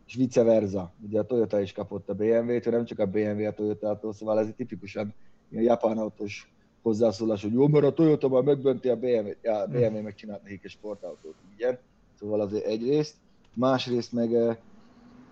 és 0.05 0.15
vice 0.15 0.43
versa. 0.43 0.91
Ugye 1.07 1.19
a 1.19 1.25
Toyota 1.25 1.59
is 1.59 1.71
kapott 1.71 2.09
a 2.09 2.13
BMW-t, 2.13 2.65
nem 2.65 2.85
csak 2.85 2.99
a 2.99 3.05
BMW 3.05 3.45
a 3.45 3.51
Toyota-tól, 3.51 4.13
szóval 4.13 4.39
ez 4.39 4.47
tipikusan 4.57 5.13
ilyen 5.49 5.63
japán 5.63 5.97
autós 5.97 6.53
hozzászólás, 6.81 7.41
hogy 7.41 7.53
jó, 7.53 7.67
mert 7.67 7.85
a 7.85 7.93
Toyota 7.93 8.27
már 8.27 8.43
megbönti 8.43 8.89
a 8.89 8.95
BMW-t, 8.95 9.37
ja, 9.41 9.57
a 9.57 9.67
BMW 9.67 10.01
megcsinált 10.01 10.43
nekik 10.43 10.63
egy 10.63 10.71
sportautót, 10.71 11.35
igen. 11.57 11.77
Szóval 12.19 12.41
azért 12.41 12.65
egyrészt. 12.65 13.15
Másrészt 13.53 14.11
meg 14.11 14.33
eh, 14.33 14.57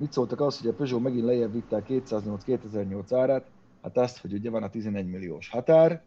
mit 0.04 0.12
szóltak 0.12 0.42
az, 0.42 0.60
hogy 0.60 0.70
a 0.70 0.74
Peugeot 0.74 1.02
megint 1.02 1.26
lejjebb 1.26 1.54
vitte 1.54 1.76
a 1.76 1.82
208-2008 1.82 3.16
árát, 3.16 3.52
hát 3.82 3.98
azt, 3.98 4.18
hogy 4.18 4.34
ugye 4.34 4.50
van 4.50 4.64
a 4.64 4.70
11 4.70 5.08
milliós 5.08 5.50
határ, 5.50 6.04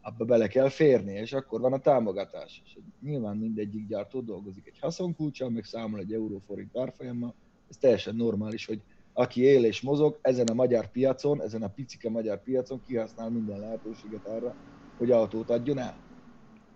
abba 0.00 0.24
bele 0.24 0.48
kell 0.48 0.68
férni, 0.68 1.12
és 1.12 1.32
akkor 1.32 1.60
van 1.60 1.72
a 1.72 1.78
támogatás. 1.78 2.62
És 2.64 2.78
nyilván 3.00 3.36
mindegyik 3.36 3.86
gyártó 3.86 4.20
dolgozik 4.20 4.66
egy 4.66 4.78
haszonkulcsal, 4.80 5.50
meg 5.50 5.64
számol 5.64 6.00
egy 6.00 6.12
euróforint 6.12 6.78
árfolyammal, 6.78 7.34
ez 7.68 7.76
teljesen 7.76 8.16
normális, 8.16 8.66
hogy 8.66 8.80
aki 9.12 9.40
él 9.40 9.64
és 9.64 9.80
mozog 9.80 10.18
ezen 10.20 10.46
a 10.46 10.54
magyar 10.54 10.90
piacon, 10.90 11.42
ezen 11.42 11.62
a 11.62 11.68
picike 11.68 12.10
magyar 12.10 12.42
piacon 12.42 12.80
kihasznál 12.86 13.30
minden 13.30 13.60
lehetőséget 13.60 14.26
arra, 14.26 14.54
hogy 14.98 15.10
autót 15.10 15.50
adjon 15.50 15.78
el. 15.78 15.96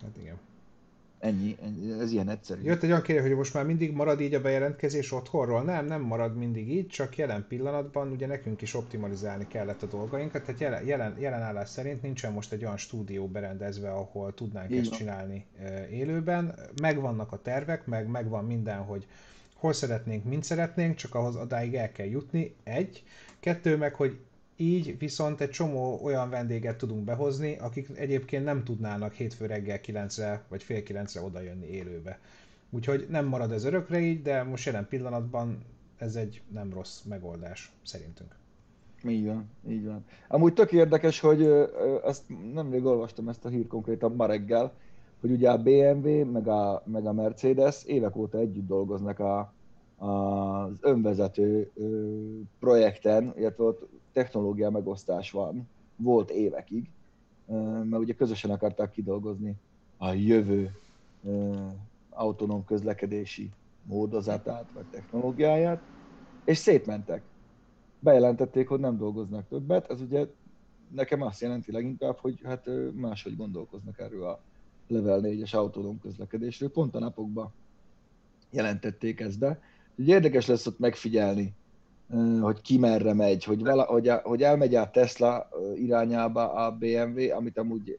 Hát 0.02 0.16
igen. 0.16 0.45
Ennyi, 1.18 1.56
ennyi, 1.62 1.92
ez 2.00 2.12
ilyen 2.12 2.28
egyszerű. 2.28 2.62
Jött 2.62 2.82
egy 2.82 2.90
olyan 2.90 3.02
kérdés, 3.02 3.26
hogy 3.26 3.36
most 3.36 3.54
már 3.54 3.64
mindig 3.66 3.92
marad 3.92 4.20
így 4.20 4.34
a 4.34 4.40
bejelentkezés 4.40 5.12
otthonról? 5.12 5.62
Nem, 5.62 5.86
nem 5.86 6.00
marad 6.00 6.36
mindig 6.36 6.70
így, 6.70 6.86
csak 6.86 7.16
jelen 7.16 7.44
pillanatban 7.48 8.10
ugye 8.10 8.26
nekünk 8.26 8.62
is 8.62 8.74
optimalizálni 8.74 9.46
kellett 9.48 9.82
a 9.82 9.86
dolgainkat, 9.86 10.42
tehát 10.44 10.60
jelen, 10.60 10.86
jelen, 10.86 11.16
jelen 11.18 11.42
állás 11.42 11.68
szerint 11.68 12.02
nincsen 12.02 12.32
most 12.32 12.52
egy 12.52 12.64
olyan 12.64 12.76
stúdió 12.76 13.26
berendezve, 13.26 13.90
ahol 13.90 14.34
tudnánk 14.34 14.70
Így 14.70 14.78
ezt 14.78 14.88
van. 14.88 14.98
csinálni 14.98 15.44
élőben. 15.90 16.54
Megvannak 16.82 17.32
a 17.32 17.42
tervek, 17.42 17.86
meg 17.86 18.08
megvan 18.08 18.44
minden, 18.44 18.78
hogy 18.78 19.06
hol 19.54 19.72
szeretnénk, 19.72 20.24
mint 20.24 20.44
szeretnénk, 20.44 20.94
csak 20.94 21.14
ahhoz 21.14 21.36
adáig 21.36 21.74
el 21.74 21.92
kell 21.92 22.06
jutni, 22.06 22.54
egy. 22.64 23.02
Kettő 23.40 23.76
meg, 23.76 23.94
hogy 23.94 24.18
így 24.56 24.98
viszont 24.98 25.40
egy 25.40 25.50
csomó 25.50 26.00
olyan 26.02 26.30
vendéget 26.30 26.76
tudunk 26.76 27.04
behozni, 27.04 27.56
akik 27.56 27.88
egyébként 27.94 28.44
nem 28.44 28.64
tudnának 28.64 29.12
hétfő 29.12 29.46
reggel 29.46 29.80
9-re 29.82 30.44
vagy 30.48 30.62
fél 30.62 30.82
9-re 30.84 31.20
oda 31.20 31.40
jönni 31.40 31.66
élőbe. 31.66 32.18
Úgyhogy 32.70 33.06
nem 33.10 33.26
marad 33.26 33.52
ez 33.52 33.64
örökre 33.64 34.00
így, 34.00 34.22
de 34.22 34.42
most 34.42 34.66
jelen 34.66 34.86
pillanatban 34.88 35.64
ez 35.98 36.16
egy 36.16 36.42
nem 36.52 36.72
rossz 36.72 37.02
megoldás, 37.02 37.72
szerintünk. 37.82 38.36
Így 39.08 39.26
van, 39.26 39.50
így 39.68 39.84
van. 39.84 40.04
Amúgy 40.28 40.52
tök 40.52 40.72
érdekes, 40.72 41.20
hogy 41.20 41.42
ezt 42.04 42.22
nemrég 42.52 42.84
olvastam 42.84 43.28
ezt 43.28 43.44
a 43.44 43.48
hírt 43.48 43.68
konkrétan 43.68 44.12
ma 44.12 44.26
reggel, 44.26 44.72
hogy 45.20 45.30
ugye 45.30 45.50
a 45.50 45.62
BMW 45.62 46.24
meg 46.24 46.48
a, 46.48 46.82
meg 46.86 47.06
a 47.06 47.12
Mercedes 47.12 47.84
évek 47.84 48.16
óta 48.16 48.38
együtt 48.38 48.66
dolgoznak 48.66 49.18
a, 49.18 49.52
a, 49.96 50.06
az 50.06 50.78
önvezető 50.80 51.72
projekten, 52.58 53.34
illetve 53.36 53.64
ott 53.64 53.88
technológia 54.16 54.70
megosztás 54.70 55.30
van, 55.30 55.68
volt 55.96 56.30
évekig, 56.30 56.90
mert 57.82 58.02
ugye 58.02 58.14
közösen 58.14 58.50
akarták 58.50 58.90
kidolgozni 58.90 59.54
a 59.96 60.12
jövő 60.12 60.78
autonóm 62.10 62.64
közlekedési 62.64 63.50
módozatát 63.82 64.66
vagy 64.74 64.84
technológiáját, 64.90 65.82
és 66.44 66.58
szétmentek 66.58 67.22
bejelentették, 67.98 68.68
hogy 68.68 68.80
nem 68.80 68.96
dolgoznak 68.96 69.48
többet, 69.48 69.90
ez 69.90 70.00
ugye 70.00 70.26
nekem 70.94 71.22
azt 71.22 71.40
jelenti 71.40 71.72
leginkább, 71.72 72.16
hogy 72.16 72.40
hát 72.44 72.68
máshogy 72.94 73.36
gondolkoznak 73.36 73.98
erről 73.98 74.24
a 74.24 74.40
Level 74.88 75.20
4-es 75.22 75.54
autonóm 75.54 76.00
közlekedésről. 76.00 76.70
Pont 76.70 76.94
a 76.94 76.98
napokban 76.98 77.52
jelentették 78.50 79.20
ezt 79.20 79.38
be. 79.38 79.60
Ugye 79.96 80.14
érdekes 80.14 80.46
lesz 80.46 80.66
ott 80.66 80.78
megfigyelni, 80.78 81.54
hogy 82.40 82.60
ki 82.60 82.78
merre 82.78 83.14
megy, 83.14 83.44
hogy, 83.44 83.62
vala, 83.62 83.82
hogy, 83.82 84.08
a- 84.08 84.20
hogy 84.24 84.42
elmegy 84.42 84.74
a 84.74 84.90
Tesla 84.90 85.48
irányába 85.74 86.52
a 86.52 86.70
BMW, 86.70 87.34
amit 87.34 87.58
amúgy 87.58 87.98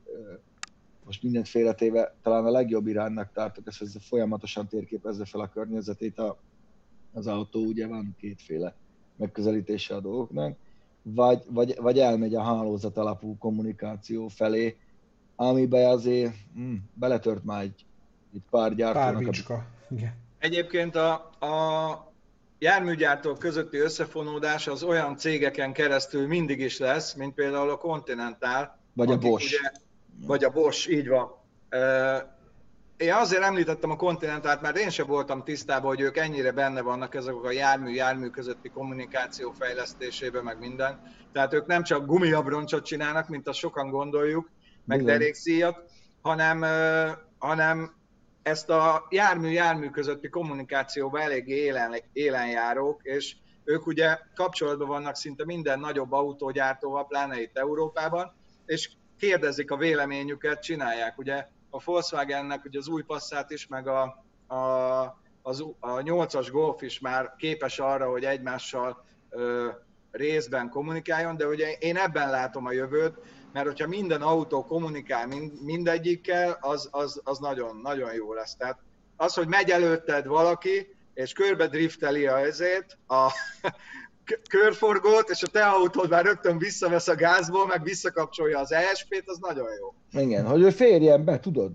most 1.06 1.24
mindent 1.24 1.48
félretéve 1.48 2.16
talán 2.22 2.46
a 2.46 2.50
legjobb 2.50 2.88
iránynak 2.88 3.32
tartok, 3.34 3.68
ez, 3.68 3.78
ez 3.80 3.96
folyamatosan 4.00 4.68
térképezze 4.68 5.26
fel 5.26 5.42
a 5.42 5.50
környezetét 5.50 6.20
a, 6.20 6.38
az 7.14 7.28
autó, 7.28 7.66
ugye 7.66 7.88
van 7.88 8.16
kétféle 8.20 8.76
megközelítése 9.16 9.96
a 9.96 10.00
dolgoknak, 10.00 10.58
vagy, 11.02 11.44
vagy, 11.50 11.76
vagy 11.82 12.00
elmegy 12.00 12.36
a 12.36 12.42
hálózat 12.44 12.98
alapú 12.98 13.38
kommunikáció 13.38 14.28
felé, 14.28 14.78
amiben 15.36 15.90
azért 15.90 16.36
hm, 16.54 16.76
beletört 16.94 17.44
már 17.44 17.62
egy, 17.62 17.86
egy 18.34 18.42
pár 18.50 18.68
Pár 18.68 18.76
gyártónak 18.76 19.28
a 19.28 19.30
bicska. 19.30 19.66
Igen. 19.90 20.14
Egyébként 20.40 20.96
a, 20.96 21.14
a 21.40 22.07
járműgyártók 22.60 23.40
közötti 23.40 23.78
összefonódás 23.78 24.68
az 24.68 24.84
olyan 24.84 25.18
cégeken 25.18 25.74
keresztül 25.74 26.28
mindig 26.28 26.60
is 26.60 26.78
lesz, 26.78 27.14
mint 27.14 27.34
például 27.34 27.70
a 27.70 27.78
Continental, 27.78 28.80
vagy 28.94 29.12
a 29.12 29.18
Bosch. 29.18 29.60
Ugye, 29.60 29.72
vagy 30.28 30.44
a 30.44 30.50
Bosch, 30.50 30.90
így 30.90 31.08
van. 31.08 31.32
Én 32.98 33.14
azért 33.14 33.44
említettem 33.44 33.92
a 33.92 33.96
Continentalt, 33.96 34.62
mert 34.62 34.78
én 34.78 34.90
sem 34.90 35.08
voltam 35.08 35.44
tisztában, 35.44 35.88
hogy 35.88 36.02
ők 36.02 36.18
ennyire 36.18 36.52
benne 36.52 36.82
vannak 36.82 37.16
ezek 37.16 37.44
a 37.44 37.52
jármű-jármű 37.52 38.28
közötti 38.28 38.70
kommunikáció 38.70 39.52
fejlesztésében, 39.52 40.44
meg 40.44 40.60
minden. 40.60 41.16
Tehát 41.34 41.54
ők 41.54 41.66
nem 41.66 41.84
csak 41.84 42.06
gumiabroncsot 42.06 42.86
csinálnak, 42.86 43.28
mint 43.28 43.48
azt 43.48 43.58
sokan 43.58 43.90
gondoljuk, 43.90 44.50
meg 44.86 45.04
derékszíjat, 45.04 45.84
hanem, 46.22 46.66
hanem 47.38 47.97
ezt 48.48 48.70
a 48.70 49.08
jármű-jármű 49.10 49.90
közötti 49.90 50.30
kommunikációban 50.30 51.22
eléggé 51.22 51.56
élen, 51.56 51.96
élen 52.14 52.48
járók, 52.48 53.02
és 53.04 53.36
ők 53.64 53.88
ugye 53.88 54.18
kapcsolatban 54.36 54.88
vannak 54.88 55.16
szinte 55.16 55.46
minden 55.46 55.80
nagyobb 55.80 56.12
autógyártóval, 56.12 57.08
pláne 57.08 57.42
itt 57.42 57.58
Európában, 57.58 58.36
és 58.66 58.90
kérdezik 59.20 59.72
a 59.72 59.78
véleményüket, 59.78 60.62
csinálják. 60.62 61.18
Ugye 61.18 61.48
a 61.70 61.82
Volkswagennek 61.84 62.66
ugye 62.66 62.80
az 62.80 62.88
új 62.88 63.04
Passat 63.04 63.52
is, 63.52 63.68
meg 63.68 63.88
a, 63.88 64.24
a, 64.48 64.58
az, 65.42 65.66
a 65.80 65.98
8-as 65.98 66.48
Golf 66.52 66.82
is 66.82 67.00
már 67.00 67.34
képes 67.38 67.80
arra, 67.80 68.10
hogy 68.10 68.24
egymással 68.24 69.06
ö, 69.30 69.68
részben 70.12 70.70
kommunikáljon, 70.70 71.38
de 71.38 71.48
ugye 71.48 71.72
én 71.72 71.98
ebben 71.98 72.30
látom 72.30 72.66
a 72.66 72.72
jövőt, 72.72 73.18
mert 73.58 73.70
hogyha 73.70 73.88
minden 73.88 74.22
autó 74.22 74.66
kommunikál 74.66 75.28
mind, 75.28 75.64
mindegyikkel, 75.64 76.58
az, 76.62 76.88
az, 76.92 77.22
az 77.24 77.40
nagyon, 77.40 77.80
nagyon 77.84 78.14
jó 78.14 78.34
lesz. 78.34 78.56
Tehát 78.56 78.78
az, 79.16 79.34
hogy 79.34 79.48
megy 79.48 79.70
előtted 79.70 80.28
valaki, 80.28 80.96
és 81.14 81.34
körbe 81.34 81.68
drifteli 81.68 82.28
a 82.28 82.40
ezért, 82.40 82.98
a 83.08 83.32
körforgót, 84.50 85.30
és 85.30 85.44
a 85.44 85.48
te 85.48 85.66
autód 85.66 86.10
már 86.10 86.26
rögtön 86.26 86.58
visszavesz 86.58 87.08
a 87.08 87.16
gázból, 87.16 87.68
meg 87.68 87.84
visszakapcsolja 87.84 88.60
az 88.60 88.72
ESP-t, 88.72 89.24
az 89.26 89.38
nagyon 89.38 89.68
jó. 89.80 90.22
Igen, 90.22 90.46
hogy 90.46 90.62
ő 90.62 90.70
férjen 90.70 91.26
be, 91.26 91.40
tudod? 91.40 91.72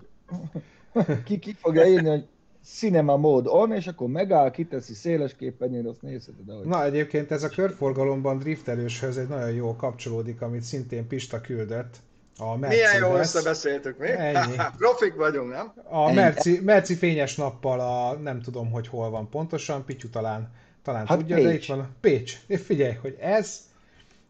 Ki, 1.25 1.39
ki 1.39 1.53
fogja 1.53 1.85
írni, 1.85 2.09
hogy 2.09 2.27
cinema 2.63 3.17
mód 3.17 3.47
on, 3.47 3.71
és 3.71 3.87
akkor 3.87 4.07
megáll, 4.07 4.51
kiteszi 4.51 4.93
széles 4.93 5.35
képernyőre, 5.35 5.89
azt 5.89 6.01
nézheted, 6.01 6.49
ahogy... 6.49 6.65
Na 6.65 6.83
egyébként 6.85 7.31
ez 7.31 7.43
a 7.43 7.49
körforgalomban 7.49 8.37
driftelőshöz 8.37 9.17
egy 9.17 9.27
nagyon 9.27 9.51
jó 9.51 9.75
kapcsolódik, 9.75 10.41
amit 10.41 10.61
szintén 10.63 11.07
Pista 11.07 11.41
küldött. 11.41 11.95
A 12.37 12.57
Mercedes. 12.57 12.91
Milyen 12.91 13.09
jó 13.09 13.17
összebeszéltük, 13.17 13.97
mi? 13.97 14.07
Ennyi. 14.09 14.55
Profik 14.77 15.15
vagyunk, 15.15 15.51
nem? 15.51 15.73
A 15.89 16.07
Ennyi. 16.07 16.15
Merci, 16.15 16.59
Merci 16.63 16.95
fényes 16.95 17.35
nappal 17.35 17.79
a 17.79 18.13
nem 18.13 18.41
tudom, 18.41 18.71
hogy 18.71 18.87
hol 18.87 19.09
van 19.09 19.29
pontosan, 19.29 19.85
Pityu 19.85 20.09
talán, 20.09 20.51
talán 20.83 21.07
Hát 21.07 21.17
tudja, 21.17 21.35
de 21.35 21.49
Pécs. 21.49 21.63
itt 21.63 21.75
van 21.75 21.79
a 21.79 21.89
Pécs. 22.01 22.37
És 22.47 22.61
Figyelj, 22.61 22.93
hogy 23.01 23.17
ez, 23.19 23.59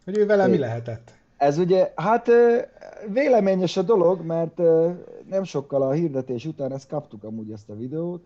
hogy 0.05 0.17
ő 0.17 0.25
vele 0.25 0.45
mi 0.45 0.51
Pécs. 0.51 0.59
lehetett. 0.59 1.11
Ez 1.38 1.57
ugye, 1.57 1.91
hát 1.95 2.29
véleményes 3.07 3.77
a 3.77 3.81
dolog, 3.81 4.21
mert 4.25 4.59
nem 5.34 5.43
sokkal 5.43 5.81
a 5.81 5.91
hirdetés 5.91 6.45
után 6.45 6.73
ezt 6.73 6.88
kaptuk 6.88 7.23
amúgy 7.23 7.51
ezt 7.51 7.69
a 7.69 7.75
videót. 7.75 8.25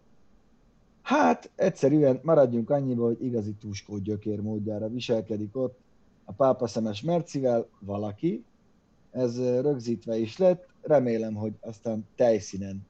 Hát 1.01 1.49
egyszerűen 1.55 2.19
maradjunk 2.23 2.69
annyiba, 2.69 3.05
hogy 3.05 3.23
igazi 3.23 3.53
túskó 3.53 3.97
gyökér 3.97 4.41
módjára 4.41 4.89
viselkedik 4.89 5.57
ott 5.57 5.79
a 6.25 6.31
pápa 6.31 6.67
szemes 6.67 7.01
Mercivel 7.01 7.67
valaki. 7.79 8.43
Ez 9.11 9.39
rögzítve 9.39 10.17
is 10.17 10.37
lett, 10.37 10.67
remélem, 10.81 11.33
hogy 11.33 11.53
aztán 11.59 12.07
tejszínen. 12.15 12.85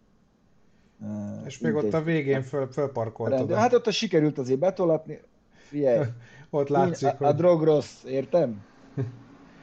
ö, 1.02 1.46
És 1.46 1.60
még 1.60 1.76
ott 1.76 1.94
a 1.94 2.02
végén 2.02 2.42
föl, 2.42 2.68
fölparkoltad. 2.68 3.52
Hát 3.52 3.74
ott 3.74 3.88
a 3.88 3.92
sikerült 3.92 4.38
azért 4.38 4.60
betolatni. 4.60 5.22
Figyelj, 5.54 6.06
ott 6.50 6.68
látszik, 6.68 7.08
a, 7.08 7.16
a 7.20 7.26
hogy 7.26 7.36
drog 7.36 7.64
rossz, 7.64 8.04
értem? 8.04 8.66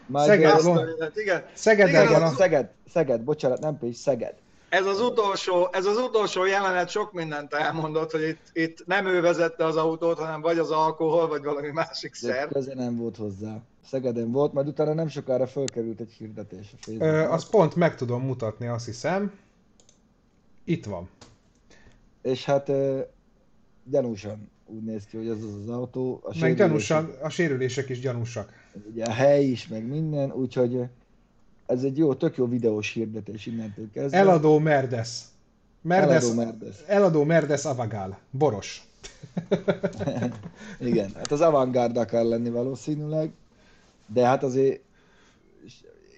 Már 0.07 0.27
Szeged, 0.27 0.51
a- 0.51 1.11
igen. 1.15 1.45
Szegeden 1.55 2.05
Igen, 2.05 2.21
van 2.21 2.29
Szeged, 2.29 2.33
a... 2.33 2.35
Szeged, 2.37 2.73
Szeged, 2.89 3.23
bocsánat, 3.23 3.61
nem 3.61 3.79
Pécs, 3.79 3.97
Szeged. 3.97 4.43
Ez 4.75 4.87
az, 4.87 5.01
utolsó, 5.01 5.69
ez 5.73 5.87
az 5.87 5.97
utolsó 5.97 6.45
jelenet 6.45 6.89
sok 6.89 7.13
mindent 7.13 7.53
elmondott, 7.55 8.11
hogy 8.11 8.23
itt, 8.29 8.41
itt 8.53 8.87
nem 8.87 9.07
ő 9.07 9.21
vezette 9.21 9.65
az 9.65 9.77
autót, 9.77 10.19
hanem 10.19 10.41
vagy 10.41 10.59
az 10.59 10.71
alkohol, 10.71 11.29
vagy 11.29 11.43
valami 11.43 11.71
másik 11.71 12.15
szer. 12.15 12.49
köze 12.49 12.75
nem 12.75 12.97
volt 12.97 13.17
hozzá. 13.17 13.61
Szegeden 13.87 14.31
volt, 14.33 14.53
majd 14.53 14.69
utána 14.69 14.95
nem 14.95 15.09
sokára 15.09 15.47
fölkerült 15.47 16.01
egy 16.01 16.13
hirdetés 16.13 16.75
a 16.87 16.91
Ö, 16.99 17.19
azt 17.19 17.51
pont 17.51 17.75
meg 17.75 17.97
tudom 17.97 18.23
mutatni, 18.23 18.67
azt 18.67 18.85
hiszem. 18.85 19.33
Itt 20.65 20.85
van. 20.85 21.09
És 22.23 22.45
hát 22.45 22.69
ö, 22.69 23.01
gyanúsan 23.85 24.51
úgy 24.67 24.83
néz 24.83 25.05
ki, 25.05 25.17
hogy 25.17 25.29
ez 25.29 25.43
az 25.43 25.55
az 25.63 25.69
autó. 25.69 26.21
A 26.23 26.39
Meg 26.41 26.55
gyanúsan, 26.55 27.11
a 27.23 27.29
sérülések 27.29 27.89
is 27.89 28.01
gyanúsak. 28.01 28.53
Ugye 28.93 29.05
a 29.05 29.13
hely 29.13 29.45
is, 29.45 29.69
meg 29.69 29.87
minden, 29.87 30.33
úgyhogy 30.33 30.81
ez 31.67 31.83
egy 31.83 31.99
jó, 31.99 32.15
tök 32.15 32.37
jó 32.37 32.47
videós 32.47 32.93
hirdetés 32.93 33.47
innentől 33.47 33.91
kezdve. 33.93 34.19
Eladó 34.19 34.59
Merdes. 34.59 35.21
Merdes, 35.81 36.23
Eladó 36.23 36.35
Merdes. 36.35 36.77
Eladó 36.87 37.25
Merdes 37.25 37.65
Avagál. 37.65 38.19
Boros. 38.31 38.89
Igen, 40.81 41.11
hát 41.15 41.33
az 41.33 41.41
avantgárd 41.41 41.97
akar 41.97 42.25
lenni 42.25 42.51
valószínűleg, 42.51 43.33
de 44.07 44.27
hát 44.27 44.43
azért 44.43 44.81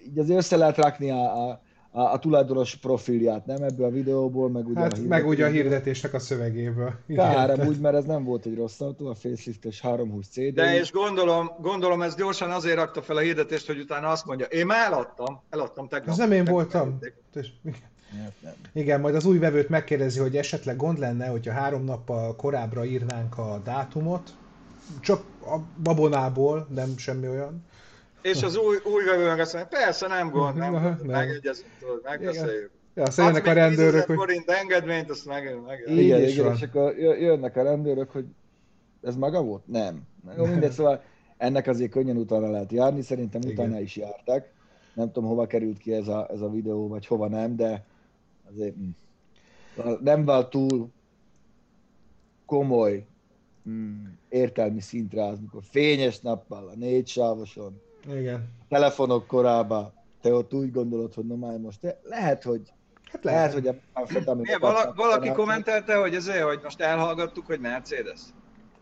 így 0.07 0.19
azért 0.19 0.39
össze 0.39 0.57
lehet 0.57 0.77
rakni 0.77 1.11
a, 1.11 1.49
a, 1.49 1.61
a, 1.97 2.13
a 2.13 2.19
tulajdonos 2.19 2.75
profilját, 2.75 3.45
nem 3.45 3.63
ebből 3.63 3.85
a 3.85 3.89
videóból, 3.89 4.49
meg 4.49 4.67
ugye 4.67 4.79
Hát 4.79 4.93
a 4.93 5.01
meg 5.07 5.27
ugye 5.27 5.45
a 5.45 5.49
hirdetésnek 5.49 6.13
a 6.13 6.19
szövegéből. 6.19 6.93
Kár, 7.15 7.59
amúgy, 7.59 7.79
mert 7.79 7.95
ez 7.95 8.05
nem 8.05 8.23
volt 8.23 8.45
egy 8.45 8.55
rossz 8.55 8.81
autó, 8.81 9.07
a 9.07 9.15
faceliftes 9.15 9.81
320 9.81 10.27
CD. 10.27 10.53
De 10.53 10.79
és 10.79 10.91
gondolom, 10.91 11.51
gondolom 11.61 12.01
ez 12.01 12.15
gyorsan 12.15 12.51
azért 12.51 12.75
rakta 12.75 13.01
fel 13.01 13.15
a 13.15 13.19
hirdetést, 13.19 13.67
hogy 13.67 13.79
utána 13.79 14.07
azt 14.07 14.25
mondja, 14.25 14.45
én 14.45 14.65
már 14.65 14.85
eladtam, 14.85 15.41
eladtam 15.49 15.87
tegnap. 15.87 16.09
Ez 16.09 16.17
nem 16.17 16.31
én 16.31 16.45
voltam. 16.45 16.99
Hát 17.33 18.33
nem. 18.41 18.53
Igen, 18.73 18.99
majd 18.99 19.15
az 19.15 19.25
új 19.25 19.37
vevőt 19.37 19.69
megkérdezi, 19.69 20.19
hogy 20.19 20.37
esetleg 20.37 20.75
gond 20.75 20.99
lenne, 20.99 21.27
hogyha 21.27 21.53
három 21.53 21.83
nappal 21.83 22.35
korábbra 22.35 22.85
írnánk 22.85 23.37
a 23.37 23.61
dátumot. 23.63 24.33
Csak 25.01 25.23
a 25.45 25.57
babonából, 25.83 26.67
nem 26.73 26.97
semmi 26.97 27.27
olyan. 27.27 27.65
És 28.27 28.43
az 28.43 28.57
új, 28.57 28.77
új 28.83 29.03
vevő 29.03 29.25
meg 29.27 29.39
azt 29.39 29.53
mondja, 29.53 29.77
persze 29.79 30.07
nem 30.07 30.29
gond, 30.29 30.55
nem 30.55 30.75
Aha, 30.75 30.89
nem. 30.89 31.05
megegyezünk, 31.05 31.69
megbeszéljük. 32.03 32.71
Ja, 32.93 33.03
aztán 33.03 33.25
jönnek 33.25 33.45
a 33.45 33.53
még 33.53 33.67
10 33.67 33.77
rendőrök, 33.77 34.05
hogy 34.05 34.15
forint 34.15 34.49
engedményt, 34.49 35.09
azt 35.09 35.25
meg, 35.25 35.61
meg, 35.65 35.83
Igen, 35.87 36.21
igen, 36.23 36.45
van. 36.45 36.55
és 36.55 36.61
akkor 36.61 36.97
jö- 36.97 37.19
jönnek 37.19 37.55
a 37.55 37.63
rendőrök, 37.63 38.11
hogy 38.11 38.25
ez 39.01 39.15
maga 39.15 39.41
volt? 39.41 39.67
Nem. 39.67 40.01
Jó, 40.37 40.45
mindegy, 40.45 40.71
szóval 40.71 41.03
ennek 41.37 41.67
azért 41.67 41.91
könnyen 41.91 42.17
utána 42.17 42.49
lehet 42.49 42.71
járni, 42.71 43.01
szerintem 43.01 43.41
Igen. 43.41 43.53
utána 43.53 43.79
is 43.79 43.95
jártak. 43.95 44.45
Nem 44.93 45.11
tudom, 45.11 45.29
hova 45.29 45.47
került 45.47 45.77
ki 45.77 45.93
ez 45.93 46.07
a, 46.07 46.27
ez 46.31 46.41
a 46.41 46.49
videó, 46.49 46.87
vagy 46.87 47.07
hova 47.07 47.27
nem, 47.27 47.55
de 47.55 47.85
azért. 48.49 48.75
Szóval 49.75 49.99
nem 50.03 50.25
vált 50.25 50.49
túl 50.49 50.89
komoly 52.45 53.05
mm, 53.69 54.05
értelmi 54.29 54.79
szintre 54.79 55.25
az, 55.25 55.39
mikor 55.39 55.63
fényes 55.63 56.19
nappal, 56.19 56.67
a 56.67 56.75
négy 56.75 57.07
sávoson, 57.07 57.81
igen. 58.15 58.49
telefonok 58.69 59.27
korában, 59.27 59.93
te 60.21 60.33
ott 60.33 60.53
úgy 60.53 60.71
gondolod, 60.71 61.13
hogy 61.13 61.25
no 61.25 61.35
már 61.35 61.57
most 61.57 61.79
te, 61.79 61.99
lehet, 62.03 62.43
hogy 62.43 62.61
Hát 63.11 63.23
lehet, 63.23 63.53
hogy 63.53 63.67
a 63.67 63.75
vala, 64.59 64.93
valaki 64.95 65.31
kommentelte, 65.31 65.95
hogy 65.95 66.15
ezért, 66.15 66.43
hogy 66.43 66.59
most 66.63 66.81
elhallgattuk, 66.81 67.45
hogy 67.45 67.59
Mercedes. 67.59 68.19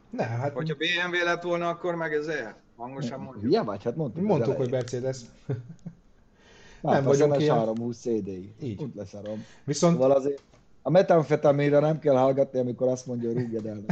Ne, 0.10 0.24
hát 0.24 0.54
Hogyha 0.54 0.76
BMW 0.76 1.24
lett 1.24 1.44
volna, 1.44 1.68
akkor 1.68 1.96
meg 1.96 2.14
ezért 2.14 2.56
hangosan 2.76 3.20
mondjuk. 3.20 3.44
Hülye 3.44 3.62
vagy? 3.62 3.84
Hát 3.84 3.96
mondtuk. 3.96 4.24
mondtuk, 4.24 4.56
hogy. 4.56 4.72
Mercedes. 4.72 5.18
Nem 6.82 6.94
Nem 6.94 7.04
vagyunk 7.04 7.40
ilyen. 7.40 7.56
320 7.56 7.98
CD-i. 7.98 8.54
Így. 8.62 8.82
Úgy 8.82 8.96
leszarom. 8.96 9.46
Viszont 9.64 9.94
Szóval 9.94 10.12
azért 10.12 10.42
a 10.82 10.90
metamfetaminra 10.90 11.80
nem 11.80 12.00
kell 12.00 12.16
hallgatni, 12.16 12.60
amikor 12.60 12.88
azt 12.88 13.06
mondja, 13.06 13.30
hogy 13.30 13.42
rúgjad 13.42 13.66
el. 13.66 13.82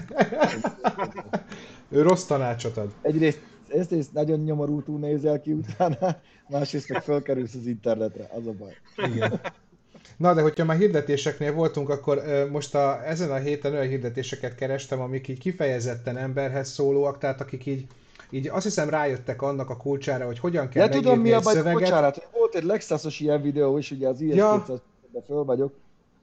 ő 1.89 2.01
rossz 2.01 2.23
tanácsot 2.23 2.77
ad. 2.77 2.93
Egyrészt, 3.01 3.39
egyrészt 3.73 4.13
nagyon 4.13 4.39
nyomorultú 4.39 4.97
nézel 4.97 5.41
ki 5.41 5.51
utána, 5.51 6.15
másrészt 6.49 6.89
meg 6.89 7.03
fölkerülsz 7.03 7.53
az 7.53 7.65
internetre, 7.65 8.29
az 8.35 8.47
a 8.47 8.51
baj. 8.51 8.73
Igen. 9.13 9.39
Na, 10.17 10.33
de 10.33 10.41
hogyha 10.41 10.65
már 10.65 10.77
hirdetéseknél 10.77 11.53
voltunk, 11.53 11.89
akkor 11.89 12.17
ö, 12.25 12.49
most 12.49 12.75
a, 12.75 13.07
ezen 13.07 13.31
a 13.31 13.35
héten 13.35 13.71
olyan 13.73 13.87
hirdetéseket 13.87 14.55
kerestem, 14.55 15.01
amik 15.01 15.27
így 15.27 15.39
kifejezetten 15.39 16.17
emberhez 16.17 16.69
szólóak, 16.69 17.17
tehát 17.17 17.41
akik 17.41 17.65
így, 17.65 17.85
így 18.29 18.47
azt 18.47 18.63
hiszem 18.63 18.89
rájöttek 18.89 19.41
annak 19.41 19.69
a 19.69 19.77
kulcsára, 19.77 20.25
hogy 20.25 20.39
hogyan 20.39 20.69
kell 20.69 20.85
Ja, 20.85 20.91
tudom 20.91 21.19
mi 21.19 21.31
a 21.31 21.39
baj, 21.39 21.53
szöveget. 21.53 21.79
bocsánat, 21.79 22.27
volt 22.33 22.55
egy 22.55 22.63
Lexusos 22.63 23.19
ilyen 23.19 23.41
videó 23.41 23.77
is, 23.77 23.91
ugye 23.91 24.07
az 24.07 24.21
is 24.21 24.35
Ja. 24.35 24.57
200 24.65 24.79
föl 25.27 25.43
vagyok. 25.43 25.73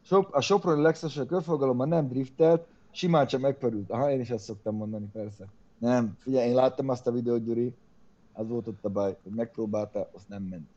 Sop, 0.06 0.28
a 0.34 0.40
Soproni 0.40 0.82
Lexus 0.82 1.16
a 1.16 1.26
körforgalomban 1.26 1.88
nem 1.88 2.08
driftelt, 2.08 2.66
simán 2.90 3.26
csak 3.26 3.40
megpörült. 3.40 3.90
Aha, 3.90 4.10
én 4.10 4.20
is 4.20 4.30
ezt 4.30 4.44
szoktam 4.44 4.76
mondani, 4.76 5.06
persze. 5.12 5.44
Nem, 5.80 6.16
figyelj, 6.18 6.48
én 6.48 6.54
láttam 6.54 6.88
azt 6.88 7.06
a 7.06 7.12
videót, 7.12 7.44
Gyuri, 7.44 7.74
az 8.32 8.48
volt 8.48 8.66
ott 8.66 8.84
a 8.84 8.88
baj, 8.88 9.16
hogy 9.22 9.32
megpróbálta, 9.32 10.10
azt 10.14 10.28
nem 10.28 10.42
ment. 10.42 10.68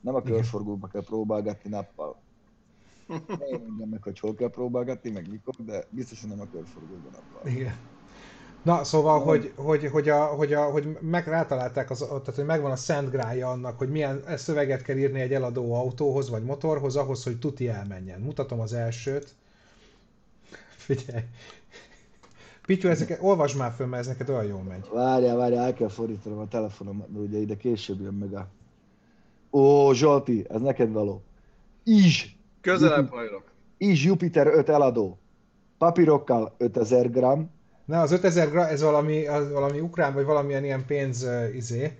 Nem 0.00 0.14
a 0.14 0.22
körforgóba 0.22 0.86
kell 0.86 1.02
próbálgatni 1.02 1.70
nappal. 1.70 2.16
Én 3.50 3.64
mondjam 3.66 3.88
meg, 3.88 4.02
hogy 4.02 4.18
hol 4.18 4.34
kell 4.34 4.50
próbálgatni, 4.50 5.10
meg 5.10 5.30
mikor, 5.30 5.54
de 5.58 5.84
biztosan 5.90 6.28
nem 6.28 6.40
a 6.40 6.46
körforgóban 6.52 7.10
nappal. 7.12 7.50
Igen. 7.50 7.74
Na, 8.62 8.84
szóval, 8.84 9.18
Na. 9.18 9.24
hogy, 9.24 9.52
hogy, 9.56 9.86
hogy, 9.86 10.08
a, 10.08 10.24
hogy, 10.24 10.52
a, 10.52 10.70
hogy 10.70 10.98
meg 11.00 11.26
rátalálták, 11.26 11.90
az, 11.90 11.98
tehát 11.98 12.34
hogy 12.34 12.44
megvan 12.44 12.70
a 12.70 12.76
szent 12.76 13.10
grálja 13.10 13.50
annak, 13.50 13.78
hogy 13.78 13.90
milyen 13.90 14.22
szöveget 14.36 14.82
kell 14.82 14.96
írni 14.96 15.20
egy 15.20 15.32
eladó 15.32 15.74
autóhoz 15.74 16.30
vagy 16.30 16.44
motorhoz, 16.44 16.96
ahhoz, 16.96 17.24
hogy 17.24 17.38
tuti 17.38 17.68
elmenjen. 17.68 18.20
Mutatom 18.20 18.60
az 18.60 18.72
elsőt. 18.72 19.34
Figyelj. 20.76 21.22
Pityu, 22.66 22.90
ezeket 22.90 23.18
olvasd 23.22 23.56
már 23.56 23.72
föl, 23.72 23.86
mert 23.86 24.02
ez 24.02 24.08
neked 24.08 24.28
olyan 24.28 24.44
jól 24.44 24.62
megy. 24.62 24.88
Várjál, 24.92 25.36
várjál, 25.36 25.64
el 25.64 25.74
kell 25.74 25.88
fordítanom 25.88 26.38
a 26.38 26.48
telefonomat, 26.48 27.08
mert 27.08 27.26
ugye 27.26 27.38
ide 27.38 27.56
később 27.56 28.00
jön 28.00 28.14
meg 28.14 28.34
a... 28.34 28.48
Ó, 29.50 29.92
Zsolti, 29.92 30.44
ez 30.48 30.60
neked 30.60 30.92
való. 30.92 31.22
Is, 31.84 32.38
Közelebb 32.60 33.10
hajlok. 33.10 33.42
is 33.76 34.04
Jupiter 34.04 34.46
5 34.46 34.68
eladó. 34.68 35.18
Papírokkal 35.78 36.54
5000 36.58 37.10
g, 37.10 37.18
Na, 37.84 38.00
az 38.00 38.12
5000 38.12 38.50
gra, 38.50 38.68
ez 38.68 38.82
valami, 38.82 39.26
az 39.26 39.52
valami 39.52 39.80
ukrán, 39.80 40.14
vagy 40.14 40.24
valamilyen 40.24 40.64
ilyen 40.64 40.86
pénz 40.86 41.22
uh, 41.22 41.54
izé. 41.54 41.98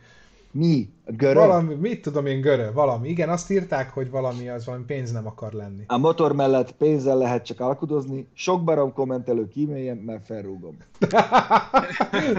Mi? 0.54 0.88
Görög? 1.06 1.36
Valami, 1.36 1.74
mit 1.74 2.02
tudom 2.02 2.26
én, 2.26 2.40
görö, 2.40 2.72
valami. 2.72 3.08
Igen, 3.08 3.28
azt 3.28 3.50
írták, 3.50 3.90
hogy 3.90 4.10
valami, 4.10 4.48
az 4.48 4.64
valami 4.64 4.84
pénz 4.84 5.12
nem 5.12 5.26
akar 5.26 5.52
lenni. 5.52 5.82
A 5.86 5.96
motor 5.96 6.32
mellett 6.32 6.72
pénzzel 6.72 7.18
lehet 7.18 7.44
csak 7.44 7.60
alkudozni, 7.60 8.26
sok 8.32 8.64
barom 8.64 8.92
kommentelő 8.92 9.48
kíméljen, 9.48 9.96
mert 9.96 10.24
felrúgom. 10.24 10.76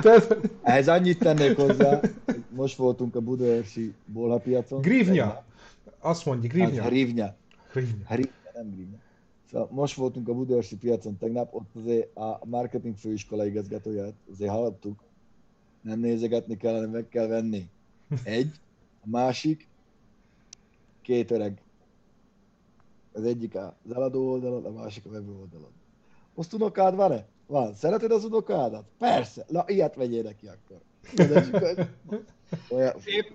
Tehát, 0.02 0.38
Ehhez 0.62 0.88
annyit 0.88 1.20
tennék 1.20 1.56
hozzá, 1.56 2.00
most 2.50 2.78
voltunk 2.78 3.16
a 3.16 3.20
Budaörsi 3.22 3.94
bolhapiacon. 4.06 4.82
grivnya. 4.82 5.44
Azt 6.00 6.26
mondja, 6.26 6.50
grivnya. 6.50 6.84
Hrivnya. 6.84 7.36
Grivnya. 7.72 8.06
Hrivnya, 8.08 8.52
nem 8.54 8.70
grivnya. 8.70 8.98
Szóval 9.52 9.70
most 9.72 9.96
voltunk 9.96 10.30
a 10.30 10.34
Budaörsi 10.34 10.76
piacon 10.76 11.18
tegnap, 11.18 11.54
ott 11.54 11.76
azért 11.76 12.16
a 12.18 12.40
marketing 12.46 12.96
főiskola 12.98 13.46
igazgatóját 13.46 14.14
azért 14.32 14.52
hallottuk. 14.52 15.00
Nem 15.82 16.00
nézegetni 16.00 16.58
kell, 16.58 16.74
hanem 16.74 16.90
meg 16.90 17.08
kell 17.10 17.28
venni. 17.28 17.70
Egy, 18.24 18.52
a 19.02 19.10
másik, 19.10 19.68
két 21.02 21.32
öreg. 21.32 21.62
Az 23.14 23.24
egyik 23.24 23.56
az 23.56 23.92
eladó 23.94 24.32
oldalon, 24.32 24.66
a 24.66 24.72
másik 24.72 25.06
a 25.06 25.10
vevő 25.10 25.32
oldalon. 25.32 25.72
Most 26.34 26.54
unokád 26.54 26.96
van-e? 26.96 27.26
Van. 27.48 27.74
Szereted 27.74 28.12
az 28.12 28.24
unokádat? 28.24 28.86
Persze. 28.98 29.46
Na, 29.48 29.64
ilyet 29.68 29.96
vegyél 29.96 30.24
neki 30.24 30.48
akkor. 30.48 30.82
Olyan... 32.70 32.96
Épp, 33.06 33.28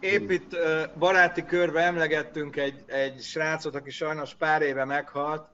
épp 0.00 0.30
itt 0.30 0.56
baráti 0.98 1.44
körbe 1.44 1.80
emlegettünk 1.80 2.56
egy, 2.56 2.84
egy 2.86 3.20
srácot, 3.20 3.74
aki 3.74 3.90
sajnos 3.90 4.34
pár 4.34 4.62
éve 4.62 4.84
meghalt, 4.84 5.48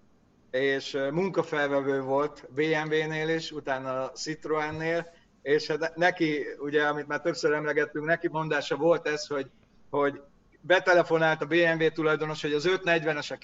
és 0.51 0.99
munkafelvevő 1.11 2.01
volt 2.01 2.49
BMW-nél 2.55 3.29
is, 3.29 3.53
utána 3.53 4.03
a 4.03 4.11
Citroennél, 4.11 5.07
és 5.43 5.67
hát 5.67 5.97
neki, 5.97 6.45
ugye, 6.59 6.87
amit 6.87 7.07
már 7.07 7.21
többször 7.21 7.53
emlegettünk, 7.53 8.07
neki 8.07 8.29
mondása 8.29 8.77
volt 8.77 9.07
ez, 9.07 9.27
hogy, 9.27 9.47
hogy 9.91 10.21
betelefonált 10.61 11.43
a 11.43 11.47
BMW 11.47 11.91
tulajdonos, 11.93 12.43
hogy 12.43 12.53
az 12.53 12.69
540-es 12.69 13.37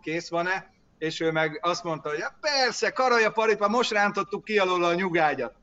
kész, 0.00 0.28
van-e, 0.28 0.70
és 0.98 1.20
ő 1.20 1.30
meg 1.30 1.58
azt 1.62 1.84
mondta, 1.84 2.08
hogy 2.08 2.18
ja, 2.18 2.38
persze, 2.40 2.90
karaja 2.90 3.30
paripa, 3.30 3.68
most 3.68 3.90
rántottuk 3.90 4.44
ki 4.44 4.58
alól 4.58 4.84
a 4.84 4.94
nyugágyat. 4.94 5.54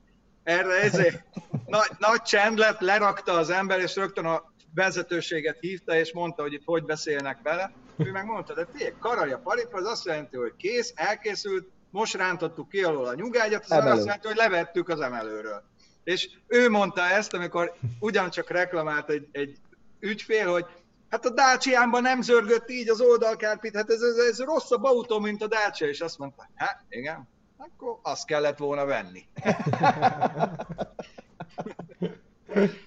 Erre 0.43 0.81
ezért 0.81 1.23
nagy, 1.65 1.89
nagy 1.97 2.21
csend 2.21 2.57
lett, 2.57 2.79
lerakta 2.79 3.31
az 3.31 3.49
ember, 3.49 3.79
és 3.79 3.95
rögtön 3.95 4.25
a 4.25 4.53
vezetőséget 4.75 5.59
hívta, 5.59 5.95
és 5.95 6.13
mondta, 6.13 6.41
hogy 6.41 6.53
itt 6.53 6.65
hogy 6.65 6.83
beszélnek 6.83 7.39
vele. 7.43 7.71
Ő 7.97 8.11
meg 8.11 8.25
mondta, 8.25 8.53
de 8.53 8.67
figyelj, 8.71 8.93
karaja 8.99 9.37
paripa, 9.37 9.77
az 9.77 9.85
azt 9.85 10.05
jelenti, 10.05 10.37
hogy 10.37 10.53
kész, 10.57 10.93
elkészült, 10.95 11.67
most 11.89 12.15
rántottuk 12.15 12.69
ki 12.69 12.83
alól 12.83 13.05
a 13.05 13.13
nyugágyat, 13.13 13.63
az 13.63 13.71
Emelő. 13.71 13.91
azt 13.91 14.05
jelenti, 14.05 14.27
hogy 14.27 14.35
levettük 14.35 14.89
az 14.89 14.99
emelőről. 14.99 15.63
És 16.03 16.29
ő 16.47 16.69
mondta 16.69 17.01
ezt, 17.01 17.33
amikor 17.33 17.73
ugyancsak 17.99 18.49
reklamált 18.49 19.09
egy, 19.09 19.27
egy 19.31 19.57
ügyfél, 19.99 20.51
hogy 20.51 20.65
hát 21.09 21.25
a 21.25 21.29
Dacia-ban 21.29 22.01
nem 22.01 22.21
zörgött 22.21 22.69
így 22.69 22.89
az 22.89 23.01
oldalkárpit, 23.01 23.75
hát 23.75 23.89
ez, 23.89 24.01
ez, 24.01 24.17
ez 24.17 24.39
rosszabb 24.39 24.83
autó, 24.83 25.19
mint 25.19 25.43
a 25.43 25.47
Dacia, 25.47 25.87
és 25.87 26.01
azt 26.01 26.17
mondta, 26.17 26.49
hát 26.55 26.83
igen, 26.89 27.27
akkor 27.57 27.99
azt 28.01 28.25
kellett 28.25 28.57
volna 28.57 28.85
venni. 28.85 29.25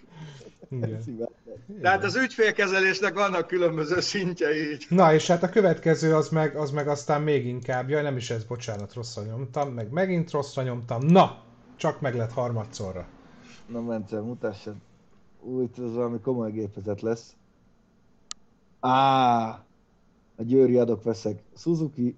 Igen. 0.70 1.02
Tehát 1.82 2.04
az 2.04 2.16
ügyfélkezelésnek 2.16 3.14
vannak 3.14 3.46
különböző 3.46 4.00
szintjei 4.00 4.70
így. 4.72 4.86
Na, 4.88 5.14
és 5.14 5.26
hát 5.26 5.42
a 5.42 5.48
következő 5.48 6.14
az 6.14 6.28
meg, 6.28 6.56
az 6.56 6.70
meg 6.70 6.88
aztán 6.88 7.22
még 7.22 7.46
inkább, 7.46 7.88
jaj, 7.88 8.02
nem 8.02 8.16
is 8.16 8.30
ez, 8.30 8.44
bocsánat, 8.44 8.94
rosszra 8.94 9.22
nyomtam, 9.22 9.68
meg 9.72 9.90
megint 9.90 10.30
rosszra 10.30 10.62
nyomtam, 10.62 11.06
na, 11.06 11.42
csak 11.76 12.00
meg 12.00 12.14
lett 12.14 12.32
harmadszorra. 12.32 13.06
Na, 13.66 13.82
Bence, 13.82 14.20
mutassad. 14.20 14.74
Úgy, 15.40 15.70
ez 15.78 15.94
valami 15.94 16.20
komoly 16.20 16.50
gépezet 16.50 17.00
lesz. 17.00 17.34
Á, 18.80 19.48
a 20.36 20.42
győri 20.42 20.78
adok 20.78 21.02
veszek. 21.02 21.42
Suzuki, 21.56 22.16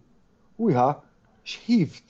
újha, 0.57 1.05
Shift. 1.43 2.03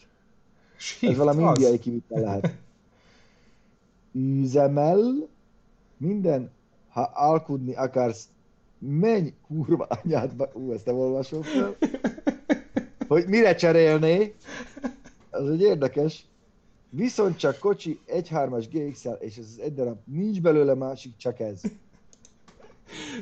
Shift, 0.76 1.12
Ez 1.12 1.18
valami 1.18 1.42
az. 1.42 1.58
indiai 1.58 1.78
kivitel 1.78 2.20
lehet. 2.20 2.52
Üzemel, 4.12 5.28
minden, 6.02 6.50
ha 6.88 7.10
alkudni 7.14 7.74
akarsz 7.74 8.28
menj 8.78 9.32
kurva 9.46 9.86
anyádba, 10.02 10.50
ú, 10.52 10.72
ezt 10.72 10.86
nem 10.86 10.96
olvasom 10.96 11.42
fel, 11.42 11.76
hogy 13.08 13.26
mire 13.26 13.54
cserélné, 13.54 14.34
az 15.30 15.50
egy 15.50 15.60
érdekes, 15.60 16.26
viszont 16.90 17.36
csak 17.36 17.58
kocsi 17.58 18.00
1.3-as 18.08 18.66
GX-el, 18.70 19.14
és 19.20 19.36
ez 19.36 19.44
az 19.44 19.60
egy 19.60 19.74
darab, 19.74 19.98
nincs 20.04 20.40
belőle 20.40 20.74
másik, 20.74 21.16
csak 21.16 21.40
ez. 21.40 21.60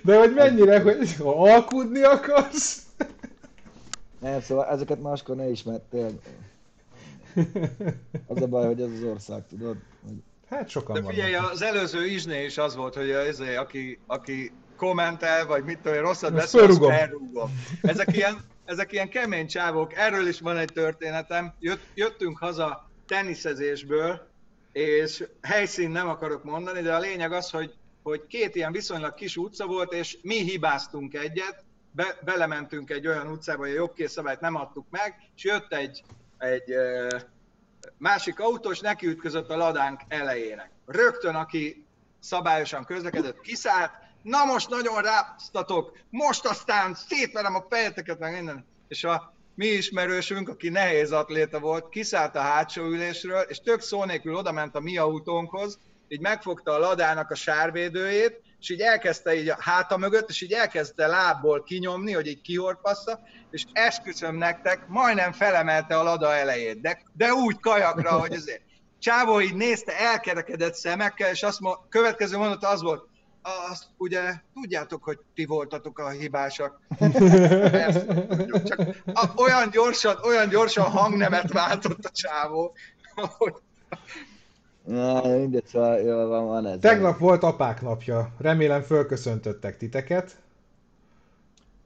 De 0.05 0.19
hogy 0.19 0.35
mennyire, 0.35 0.81
hogy 0.81 1.15
ha 1.15 1.51
alkudni 1.51 2.03
akarsz? 2.03 2.87
Nem, 4.21 4.41
szóval 4.41 4.67
ezeket 4.67 5.03
máskor 5.03 5.37
ne 5.37 5.51
ismert, 5.51 5.83
tényleg. 5.83 6.21
Az 8.27 8.43
a 8.43 8.47
baj, 8.47 8.67
hogy 8.67 8.81
ez 8.81 8.91
az 8.91 9.03
ország, 9.03 9.47
tudod? 9.47 9.77
Hogy 10.07 10.23
Hát 10.51 10.69
sokan 10.69 10.95
De 10.95 11.01
vannak. 11.01 11.15
figyelj, 11.15 11.35
az 11.35 11.63
előző 11.63 12.07
Izsné 12.07 12.45
is 12.45 12.59
az 12.59 12.77
volt, 12.77 12.95
hogy 12.95 13.11
az, 13.11 13.41
aki, 13.41 13.99
aki 14.07 14.53
kommentel, 14.77 15.47
vagy 15.47 15.65
mit 15.65 15.79
tudom, 15.79 15.99
rosszat 15.99 16.33
beszél, 16.33 16.61
azt 16.61 16.85
felrúgom. 16.85 17.51
Ezek 17.83 18.17
ilyen, 18.17 18.45
ezek 18.65 18.93
ilyen 18.93 19.09
kemény 19.09 19.47
csávok. 19.47 19.95
Erről 19.95 20.27
is 20.27 20.41
van 20.41 20.57
egy 20.57 20.73
történetem. 20.73 21.55
Jött, 21.59 21.83
jöttünk 21.95 22.39
haza 22.39 22.91
teniszezésből, 23.07 24.29
és 24.73 25.25
helyszín 25.43 25.91
nem 25.91 26.09
akarok 26.09 26.45
mondani, 26.45 26.81
de 26.81 26.95
a 26.95 26.99
lényeg 26.99 27.33
az, 27.33 27.51
hogy, 27.51 27.75
hogy 28.03 28.27
két 28.27 28.55
ilyen 28.55 28.73
viszonylag 28.73 29.15
kis 29.15 29.37
utca 29.37 29.67
volt, 29.67 29.93
és 29.93 30.19
mi 30.23 30.43
hibáztunk 30.43 31.15
egyet, 31.15 31.65
be, 31.93 32.19
belementünk 32.25 32.91
egy 32.91 33.07
olyan 33.07 33.27
utcába, 33.27 33.63
hogy 33.63 33.71
a 33.71 33.75
jobbkészszabályt 33.75 34.41
nem 34.41 34.55
adtuk 34.55 34.87
meg, 34.91 35.15
és 35.37 35.45
jött 35.45 35.73
egy, 35.73 36.03
egy 36.39 36.75
másik 37.99 38.41
autó, 38.41 38.71
és 38.71 38.81
nekiütközött 38.81 39.51
a 39.51 39.57
ladánk 39.57 40.01
elejének. 40.09 40.71
Rögtön, 40.87 41.35
aki 41.35 41.85
szabályosan 42.21 42.85
közlekedett, 42.85 43.41
kiszállt, 43.41 43.91
na 44.23 44.45
most 44.45 44.69
nagyon 44.69 45.03
ráztatok, 45.03 45.99
most 46.11 46.47
aztán 46.47 46.95
szétverem 46.95 47.55
a 47.55 47.67
fejeteket, 47.69 48.19
meg 48.19 48.33
minden. 48.33 48.67
És 48.89 49.05
a 49.05 49.35
mi 49.55 49.67
ismerősünk, 49.67 50.49
aki 50.49 50.69
nehéz 50.69 51.13
atléta 51.13 51.59
volt, 51.59 51.89
kiszállt 51.89 52.37
a 52.37 52.41
hátsó 52.41 52.83
ülésről, 52.83 53.41
és 53.41 53.61
tök 53.61 53.81
szó 53.81 54.05
nélkül 54.05 54.35
oda 54.35 54.53
ment 54.53 54.75
a 54.75 54.81
mi 54.81 54.99
autónkhoz, 54.99 55.79
így 56.09 56.21
megfogta 56.21 56.73
a 56.73 56.79
ladának 56.79 57.31
a 57.31 57.35
sárvédőjét, 57.35 58.43
és 58.61 58.71
így 58.71 58.81
elkezdte 58.81 59.35
így 59.35 59.49
a 59.49 59.57
háta 59.61 59.97
mögött, 59.97 60.29
és 60.29 60.41
így 60.41 60.53
elkezdte 60.53 61.07
lábból 61.07 61.63
kinyomni, 61.63 62.13
hogy 62.13 62.27
így 62.27 62.41
kihorpassza, 62.41 63.21
és 63.51 63.65
esküszöm 63.73 64.37
nektek, 64.37 64.87
majdnem 64.89 65.33
felemelte 65.33 65.99
a 65.99 66.03
lada 66.03 66.35
elejét, 66.35 66.81
de, 66.81 67.03
de 67.13 67.33
úgy 67.33 67.61
kajakra, 67.61 68.11
hogy 68.11 68.35
azért. 68.35 68.63
Csávó 68.99 69.41
így 69.41 69.55
nézte 69.55 69.99
elkerekedett 69.99 70.75
szemekkel, 70.75 71.31
és 71.31 71.43
azt 71.43 71.61
mo- 71.61 71.81
következő 71.89 72.37
mondata 72.37 72.69
az 72.69 72.83
volt, 72.83 73.09
azt 73.43 73.85
ugye 73.97 74.35
tudjátok, 74.55 75.05
hogy 75.05 75.19
ti 75.35 75.45
voltatok 75.45 75.99
a 75.99 76.09
hibásak. 76.09 76.81
Tudjuk, 76.99 78.63
csak 78.71 79.41
olyan 79.41 79.71
gyorsan, 79.71 80.17
olyan 80.23 80.49
gyorsan 80.49 80.91
hangnemet 80.91 81.53
váltott 81.53 82.05
a 82.05 82.11
csávó, 82.11 82.77
hogy 83.15 83.55
Na, 84.91 85.37
mindegy, 85.37 85.67
szóval 85.67 85.99
jól 86.01 86.29
van, 86.29 86.47
van 86.47 86.67
ez. 86.67 86.79
Tegnap 86.81 87.19
volt 87.19 87.43
apák 87.43 87.83
napja. 87.83 88.33
Remélem 88.39 88.83
fölköszöntöttek 88.83 89.77
titeket. 89.77 90.37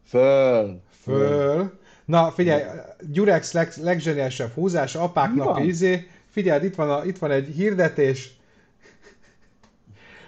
Föl. 0.06 0.80
Föl. 1.02 1.78
Na, 2.04 2.30
figyelj, 2.30 2.62
Gyurex 3.12 3.52
leg, 3.52 3.72
legzseniálisabb 3.80 4.52
húzás, 4.52 4.94
apák 4.94 5.30
Mi 5.30 5.36
napi 5.36 5.60
van? 5.60 5.68
izé. 5.68 6.08
Figyeld, 6.30 6.64
itt 6.64 6.74
van, 6.74 6.90
a, 6.90 7.04
itt 7.04 7.18
van 7.18 7.30
egy 7.30 7.46
hirdetés, 7.46 8.36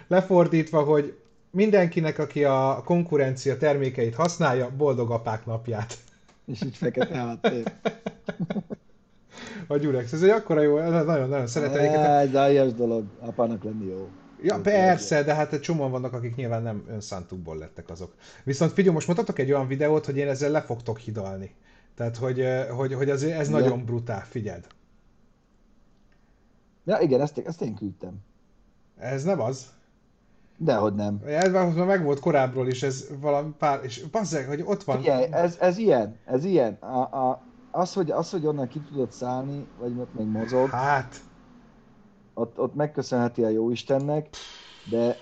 lefordítva, 0.07 0.83
hogy 0.83 1.17
mindenkinek, 1.51 2.19
aki 2.19 2.43
a 2.43 2.81
konkurencia 2.85 3.57
termékeit 3.57 4.15
használja, 4.15 4.69
boldog 4.77 5.11
apák 5.11 5.45
napját. 5.45 5.97
És 6.45 6.61
így 6.61 6.75
fekete 6.77 7.15
háttér. 7.15 7.63
A 9.67 9.77
Gyurex, 9.77 10.11
ez 10.13 10.21
egy 10.21 10.29
akkora 10.29 10.61
jó, 10.61 10.77
nagyon-nagyon 10.79 11.47
szeretem. 11.47 12.01
Ez 12.03 12.35
aljas 12.35 12.73
dolog, 12.73 13.05
apának 13.19 13.63
lenni 13.63 13.85
jó. 13.85 14.09
Ja, 14.41 14.61
persze, 14.61 15.23
de 15.23 15.33
hát 15.33 15.53
egy 15.53 15.59
csomóan 15.59 15.91
vannak, 15.91 16.13
akik 16.13 16.35
nyilván 16.35 16.61
nem 16.61 16.83
önszántukból 16.89 17.57
lettek 17.57 17.89
azok. 17.89 18.13
Viszont 18.43 18.71
figyelj, 18.71 18.93
most 18.93 19.07
mutatok 19.07 19.39
egy 19.39 19.51
olyan 19.51 19.67
videót, 19.67 20.05
hogy 20.05 20.17
én 20.17 20.27
ezzel 20.27 20.51
le 20.51 20.61
fogtok 20.61 20.97
hidalni. 20.97 21.55
Tehát, 21.95 22.17
hogy, 22.17 22.45
hogy, 22.75 22.93
hogy 22.93 23.09
ez, 23.09 23.23
ez 23.23 23.49
Ja. 23.49 23.57
nagyon 23.57 23.85
brutál, 23.85 24.25
figyeld. 24.25 24.67
Ja 26.85 26.99
igen, 26.99 27.21
ezt, 27.21 27.37
ezt 27.37 27.61
én 27.61 27.75
küldtem. 27.75 28.17
Ez 28.97 29.23
nem 29.23 29.41
az. 29.41 29.65
Dehogy 30.57 30.93
nem. 30.93 31.21
Ez 31.25 31.51
már 31.51 31.85
meg 31.85 32.03
volt 32.03 32.19
korábbról 32.19 32.67
is, 32.67 32.83
ez 32.83 33.07
valami 33.19 33.53
pár, 33.57 33.79
és 33.83 34.03
bazzeg, 34.11 34.47
hogy 34.47 34.61
ott 34.65 34.83
van. 34.83 34.97
Figyelj, 34.97 35.25
ez, 35.31 35.57
ez 35.59 35.77
ilyen, 35.77 36.17
ez 36.25 36.45
ilyen. 36.45 36.73
A, 36.73 36.99
a, 36.99 37.41
az, 37.77 37.93
hogy, 37.93 38.11
az, 38.11 38.29
hogy 38.29 38.45
onnan 38.45 38.67
ki 38.67 38.79
tudod 38.79 39.11
szállni, 39.11 39.67
vagy 39.79 39.97
ott 39.99 40.13
még 40.13 40.27
mozog, 40.27 40.69
Hát, 40.69 41.15
ott, 42.33 42.59
ott 42.59 42.75
megköszönheti 42.75 43.43
a 43.43 43.49
jóistennek, 43.49 44.29
de 44.89 45.15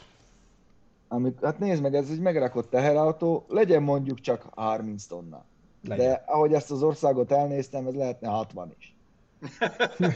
amik, 1.08 1.42
hát 1.42 1.60
nézd 1.60 1.82
meg, 1.82 1.96
ez 1.96 2.10
egy 2.10 2.20
megrakott 2.20 2.70
teherautó, 2.70 3.46
legyen 3.48 3.84
mondjuk 3.84 4.20
csak 4.20 4.46
30 4.56 5.06
tonna. 5.06 5.46
legyen. 5.84 6.06
De 6.06 6.24
ahogy 6.26 6.54
ezt 6.54 6.72
az 6.72 6.84
országot 6.84 7.32
elnéztem, 7.32 7.88
ez 7.88 7.96
lehetne 7.96 8.28
60 8.28 8.74
is. 8.78 8.96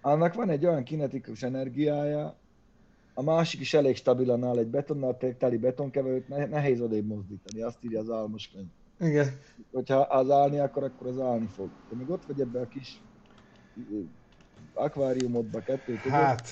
Annak 0.00 0.34
van 0.34 0.50
egy 0.50 0.66
olyan 0.66 0.82
kinetikus 0.82 1.42
energiája, 1.42 2.34
a 3.14 3.22
másik 3.22 3.60
is 3.60 3.74
elég 3.74 3.96
stabilan 3.96 4.44
áll, 4.44 4.58
egy 4.58 4.66
betonnal 4.66 5.16
teli 5.38 5.56
betonkeverőt 5.56 6.28
ne- 6.28 6.46
nehéz 6.46 6.80
odébb 6.80 7.06
mozdítani, 7.06 7.62
azt 7.62 7.84
írja 7.84 8.00
az 8.00 8.10
álmos 8.10 8.48
könyv. 8.48 8.68
Igen. 9.00 9.38
Hogyha 9.72 9.96
az 9.96 10.30
állni 10.30 10.58
akar, 10.58 10.82
akkor 10.84 11.06
az 11.06 11.20
állni 11.20 11.46
fog. 11.54 11.68
Te 11.88 11.96
még 11.96 12.10
ott 12.10 12.24
vagy 12.26 12.40
ebbe 12.40 12.60
a 12.60 12.68
kis 12.68 13.00
akváriumodba 14.74 15.60
kettő 15.60 15.92
között. 16.02 16.18
Hát, 16.18 16.48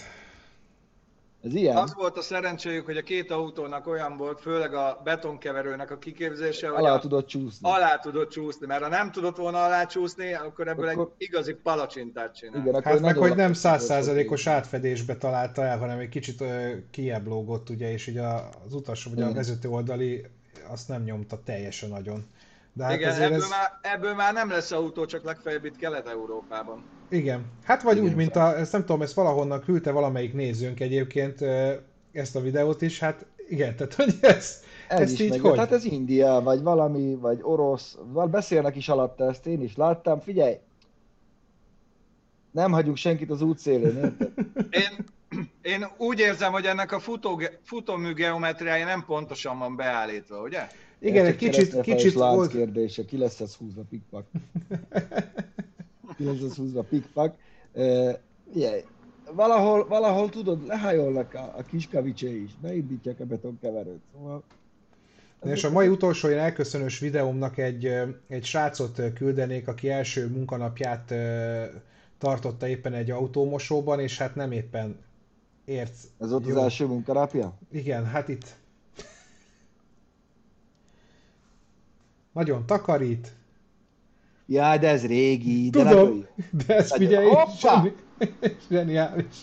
Ez 1.43 1.55
ilyen? 1.55 1.77
az 1.77 1.95
volt 1.95 2.17
a 2.17 2.23
szerencséjük, 2.23 2.85
hogy 2.85 2.97
a 2.97 3.03
két 3.03 3.31
autónak 3.31 3.87
olyan 3.87 4.17
volt, 4.17 4.41
főleg 4.41 4.75
a 4.75 5.01
betonkeverőnek 5.05 5.91
a 5.91 5.99
kiképzése, 5.99 6.69
hogy 6.69 6.85
Alá 6.85 6.95
a, 6.95 6.99
tudod 6.99 7.25
csúszni. 7.25 7.69
alá 7.71 7.99
tudott 7.99 8.31
csúszni, 8.31 8.67
mert 8.67 8.83
ha 8.83 8.89
nem 8.89 9.11
tudott 9.11 9.37
volna 9.37 9.65
alá 9.65 9.87
csúszni, 9.87 10.35
akkor 10.35 10.69
ebből 10.69 10.89
Akkor- 10.89 11.15
egy 11.19 11.27
igazi 11.29 11.55
palacsintát 11.55 12.35
csinál. 12.37 12.61
Igen, 12.61 12.75
akkor 12.75 12.93
hát 12.93 13.01
meg, 13.01 13.17
hogy 13.17 13.37
nem 13.37 13.53
százszázalékos 13.53 14.47
átfedésbe 14.47 15.17
találta 15.17 15.63
el, 15.65 15.79
hanem 15.79 15.99
egy 15.99 16.09
kicsit 16.09 16.41
ö, 16.41 16.71
kiebb 16.91 17.27
lógott, 17.27 17.69
ugye, 17.71 17.93
és 17.93 18.07
ugye 18.07 18.23
az 18.67 18.75
utas, 18.75 19.05
vagy 19.05 19.23
a 19.23 19.33
vezető 19.33 19.69
oldali 19.69 20.25
azt 20.69 20.89
nem 20.89 21.03
nyomta 21.03 21.43
teljesen 21.45 21.89
nagyon. 21.89 22.27
De 22.73 22.85
hát 22.85 22.95
Igen, 22.95 23.21
ebből, 23.21 23.37
ez... 23.37 23.49
már, 23.49 23.79
ebből 23.95 24.15
már 24.15 24.33
nem 24.33 24.51
lesz 24.51 24.71
autó, 24.71 25.05
csak 25.05 25.25
legfeljebb 25.25 25.65
itt 25.65 25.77
Kelet-Európában. 25.77 26.83
Igen. 27.09 27.45
Hát 27.63 27.83
vagy 27.83 27.97
Igen, 27.97 28.09
úgy, 28.09 28.15
mint 28.15 28.37
a, 28.37 28.59
ezt 28.59 28.73
nem 28.73 28.81
tudom, 28.81 29.03
ezt 29.03 29.15
valahonnan 29.15 29.61
küldte 29.61 29.91
valamelyik 29.91 30.35
nézőnk 30.35 30.81
egyébként 30.81 31.41
ezt 32.13 32.37
a 32.37 32.41
videót 32.41 32.83
is, 32.83 32.99
hát 32.99 33.27
igen, 33.49 33.77
tehát 33.77 33.95
hogy 33.95 34.15
ez, 34.21 34.63
Ez 34.89 35.13
is 35.13 35.21
így 35.21 35.31
meg, 35.31 35.41
hogy? 35.41 35.59
hát 35.59 35.73
ez 35.73 35.85
India, 35.85 36.41
vagy 36.41 36.63
valami, 36.63 37.15
vagy 37.15 37.39
orosz, 37.43 37.99
val 38.05 38.27
beszélnek 38.27 38.77
is 38.77 38.89
alatta 38.89 39.29
ezt, 39.29 39.47
én 39.47 39.63
is 39.63 39.77
láttam, 39.77 40.21
figyelj! 40.21 40.59
Nem 42.51 42.73
hagyunk 42.73 42.97
senkit 42.97 43.31
az 43.31 43.43
útszélén, 43.43 43.97
érted? 43.97 44.33
Én, 44.71 45.05
én 45.63 45.87
úgy 45.97 46.19
érzem, 46.19 46.53
hogy 46.53 46.65
ennek 46.65 46.93
a 46.93 46.99
futó, 46.99 47.41
futómű 47.63 48.13
geometriája 48.13 48.85
nem 48.85 49.05
pontosan 49.05 49.59
van 49.59 49.77
beállítva, 49.77 50.41
ugye? 50.43 50.67
Igen, 50.99 51.27
egy 51.27 51.37
kicsit, 51.37 51.81
kicsit 51.81 52.15
lánc 52.15 52.39
old... 52.39 52.51
kérdése, 52.51 53.05
ki 53.05 53.17
lesz 53.17 53.41
ez 53.41 53.55
húzva 53.55 53.83
pikpak? 53.91 54.27
ki 56.17 56.25
lesz 56.25 56.41
ez 56.41 56.57
húzva 56.57 56.83
pikpak? 56.83 57.37
Uh, 57.73 58.13
yeah. 58.55 58.83
valahol, 59.33 59.87
valahol 59.87 60.29
tudod, 60.29 60.67
lehajolnak 60.67 61.35
a, 61.35 61.55
a 61.59 61.63
kis 61.63 61.89
kavicsé 61.89 62.43
is, 62.43 62.51
beindítják 62.61 63.21
a 63.21 63.25
betonkeverőt, 63.25 64.03
szóval... 64.13 64.43
És 65.45 65.65
a 65.65 65.71
mai 65.71 65.89
utolsó 65.89 66.29
ilyen 66.29 66.41
elköszönős 66.41 66.99
videómnak 66.99 67.59
egy, 67.59 67.93
egy 68.29 68.45
srácot 68.45 69.01
küldenék, 69.15 69.69
aki 69.69 69.91
első 69.91 70.29
munkanapját 70.29 71.15
tartotta 72.19 72.69
éppen 72.69 72.95
egy 72.95 73.11
autómosóban, 73.11 74.01
és 74.01 74.19
hát 74.19 74.35
nem 74.35 74.53
éppen 74.53 74.97
ért. 75.65 75.95
Ez 76.19 76.31
volt 76.31 76.47
az 76.47 76.53
Jó. 76.53 76.63
első 76.63 76.87
munkanapja? 76.87 77.59
Igen, 77.71 78.07
hát 78.07 78.29
itt. 78.29 78.57
Nagyon 82.33 82.67
takarít, 82.67 83.33
Jaj, 84.47 84.79
de 84.79 84.89
ez 84.89 85.07
régi, 85.07 85.71
de 85.71 85.79
Tudom. 85.79 85.95
nagyon 85.95 86.27
de 86.67 86.77
ez 86.77 86.91
Nagyon- 86.91 87.09
figyelj, 87.09 87.31
zseni- 87.59 87.95
zseniális. 88.71 89.37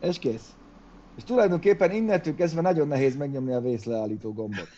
És 0.00 0.18
kész. 0.18 0.54
És 1.16 1.24
tulajdonképpen 1.24 1.90
innentől 1.92 2.34
kezdve 2.34 2.60
nagyon 2.60 2.88
nehéz 2.88 3.16
megnyomni 3.16 3.52
a 3.52 3.60
vészleállító 3.60 4.32
gombot. 4.32 4.68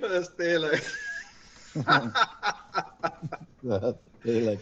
Ez 0.00 0.30
tényleg. 0.36 0.80
Tényleg. 4.28 4.58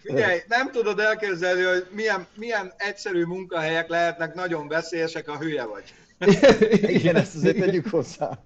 Figyelj, 0.00 0.38
nem 0.48 0.70
tudod 0.70 0.98
elképzelni, 0.98 1.62
hogy 1.62 1.86
milyen, 1.90 2.26
milyen 2.34 2.72
egyszerű 2.76 3.24
munkahelyek 3.24 3.88
lehetnek 3.88 4.34
nagyon 4.34 4.68
veszélyesek, 4.68 5.28
a 5.28 5.38
hülye 5.38 5.64
vagy. 5.64 5.94
Igen, 6.96 7.16
ezt 7.16 7.36
azért 7.36 7.58
tegyük 7.58 7.86
hozzá. 7.86 8.38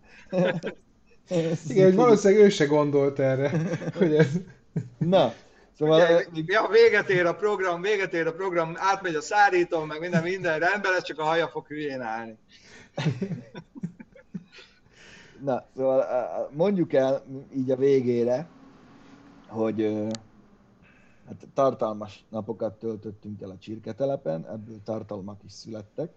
Ezt 1.29 1.71
Igen, 1.71 1.85
hogy 1.85 1.95
valószínűleg 1.95 2.45
ő 2.45 2.49
se 2.49 2.65
gondolt 2.65 3.19
erre, 3.19 3.51
hogy 3.99 4.15
ez... 4.15 4.29
Na, 4.99 5.35
szóval... 5.79 6.01
Ugye, 6.01 6.43
ja, 6.47 6.69
véget 6.71 7.11
ér 7.11 7.27
a 7.27 7.35
program, 7.35 7.81
véget 7.81 8.15
ér 8.15 8.27
a 8.27 8.33
program, 8.33 8.73
átmegy 8.77 9.15
a 9.15 9.21
szárító, 9.21 9.85
meg 9.85 10.01
minden, 10.01 10.23
minden 10.23 10.59
rendben 10.59 10.93
lesz, 10.93 11.03
csak 11.03 11.19
a 11.19 11.25
haja 11.25 11.49
fog 11.49 11.67
hülyén 11.67 12.01
állni. 12.01 12.39
Na, 15.41 15.67
szóval 15.77 16.07
mondjuk 16.53 16.93
el 16.93 17.25
így 17.57 17.71
a 17.71 17.77
végére, 17.77 18.47
hogy 19.49 20.09
hát 21.27 21.47
tartalmas 21.55 22.25
napokat 22.29 22.79
töltöttünk 22.79 23.41
el 23.43 23.51
a 23.51 23.59
csirketelepen, 23.59 24.47
ebből 24.47 24.83
tartalmak 24.85 25.45
is 25.45 25.53
születtek, 25.53 26.13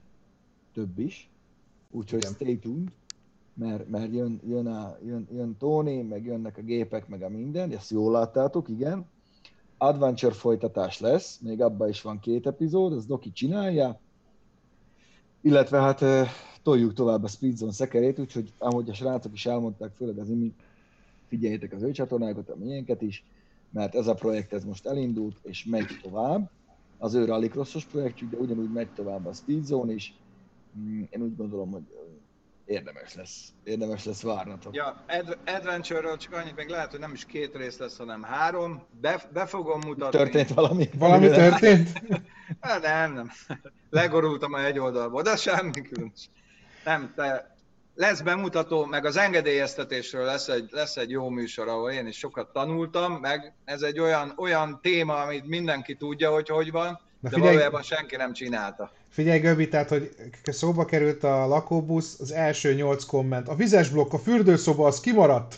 több 0.74 1.00
is, 1.00 1.30
úgyhogy 1.92 2.24
stay 2.24 2.60
tuned, 2.60 2.92
mert, 3.54 3.90
mert 3.90 4.14
jön, 4.14 4.42
jön, 4.48 4.68
a, 4.68 4.98
jön, 5.06 5.28
jön 5.32 5.58
Tony, 5.58 6.06
meg 6.06 6.26
jönnek 6.26 6.58
a 6.58 6.62
gépek, 6.62 7.08
meg 7.08 7.22
a 7.22 7.30
minden, 7.30 7.72
ezt 7.72 7.90
jól 7.90 8.12
láttátok, 8.12 8.70
igen. 8.70 9.06
Adventure 9.78 10.34
folytatás 10.34 11.00
lesz, 11.00 11.40
még 11.40 11.62
abban 11.62 11.90
is 11.90 12.02
van 12.02 12.20
két 12.20 12.48
epizód, 12.48 12.94
az 12.94 13.06
Doki 13.06 13.32
csinálja, 13.32 14.00
illetve 15.42 15.82
hát 15.82 16.04
toljuk 16.64 16.94
tovább 16.94 17.24
a 17.24 17.28
Speed 17.28 17.56
Zone 17.56 17.72
szekerét, 17.72 18.20
úgyhogy 18.20 18.54
ahogy 18.58 18.90
a 18.90 18.94
srácok 18.94 19.34
is 19.34 19.46
elmondták, 19.46 19.92
főleg 19.96 20.18
az 20.18 20.30
imént, 20.30 20.60
figyeljétek 21.28 21.74
az 21.74 21.82
ő 21.82 21.92
csatornákat, 21.92 22.50
a 22.50 22.56
miénket 22.56 23.02
is, 23.02 23.26
mert 23.76 23.96
ez 23.96 24.08
a 24.08 24.14
projekt 24.14 24.54
ez 24.54 24.64
most 24.64 24.86
elindult, 24.86 25.38
és 25.42 25.66
megy 25.66 26.00
tovább. 26.02 26.52
Az 26.98 27.14
ő 27.14 27.26
rallycrossos 27.26 27.86
projektjük, 27.86 28.30
de 28.32 28.38
ugyanúgy 28.38 28.72
megy 28.72 28.92
tovább 28.92 29.26
a 29.26 29.34
Speed 29.34 29.64
Zone 29.64 29.94
is. 29.94 30.14
Mm, 30.80 31.04
Én 31.10 31.22
úgy 31.22 31.36
gondolom, 31.36 31.72
hogy 31.72 31.84
érdemes 32.66 33.14
lesz. 33.14 33.54
Érdemes 33.64 34.06
lesz 34.06 34.22
várnatok. 34.22 34.76
Ja, 34.76 35.04
Ad- 35.08 35.38
Adventure-ről 35.46 36.18
csak 36.18 36.34
annyit, 36.34 36.56
még 36.56 36.68
lehet, 36.68 36.92
hogy 36.92 37.00
nem 37.00 37.14
is 37.14 37.26
két 37.26 37.56
rész 37.56 37.78
lesz, 37.78 37.98
hanem 37.98 38.24
három. 38.24 38.84
Be, 39.02 39.30
be 39.34 39.46
fogom 39.46 39.80
mutatni. 39.86 40.18
Történt 40.18 40.50
valami? 40.50 40.90
Valami 40.98 41.28
történt? 41.28 41.90
Hát 42.60 42.82
nem, 42.82 43.14
nem. 43.14 43.30
Legorultam 43.90 44.54
a 44.54 44.64
egy 44.66 44.80
oldalból, 44.80 45.22
de 45.22 45.36
semmi 45.36 45.82
különbség. 45.82 46.30
Nem, 46.84 47.14
te 47.16 47.55
lesz 47.96 48.22
bemutató, 48.22 48.86
meg 48.86 49.06
az 49.06 49.18
engedélyeztetésről 49.18 50.26
lesz 50.26 50.48
egy, 50.48 50.70
lesz 50.72 50.98
egy 50.98 51.10
jó 51.10 51.30
műsor, 51.30 51.68
ahol 51.68 51.92
én 51.92 52.08
is 52.08 52.18
sokat 52.18 52.54
tanultam, 52.54 53.14
meg 53.14 53.54
ez 53.66 53.82
egy 53.82 54.00
olyan, 54.00 54.34
olyan 54.38 54.80
téma, 54.82 55.22
amit 55.22 55.48
mindenki 55.48 55.96
tudja, 55.96 56.32
hogy 56.32 56.50
hogy 56.50 56.72
van, 56.72 57.00
Na 57.20 57.30
de 57.30 57.36
figyelj- 57.36 57.54
valójában 57.54 57.82
senki 57.82 58.16
nem 58.16 58.34
csinálta. 58.34 58.92
Figyelj 59.10 59.40
Göbi, 59.40 59.68
tehát, 59.68 59.90
hogy 59.90 60.16
szóba 60.44 60.86
került 60.86 61.24
a 61.24 61.48
lakóbusz, 61.48 62.20
az 62.20 62.32
első 62.32 62.74
nyolc 62.74 63.04
komment. 63.04 63.48
A 63.48 63.56
vizes 63.56 63.90
blokk, 63.90 64.14
a 64.14 64.18
fürdőszoba, 64.18 64.88
az 64.88 65.00
kimaradt. 65.00 65.56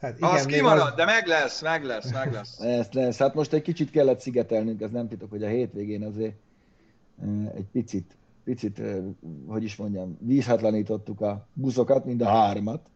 Hát 0.00 0.16
Igen, 0.16 0.30
az 0.30 0.44
még 0.44 0.54
kimarad, 0.54 0.94
de 0.94 1.04
meg 1.04 1.26
lesz, 1.26 1.62
meg 1.62 1.84
lesz, 1.84 2.12
meg 2.12 2.32
lesz. 2.32 2.58
Lesz, 2.64 2.92
lesz. 2.92 3.18
Hát 3.18 3.34
most 3.34 3.52
egy 3.52 3.62
kicsit 3.62 3.90
kellett 3.90 4.20
szigetelnünk, 4.20 4.80
ez 4.80 4.90
nem 4.90 5.08
titok, 5.08 5.30
hogy 5.30 5.42
a 5.42 5.48
hétvégén 5.48 6.04
azért 6.04 6.34
eh, 7.22 7.28
egy 7.56 7.66
picit, 7.72 8.16
picit, 8.48 8.82
hogy 9.46 9.62
is 9.62 9.76
mondjam, 9.76 10.16
vízhatlanítottuk 10.20 11.20
a 11.20 11.46
buszokat, 11.52 12.04
mind 12.04 12.20
a 12.20 12.28
hármat. 12.28 12.88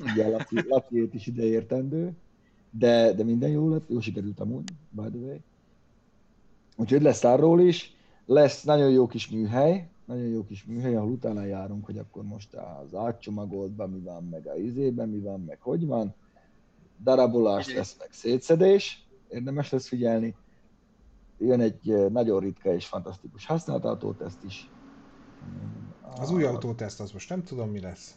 Ugye 0.00 0.28
Laci, 0.28 0.56
Laciét 0.68 1.14
is 1.14 1.26
ide 1.26 1.44
értendő, 1.44 2.12
de, 2.70 3.12
de 3.12 3.24
minden 3.24 3.50
jó 3.50 3.68
lett, 3.68 3.88
jó 3.88 4.00
sikerült 4.00 4.40
amúgy, 4.40 4.68
by 4.90 5.08
the 5.08 5.18
way. 5.18 5.36
Úgyhogy 6.76 7.02
lesz 7.02 7.24
arról 7.24 7.60
is, 7.60 7.94
lesz 8.24 8.62
nagyon 8.62 8.90
jó 8.90 9.06
kis 9.06 9.30
műhely, 9.30 9.88
nagyon 10.04 10.26
jó 10.26 10.44
kis 10.44 10.64
műhely, 10.64 10.96
ahol 10.96 11.10
utána 11.10 11.44
járunk, 11.44 11.84
hogy 11.84 11.98
akkor 11.98 12.24
most 12.24 12.54
az 12.54 12.94
átcsomagoltban 12.94 13.90
mi 13.90 14.00
van, 14.00 14.28
meg 14.28 14.46
a 14.46 14.54
izében 14.54 15.08
mi 15.08 15.18
van, 15.18 15.44
meg 15.44 15.60
hogy 15.60 15.86
van. 15.86 16.14
Darabolás 17.02 17.74
lesz, 17.74 17.96
meg 17.98 18.08
szétszedés, 18.10 19.06
érdemes 19.28 19.70
lesz 19.70 19.88
figyelni. 19.88 20.34
Jön 21.38 21.60
egy 21.60 22.10
nagyon 22.10 22.40
ritka 22.40 22.72
és 22.72 22.86
fantasztikus 22.86 23.46
használt 23.46 23.84
autóteszt 23.84 24.44
is. 24.44 24.70
Az 26.18 26.30
új 26.30 26.44
autóteszt, 26.44 27.00
az 27.00 27.10
most 27.10 27.28
nem 27.28 27.42
tudom 27.42 27.70
mi 27.70 27.80
lesz. 27.80 28.14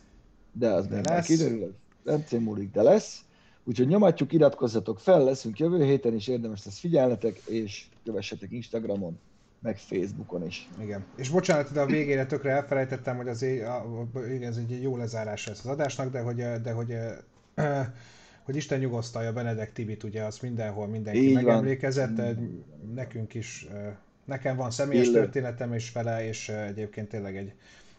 De 0.51 0.69
az 0.71 0.87
De 0.87 1.01
lesz. 1.03 1.25
kiderül, 1.25 1.75
ez 2.05 2.19
nem 2.29 2.41
múlik, 2.41 2.71
de 2.71 2.81
lesz. 2.81 3.21
Úgyhogy 3.63 3.87
nyomatjuk, 3.87 4.33
iratkozzatok 4.33 4.99
fel, 4.99 5.23
leszünk 5.23 5.59
jövő 5.59 5.83
héten 5.83 6.13
is, 6.13 6.27
érdemes 6.27 6.65
lesz 6.65 6.79
figyelnetek, 6.79 7.37
és 7.45 7.85
kövessetek 8.05 8.51
Instagramon, 8.51 9.19
meg 9.59 9.77
Facebookon 9.77 10.45
is. 10.45 10.69
Igen. 10.81 11.05
És 11.15 11.29
bocsánat, 11.29 11.71
de 11.71 11.81
a 11.81 11.85
végére 11.85 12.25
tökre 12.25 12.51
elfelejtettem, 12.51 13.17
hogy 13.17 13.27
azért 13.27 13.67
a, 13.67 13.75
a, 14.13 14.19
igen, 14.25 14.49
ez 14.49 14.57
egy 14.57 14.81
jó 14.81 14.97
lezárás 14.97 15.47
lesz 15.47 15.59
az 15.59 15.71
adásnak, 15.71 16.11
de 16.11 16.19
hogy, 16.21 16.35
de 16.35 16.71
hogy, 16.71 16.93
hogy 18.45 18.55
Isten 18.55 18.79
nyugosztalja 18.79 19.33
Benedek 19.33 19.73
Tibit, 19.73 20.03
ugye 20.03 20.23
az 20.23 20.39
mindenhol 20.39 20.87
mindenki 20.87 21.27
Így 21.27 21.33
van. 21.33 21.43
megemlékezett, 21.43 22.39
Így 22.39 22.63
nekünk 22.93 23.33
is, 23.33 23.67
eh, 23.71 23.95
nekem 24.29 24.55
van 24.55 24.71
személyes 24.71 25.07
Illő. 25.07 25.13
történetem 25.13 25.73
is 25.73 25.91
vele, 25.91 26.27
és 26.27 26.49
egyébként 26.49 27.09
tényleg 27.09 27.37
egy, 27.37 27.53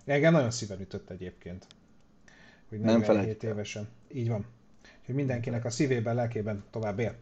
engem 0.04 0.32
nagyon 0.32 0.50
szíven 0.50 0.80
ütött 0.80 1.10
egyébként, 1.10 1.66
hogy 2.68 2.78
Nem 2.80 2.98
47 2.98 3.06
felejtjük 3.06 3.42
el. 3.42 3.50
évesen. 3.50 3.88
Így 4.12 4.28
van. 4.28 4.44
Hogy 5.06 5.14
mindenkinek 5.14 5.64
a 5.64 5.70
szívében, 5.70 6.14
lelkében 6.14 6.64
tovább 6.70 6.98
él. 6.98 7.14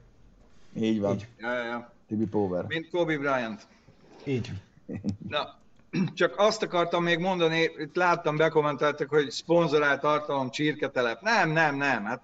Így 0.74 1.00
van, 1.00 1.14
Így. 1.14 1.26
Ja, 1.38 1.52
ja, 1.52 1.64
ja. 1.64 1.92
Tibi 2.06 2.26
Power. 2.26 2.64
Mint 2.66 2.90
Kobe 2.90 3.16
Bryant. 3.18 3.66
Így. 4.24 4.52
Na, 5.28 5.58
csak 6.14 6.34
azt 6.38 6.62
akartam 6.62 7.02
még 7.02 7.18
mondani, 7.18 7.70
itt 7.78 7.96
láttam, 7.96 8.36
bekommenteltek, 8.36 9.08
hogy 9.08 9.30
szponzorált 9.30 10.00
tartalom 10.00 10.50
csirketelep. 10.50 11.22
Nem, 11.22 11.50
nem, 11.50 11.76
nem. 11.76 12.04
Hát 12.04 12.22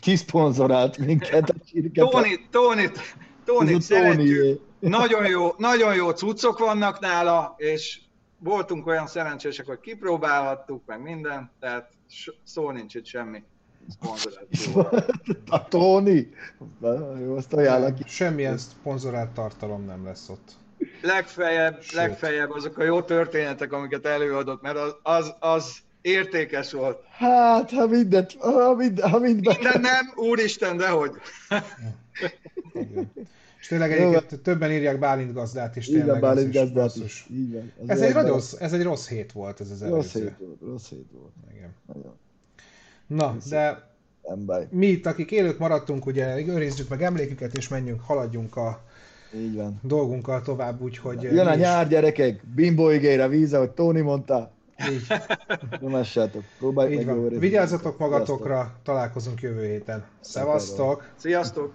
Ki 0.00 0.16
szponzorált 0.16 0.98
minket 0.98 1.50
a 1.50 1.54
csirket? 1.70 2.08
Tóni, 2.10 2.46
Tóni, 2.50 2.90
Tóni, 3.44 3.70
Ez 3.70 3.76
a 3.76 3.80
szeretjük. 3.80 4.60
Nagyon 4.78 5.26
jó, 5.26 5.54
nagyon 5.56 5.94
jó 5.94 6.10
cuccok 6.10 6.58
vannak 6.58 7.00
nála, 7.00 7.54
és 7.56 8.00
voltunk 8.38 8.86
olyan 8.86 9.06
szerencsések, 9.06 9.66
hogy 9.66 9.80
kipróbálhattuk, 9.80 10.82
meg 10.86 11.02
minden, 11.02 11.50
tehát 11.60 11.90
szó 12.44 12.70
nincs 12.70 12.94
itt 12.94 13.06
semmi. 13.06 13.42
A 15.48 15.68
Tóni? 15.68 16.30
Jó, 17.20 17.36
azt 17.36 17.52
ajánlak 17.52 17.94
ki. 17.94 18.02
Semmilyen 18.06 18.58
szponzorált 18.58 19.30
tartalom 19.30 19.84
nem 19.84 20.04
lesz 20.04 20.28
ott. 20.28 20.52
Legfeljebb, 21.02 21.82
Sőt. 21.82 21.92
legfeljebb 21.92 22.50
azok 22.50 22.78
a 22.78 22.82
jó 22.82 23.02
történetek, 23.02 23.72
amiket 23.72 24.06
előadott, 24.06 24.62
mert 24.62 24.76
az, 24.76 24.96
az, 25.02 25.34
az 25.40 25.78
értékes 26.02 26.72
volt. 26.72 26.98
Hát, 27.10 27.70
ha 27.70 27.86
mindent, 27.86 28.36
ha 28.38 28.74
mind, 28.74 29.00
ha 29.00 29.18
mind 29.18 29.42
be... 29.42 29.52
Minden 29.60 29.80
nem, 29.80 30.12
úristen, 30.16 30.76
dehogy. 30.76 31.10
Igen. 32.74 33.12
És 33.60 33.66
tényleg 33.66 33.92
egyébként 33.92 34.42
többen 34.42 34.70
írják 34.72 34.98
Bálint 34.98 35.32
gazdát 35.32 35.76
is 35.76 35.86
tényleg. 35.86 36.20
Bálint 36.20 36.48
az 36.48 36.54
is 36.54 36.60
gazdát 36.60 36.96
is. 37.04 37.26
Így 37.32 37.52
van. 37.52 37.72
Az 37.82 37.88
Ez 37.88 38.00
egy, 38.00 38.26
rossz, 38.26 38.52
ez 38.58 38.72
egy 38.72 38.82
rossz 38.82 39.08
hét 39.08 39.32
volt 39.32 39.60
ez 39.60 39.70
az 39.70 39.80
Rossz 39.82 40.14
előző. 40.14 40.20
hét 40.20 40.46
volt, 40.46 40.60
rossz 40.60 40.88
hét 40.88 41.06
volt. 41.12 41.32
Igen. 41.54 41.74
Nagyon. 41.86 42.16
Na, 43.06 43.36
de 43.48 43.88
Nem 44.28 44.44
baj. 44.44 44.66
mi 44.70 44.86
itt, 44.86 45.06
akik 45.06 45.30
élők 45.30 45.58
maradtunk, 45.58 46.06
ugye 46.06 46.46
őrizzük 46.46 46.88
meg 46.88 47.02
emléküket, 47.02 47.56
és 47.56 47.68
menjünk, 47.68 48.00
haladjunk 48.00 48.56
a 48.56 48.82
Így 49.34 49.54
van. 49.54 49.80
dolgunkkal 49.82 50.42
tovább, 50.42 50.80
úgyhogy... 50.80 51.22
Jön 51.22 51.46
a 51.46 51.54
nyár, 51.54 51.88
gyerekek! 51.88 52.40
Bimbo 52.54 52.90
igére 52.90 53.28
víz, 53.28 53.52
ahogy 53.54 53.70
Tóni 53.70 54.00
mondta. 54.00 54.50
Így, 54.90 55.06
Nyomássátok. 55.80 56.42
Próbáljuk 56.58 57.00
így 57.00 57.06
meg 57.06 57.16
van. 57.16 57.38
Vigyázzatok 57.38 57.98
magatokra, 57.98 58.72
találkozunk 58.82 59.40
jövő 59.40 59.66
héten. 59.66 60.04
Szevasztok! 60.20 61.04
Sziasztok! 61.16 61.72